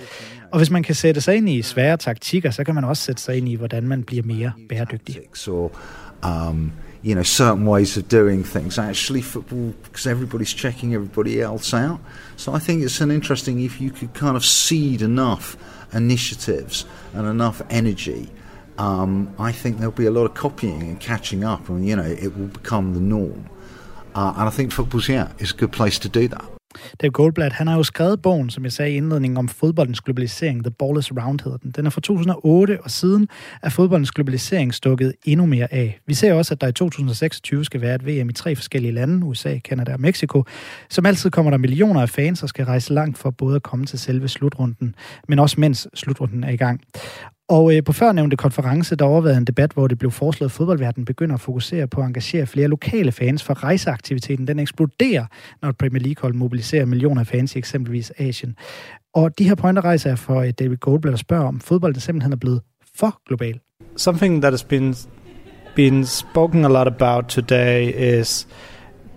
Og 0.53 0.59
hvis 0.59 0.71
man 0.71 0.83
kan 0.83 0.95
sætte 0.95 1.21
sig 1.21 1.37
ind 1.37 1.49
i 1.49 1.63
svære 1.63 1.97
taktikker, 1.97 2.51
så 2.51 2.65
kan 2.65 2.75
man 2.75 2.85
også 2.85 3.03
sætte 3.03 3.23
sig 3.23 3.37
ind 3.37 3.49
i, 3.49 3.55
hvordan 3.55 3.89
man 3.89 4.03
bliver 4.03 4.23
mere 4.23 4.53
bæredygtig. 4.69 5.17
um, 6.51 6.73
you 7.07 7.15
know, 7.15 7.23
certain 7.23 7.65
ways 7.65 7.97
of 7.97 8.09
doing 8.09 8.43
things. 8.43 8.81
Actually, 8.81 9.23
football, 9.23 9.73
because 9.85 10.09
everybody's 10.09 10.53
checking 10.53 10.93
everybody 10.93 11.41
else 11.41 11.73
out. 11.73 12.01
So 12.35 12.53
I 12.53 12.59
think 12.59 12.83
it's 12.83 13.01
an 13.01 13.13
interesting 13.13 13.63
if 13.63 13.81
you 13.81 13.93
could 13.93 14.13
kind 14.13 14.37
of 14.37 14.45
seed 14.45 15.03
enough 15.03 15.57
initiatives 15.93 16.85
and 17.15 17.29
enough 17.29 17.63
energy. 17.71 18.29
Um, 18.77 19.33
I 19.39 19.53
think 19.53 19.79
there'll 19.79 19.93
be 19.93 20.07
a 20.07 20.11
lot 20.11 20.25
of 20.25 20.35
copying 20.35 20.83
and 20.83 20.99
catching 20.99 21.45
up, 21.45 21.69
and 21.69 21.87
you 21.87 21.95
know, 21.95 22.03
it 22.03 22.37
will 22.37 22.49
become 22.49 22.95
the 22.95 23.01
norm. 23.01 23.49
Uh, 24.13 24.35
and 24.37 24.49
I 24.49 24.51
think 24.51 24.73
football's 24.73 25.09
yeah 25.09 25.31
is 25.39 25.53
a 25.53 25.55
good 25.55 25.71
place 25.71 26.01
to 26.01 26.09
do 26.09 26.27
that. 26.27 26.56
Dave 27.03 27.11
Goldblatt, 27.11 27.55
han 27.55 27.67
har 27.67 27.77
jo 27.77 27.83
skrevet 27.83 28.23
bogen, 28.23 28.51
som 28.51 28.65
jeg 28.65 28.73
sagde 28.73 28.93
i 28.93 28.97
indledningen, 28.97 29.37
om 29.37 29.49
fodboldens 29.49 30.01
globalisering. 30.01 30.65
The 30.65 30.71
Ball 30.71 30.99
is 30.99 31.13
Round 31.13 31.41
hedder 31.45 31.59
den. 31.59 31.71
Den 31.71 31.87
er 31.87 31.91
fra 31.91 32.01
2008, 32.01 32.79
og 32.83 32.91
siden 32.91 33.29
er 33.63 33.69
fodboldens 33.69 34.11
globalisering 34.11 34.75
stukket 34.75 35.13
endnu 35.25 35.47
mere 35.47 35.75
af. 35.75 36.01
Vi 36.07 36.15
ser 36.15 36.33
også, 36.33 36.55
at 36.55 36.61
der 36.61 36.67
i 36.67 36.73
2026 36.73 37.65
skal 37.65 37.81
være 37.81 37.95
et 37.95 38.07
VM 38.07 38.29
i 38.29 38.33
tre 38.33 38.57
forskellige 38.57 38.93
lande, 38.93 39.27
USA, 39.27 39.59
Kanada 39.59 39.93
og 39.93 40.01
Mexico. 40.01 40.45
Som 40.91 41.07
altid 41.07 41.31
kommer 41.31 41.51
der 41.51 41.59
millioner 41.59 42.03
af 42.03 42.09
fans, 42.09 42.43
og 42.43 42.49
skal 42.49 42.65
rejse 42.65 42.93
langt 42.93 43.19
for 43.19 43.31
både 43.31 43.57
at 43.57 43.63
komme 43.63 43.87
til 43.87 43.99
selve 43.99 44.29
slutrunden, 44.29 44.95
men 45.29 45.39
også 45.39 45.61
mens 45.61 45.89
slutrunden 45.95 46.45
er 46.45 46.51
i 46.51 46.57
gang. 46.57 46.81
Og 47.49 47.77
øh, 47.77 47.85
på 47.85 47.93
førnævnte 47.93 48.37
konference, 48.37 48.97
der 48.97 49.05
overvejede 49.05 49.39
en 49.39 49.45
debat, 49.45 49.73
hvor 49.73 49.87
det 49.87 49.99
blev 49.99 50.11
foreslået, 50.11 50.49
at 50.49 50.53
fodboldverdenen 50.53 51.05
begynder 51.05 51.35
at 51.35 51.41
fokusere 51.41 51.87
på 51.87 52.01
at 52.01 52.07
engagere 52.07 52.47
flere 52.47 52.69
lokale 52.69 53.13
fans, 53.13 53.43
for 53.43 53.65
rejseaktiviteten 53.65 54.47
den 54.49 54.59
eksploderer, 54.59 55.27
når 55.63 55.69
et 55.69 55.79
Premier 55.79 56.03
League-hold 56.03 56.35
mobiliserer 56.35 56.85
millioner 56.85 57.21
af 57.21 57.27
fans 57.27 57.55
i 57.57 57.59
eksempelvis 57.59 58.13
Asien. 58.19 58.57
Og 59.15 59.39
de 59.39 59.45
her 59.49 59.55
pointer 59.55 59.85
rejser 59.85 60.11
jeg 60.11 60.19
for 60.19 60.41
øh, 60.41 60.51
David 60.51 60.77
Goldblatt 60.77 61.13
og 61.13 61.19
spørger, 61.19 61.49
om 61.49 61.61
fodbolden 61.61 62.01
simpelthen 62.01 62.33
er 62.33 62.37
blevet 62.37 62.61
for 62.99 63.21
global. 63.27 63.61
Something 63.97 64.43
that 64.43 64.53
has 64.53 64.65
been, 64.65 64.95
been 65.77 66.07
spoken 66.07 66.65
a 66.65 66.69
lot 66.69 66.87
about 66.87 67.25
today 67.25 67.93
is 68.21 68.49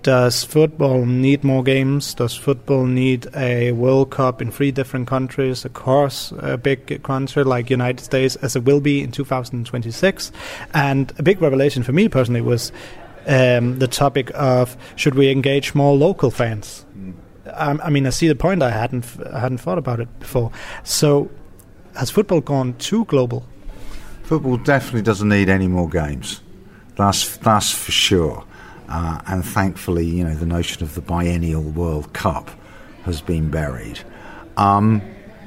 Does 0.02 0.46
football 0.46 1.06
need 1.06 1.44
more 1.44 1.62
games? 1.62 2.14
Does 2.14 2.34
football 2.34 2.86
need 2.86 3.28
a 3.36 3.74
World 3.74 4.12
Cup 4.12 4.42
in 4.42 4.50
three 4.50 4.72
different 4.72 5.08
countries 5.08 5.66
across 5.66 6.32
a 6.40 6.58
big 6.58 7.04
country 7.04 7.44
like 7.44 7.70
United 7.70 8.02
States, 8.02 8.38
as 8.38 8.56
it 8.56 8.64
will 8.64 8.80
be 8.80 9.02
in 9.02 9.12
2026? 9.12 10.32
And 10.74 11.12
a 11.20 11.24
big 11.24 11.42
revelation 11.42 11.84
for 11.84 11.92
me 11.92 12.08
personally 12.08 12.40
was 12.40 12.72
um, 13.28 13.80
the 13.80 13.88
topic 13.88 14.32
of 14.36 14.78
should 14.96 15.16
we 15.16 15.30
engage 15.32 15.76
more 15.76 15.98
local 15.98 16.32
fans? 16.32 16.86
Mm. 16.98 17.14
I, 17.54 17.72
I, 17.88 17.90
mean, 17.90 18.08
I 18.08 18.12
see 18.12 18.30
the 18.30 18.36
point. 18.36 18.64
I 18.64 18.72
hadn't 18.72 19.06
I 19.34 19.40
hadn't 19.40 19.58
thought 19.58 19.78
about 19.78 20.00
it 20.00 20.20
before. 20.20 20.52
So, 20.84 21.30
has 21.96 22.10
football 22.10 22.42
gone 22.42 22.76
too 22.76 23.04
global? 23.06 23.46
Football 24.24 24.58
definitely 24.58 25.02
doesn't 25.02 25.28
need 25.28 25.50
any 25.50 25.68
more 25.68 25.90
games. 25.90 26.42
That's 26.96 27.38
that's 27.38 27.72
for 27.72 27.92
sure. 27.92 28.46
Uh, 28.90 29.22
and 29.28 29.46
thankfully, 29.46 30.06
you 30.06 30.24
know, 30.24 30.34
the 30.34 30.46
notion 30.46 30.82
of 30.84 30.96
the 30.96 31.02
biennial 31.02 31.62
World 31.62 32.12
Cup 32.14 32.50
has 33.04 33.22
been 33.22 33.50
buried. 33.52 34.00
Um, 34.58 35.02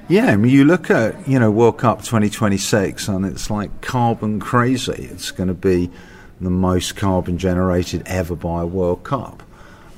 yeah, 0.08 0.26
I 0.26 0.36
mean, 0.36 0.52
you 0.52 0.64
look 0.64 0.90
at, 0.90 1.28
you 1.28 1.38
know, 1.38 1.50
World 1.50 1.78
Cup 1.78 1.98
2026 1.98 3.08
and 3.08 3.26
it's 3.26 3.50
like 3.50 3.80
carbon 3.80 4.38
crazy. 4.38 5.08
It's 5.10 5.32
going 5.32 5.48
to 5.48 5.54
be 5.54 5.90
the 6.40 6.50
most 6.50 6.96
carbon 6.96 7.36
generated 7.36 8.02
ever 8.06 8.36
by 8.36 8.62
a 8.62 8.66
World 8.66 9.02
Cup. 9.04 9.42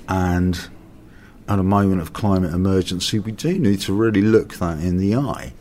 And 0.08 0.68
at 1.46 1.58
a 1.58 1.62
moment 1.62 2.00
of 2.00 2.12
climate 2.12 2.54
emergency, 2.54 3.18
we 3.18 3.32
do 3.32 3.58
need 3.58 3.80
to 3.82 3.92
really 3.92 4.22
look 4.22 4.54
that 4.54 4.78
in 4.78 4.96
the 4.96 5.16
eye. 5.16 5.52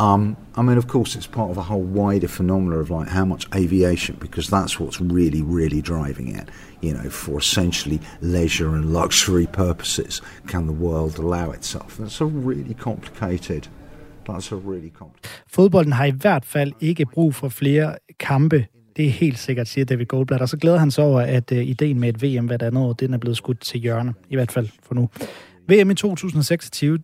Um, 0.00 0.36
I 0.56 0.62
mean, 0.62 0.78
of 0.78 0.86
course, 0.88 1.14
it's 1.14 1.26
part 1.26 1.50
of 1.50 1.58
a 1.58 1.62
whole 1.62 1.82
wider 1.82 2.28
phenomena 2.28 2.78
of 2.78 2.90
like 2.90 3.08
how 3.08 3.26
much 3.26 3.46
aviation, 3.54 4.16
because 4.18 4.48
that's 4.48 4.80
what's 4.80 4.98
really, 4.98 5.42
really 5.42 5.82
driving 5.82 6.28
it. 6.40 6.48
You 6.80 6.94
know, 6.94 7.10
for 7.10 7.38
essentially 7.38 8.00
leisure 8.22 8.74
and 8.74 8.84
luxury 8.94 9.46
purposes, 9.46 10.22
can 10.46 10.66
the 10.66 10.72
world 10.72 11.18
allow 11.18 11.50
itself? 11.50 11.98
That's 11.98 12.20
a 12.20 12.24
really 12.24 12.74
complicated. 12.74 13.68
That's 14.26 14.52
a 14.52 14.56
really 14.56 14.90
complicated. 14.90 15.30
Fodbolden 15.46 15.92
har 15.92 16.04
i 16.04 16.10
hvert 16.10 16.44
fald 16.44 16.72
ikke 16.80 17.06
brug 17.06 17.34
for 17.34 17.48
flere 17.48 17.96
kampe. 18.18 18.66
Det 18.96 19.06
er 19.06 19.10
helt 19.10 19.38
sikkert, 19.38 19.68
siger 19.68 19.84
David 19.84 20.06
Goldblatt. 20.06 20.42
Og 20.42 20.48
så 20.48 20.56
glæder 20.56 20.78
han 20.78 20.90
sig 20.90 21.04
over, 21.04 21.20
at 21.20 21.52
øh, 21.52 21.66
ideen 21.66 22.00
med 22.00 22.08
et 22.08 22.22
VM 22.22 22.46
hvert 22.46 22.62
andet 22.62 22.84
år, 22.84 22.92
den 22.92 23.14
er 23.14 23.18
blevet 23.18 23.36
skudt 23.36 23.60
til 23.60 23.80
hjørne. 23.80 24.14
I 24.30 24.36
hvert 24.36 24.52
fald 24.52 24.68
for 24.82 24.94
nu. 24.94 25.08
VM 25.70 25.90
i 25.90 25.94
2026, 25.94 26.98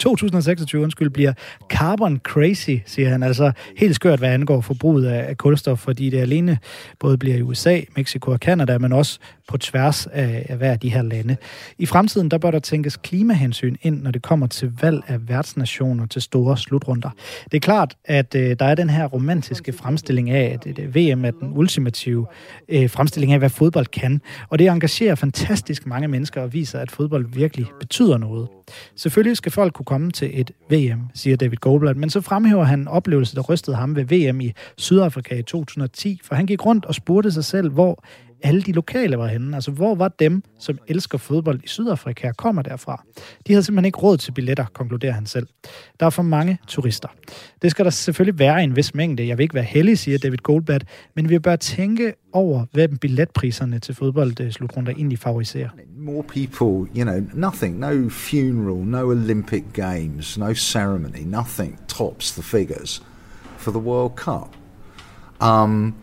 2026 0.00 0.78
øh, 0.78 0.82
undskyld, 0.84 1.10
bliver 1.10 1.32
carbon 1.68 2.20
crazy, 2.24 2.76
siger 2.86 3.08
han. 3.08 3.22
Altså 3.22 3.52
helt 3.76 3.94
skørt, 3.94 4.18
hvad 4.18 4.30
angår 4.30 4.60
forbruget 4.60 5.06
af 5.06 5.36
kulstof, 5.36 5.78
fordi 5.78 6.10
det 6.10 6.18
alene 6.18 6.58
både 6.98 7.18
bliver 7.18 7.36
i 7.36 7.42
USA, 7.42 7.80
Mexico 7.96 8.30
og 8.30 8.40
Kanada, 8.40 8.78
men 8.78 8.92
også 8.92 9.18
på 9.48 9.58
tværs 9.58 10.06
af, 10.06 10.56
hver 10.56 10.72
af 10.72 10.80
de 10.80 10.88
her 10.88 11.02
lande. 11.02 11.36
I 11.78 11.86
fremtiden, 11.86 12.30
der 12.30 12.38
bør 12.38 12.50
der 12.50 12.58
tænkes 12.58 12.96
klimahensyn 12.96 13.76
ind, 13.82 14.02
når 14.02 14.10
det 14.10 14.22
kommer 14.22 14.46
til 14.46 14.72
valg 14.82 15.02
af 15.06 15.28
værtsnationer 15.28 16.06
til 16.06 16.22
store 16.22 16.56
slutrunder. 16.56 17.10
Det 17.44 17.54
er 17.54 17.60
klart, 17.60 17.94
at 18.04 18.34
øh, 18.34 18.56
der 18.58 18.64
er 18.64 18.74
den 18.74 18.90
her 18.90 19.06
romantiske 19.06 19.72
fremstilling 19.72 20.30
af, 20.30 20.50
at 20.54 20.76
det, 20.76 20.94
VM 20.94 21.24
er 21.24 21.30
den 21.30 21.52
ultimative 21.58 22.26
øh, 22.68 22.90
fremstilling 22.90 23.32
af, 23.32 23.38
hvad 23.38 23.50
fodbold 23.50 23.86
kan. 23.86 24.20
Og 24.48 24.58
det 24.58 24.66
engagerer 24.66 25.14
fantastisk 25.14 25.86
mange 25.86 26.08
mennesker 26.08 26.42
og 26.42 26.52
viser, 26.52 26.78
at 26.78 26.90
fodbold 26.90 27.26
virkelig 27.38 27.66
betyder 27.80 28.18
noget. 28.18 28.48
Selvfølgelig 28.96 29.36
skal 29.36 29.52
folk 29.52 29.72
kunne 29.72 29.84
komme 29.84 30.10
til 30.10 30.40
et 30.40 30.50
VM, 30.70 31.00
siger 31.14 31.36
David 31.36 31.56
Goldblatt, 31.56 31.98
men 31.98 32.10
så 32.10 32.20
fremhæver 32.20 32.64
han 32.64 32.80
en 32.80 32.88
oplevelse, 32.88 33.36
der 33.36 33.42
rystede 33.42 33.76
ham 33.76 33.96
ved 33.96 34.04
VM 34.04 34.40
i 34.40 34.52
Sydafrika 34.76 35.34
i 35.34 35.42
2010, 35.42 36.20
for 36.24 36.34
han 36.34 36.46
gik 36.46 36.66
rundt 36.66 36.84
og 36.84 36.94
spurgte 36.94 37.32
sig 37.32 37.44
selv, 37.44 37.70
hvor 37.70 38.04
alle 38.42 38.62
de 38.62 38.72
lokale 38.72 39.18
var 39.18 39.26
henne. 39.26 39.56
Altså, 39.56 39.70
hvor 39.70 39.94
var 39.94 40.08
dem, 40.08 40.42
som 40.58 40.78
elsker 40.88 41.18
fodbold 41.18 41.60
i 41.64 41.68
Sydafrika 41.68 42.28
og 42.28 42.36
kommer 42.36 42.62
derfra? 42.62 43.04
De 43.46 43.52
havde 43.52 43.62
simpelthen 43.62 43.84
ikke 43.84 43.98
råd 43.98 44.16
til 44.16 44.32
billetter, 44.32 44.64
konkluderer 44.72 45.12
han 45.12 45.26
selv. 45.26 45.46
Der 46.00 46.06
er 46.06 46.10
for 46.10 46.22
mange 46.22 46.58
turister. 46.66 47.08
Det 47.62 47.70
skal 47.70 47.84
der 47.84 47.90
selvfølgelig 47.90 48.38
være 48.38 48.64
en 48.64 48.76
vis 48.76 48.94
mængde. 48.94 49.26
Jeg 49.26 49.38
vil 49.38 49.42
ikke 49.42 49.54
være 49.54 49.64
heldig, 49.64 49.98
siger 49.98 50.18
David 50.18 50.38
Goldblatt, 50.38 50.84
men 51.16 51.28
vi 51.28 51.38
bør 51.38 51.56
tænke 51.56 52.14
over, 52.32 52.64
hvad 52.72 52.88
billetpriserne 52.88 53.78
til 53.78 53.94
fodboldsslutrunder 53.94 54.90
øh, 54.90 54.98
egentlig 54.98 55.18
favoriserer. 55.18 55.68
More 55.96 56.22
people, 56.22 56.98
you 56.98 57.04
know, 57.04 57.22
nothing, 57.34 57.78
no 57.78 58.08
funeral, 58.08 58.86
no 58.86 59.10
Olympic 59.10 59.64
Games, 59.72 60.38
no 60.38 60.54
ceremony, 60.54 61.24
nothing 61.24 61.78
tops 61.88 62.32
the 62.32 62.42
figures 62.42 63.02
for 63.56 63.70
the 63.70 63.80
World 63.80 64.12
Cup. 64.16 64.56
Um, 65.48 65.94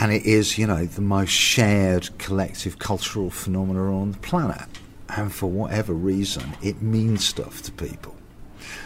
and 0.00 0.10
it 0.12 0.24
is, 0.24 0.56
you 0.56 0.66
know, 0.66 0.86
the 0.86 1.02
most 1.02 1.30
shared 1.30 2.08
collective 2.18 2.78
cultural 2.78 3.28
phenomena 3.28 3.94
on 3.94 4.12
the 4.12 4.18
planet. 4.18 4.66
And 5.10 5.32
for 5.32 5.50
whatever 5.50 5.92
reason, 5.92 6.56
it 6.62 6.80
means 6.80 7.22
stuff 7.22 7.60
to 7.64 7.72
people. 7.72 8.16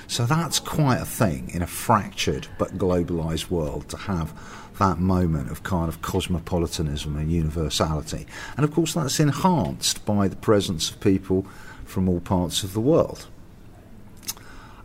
So 0.09 0.27
that's 0.27 0.59
quite 0.59 1.01
a 1.01 1.05
thing 1.05 1.51
in 1.55 1.63
a 1.63 1.69
fractured 1.69 2.49
but 2.59 2.79
globalized 2.79 3.49
world 3.49 3.89
to 3.91 3.97
have 3.97 4.35
that 4.81 4.99
moment 4.99 5.53
of 5.53 5.63
kind 5.63 5.89
of 5.89 6.03
cosmopolitanism 6.03 7.17
and 7.17 7.31
universality. 7.31 8.27
And 8.57 8.65
of 8.65 8.73
course, 8.73 8.95
that's 8.95 9.21
enhanced 9.21 10.05
by 10.05 10.27
the 10.27 10.37
presence 10.37 10.91
of 10.91 10.99
people 10.99 11.47
from 11.85 12.09
all 12.09 12.21
parts 12.21 12.65
of 12.65 12.73
the 12.73 12.81
world. 12.81 13.27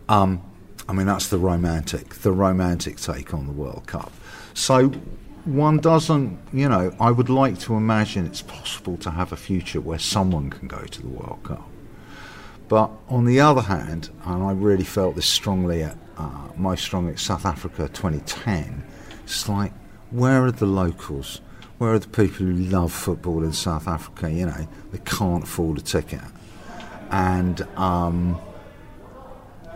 Um, 0.08 0.44
I 0.88 0.94
mean, 0.94 1.08
that's 1.08 1.30
the 1.30 1.40
romantic, 1.40 2.16
the 2.16 2.32
romantic 2.32 2.98
take 2.98 3.34
on 3.34 3.48
the 3.48 3.54
World 3.54 3.88
Cup. 3.88 4.12
So 4.54 4.92
one 5.50 5.78
doesn't, 5.78 6.40
you 6.54 6.70
know, 6.70 6.96
I 7.00 7.12
would 7.12 7.30
like 7.30 7.60
to 7.60 7.76
imagine 7.76 8.26
it's 8.26 8.42
possible 8.42 8.98
to 8.98 9.12
have 9.12 9.32
a 9.32 9.36
future 9.36 9.82
where 9.82 10.00
someone 10.00 10.50
can 10.50 10.68
go 10.68 10.82
to 10.82 11.02
the 11.02 11.08
World 11.08 11.40
Cup. 11.44 11.68
But 12.68 12.92
on 13.08 13.26
the 13.26 13.40
other 13.40 13.62
hand, 13.62 14.12
and 14.26 14.44
I 14.44 14.52
really 14.52 14.84
felt 14.84 15.16
this 15.16 15.26
strongly 15.26 15.82
at 15.82 15.98
uh, 16.18 16.50
most 16.56 16.84
strongly 16.84 17.14
at 17.14 17.20
South 17.20 17.46
Africa 17.46 17.88
2010, 17.88 18.84
it's 19.24 19.50
like, 19.50 19.72
where 20.12 20.46
are 20.46 20.52
the 20.52 20.68
locals? 20.68 21.42
Where 21.80 21.94
are 21.94 22.00
the 22.00 22.08
people 22.08 22.46
who 22.46 22.54
love 22.54 22.92
football 22.92 23.44
in 23.44 23.54
South 23.54 23.88
Africa? 23.88 24.32
You 24.32 24.46
know, 24.46 24.68
they 24.92 25.00
can't 25.00 25.46
afford 25.46 25.80
a 25.80 25.82
ticket. 25.82 26.22
And 27.10 27.62
um, 27.76 28.40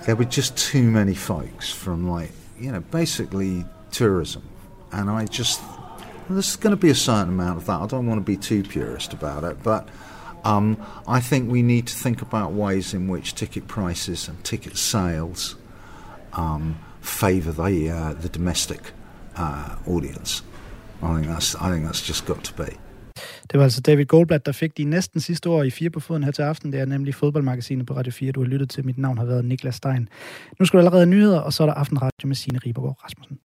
there 0.05 0.15
were 0.15 0.25
just 0.25 0.55
too 0.55 0.91
many 0.91 1.15
folks 1.15 1.71
from, 1.71 2.07
like, 2.07 2.31
you 2.59 2.71
know, 2.71 2.81
basically 2.81 3.65
tourism. 3.89 4.43
And 4.93 5.09
I 5.09 5.25
just, 5.25 5.61
there's 6.29 6.55
going 6.55 6.75
to 6.75 6.81
be 6.81 6.89
a 6.89 6.95
certain 6.95 7.29
amount 7.29 7.57
of 7.57 7.65
that. 7.65 7.81
I 7.81 7.87
don't 7.87 8.07
want 8.07 8.19
to 8.19 8.31
be 8.31 8.37
too 8.37 8.63
purist 8.63 9.13
about 9.13 9.43
it, 9.43 9.57
but 9.63 9.89
um, 10.43 10.77
I 11.07 11.19
think 11.19 11.51
we 11.51 11.61
need 11.61 11.87
to 11.87 11.95
think 11.95 12.21
about 12.21 12.53
ways 12.53 12.93
in 12.93 13.07
which 13.07 13.33
ticket 13.33 13.67
prices 13.67 14.27
and 14.27 14.43
ticket 14.43 14.77
sales 14.77 15.55
um, 16.33 16.77
favour 17.01 17.51
the, 17.51 17.89
uh, 17.89 18.13
the 18.13 18.29
domestic 18.29 18.91
uh, 19.35 19.75
audience. 19.87 20.41
I 21.01 21.15
think 21.15 21.27
that's 21.27 21.55
I 21.55 21.69
think 21.69 21.85
that's 21.85 22.01
just 22.01 22.25
got 22.25 22.43
to 22.43 22.53
be. 22.53 22.77
Det 23.51 23.57
var 23.57 23.63
altså 23.63 23.81
David 23.81 24.05
Goldblatt, 24.05 24.45
der 24.45 24.51
fik 24.51 24.77
de 24.77 24.83
næsten 24.83 25.19
sidste 25.21 25.49
år 25.49 25.63
i 25.63 25.69
fire 25.69 25.89
på 25.89 25.99
foden 25.99 26.23
her 26.23 26.31
til 26.31 26.41
aften. 26.41 26.71
Det 26.71 26.79
er 26.79 26.85
nemlig 26.85 27.15
fodboldmagasinet 27.15 27.85
på 27.85 27.93
Radio 27.93 28.11
4, 28.11 28.31
du 28.31 28.39
har 28.43 28.47
lyttet 28.47 28.69
til. 28.69 28.85
Mit 28.85 28.97
navn 28.97 29.17
har 29.17 29.25
været 29.25 29.45
Niklas 29.45 29.75
Stein. 29.75 30.09
Nu 30.59 30.65
skal 30.65 30.77
du 30.77 30.79
allerede 30.79 31.05
nyheder, 31.05 31.39
og 31.39 31.53
så 31.53 31.63
er 31.63 31.67
der 31.67 31.73
aftenradio 31.73 32.27
med 32.27 32.35
Signe 32.35 32.59
Ribergaard 32.65 33.03
Rasmussen. 33.03 33.37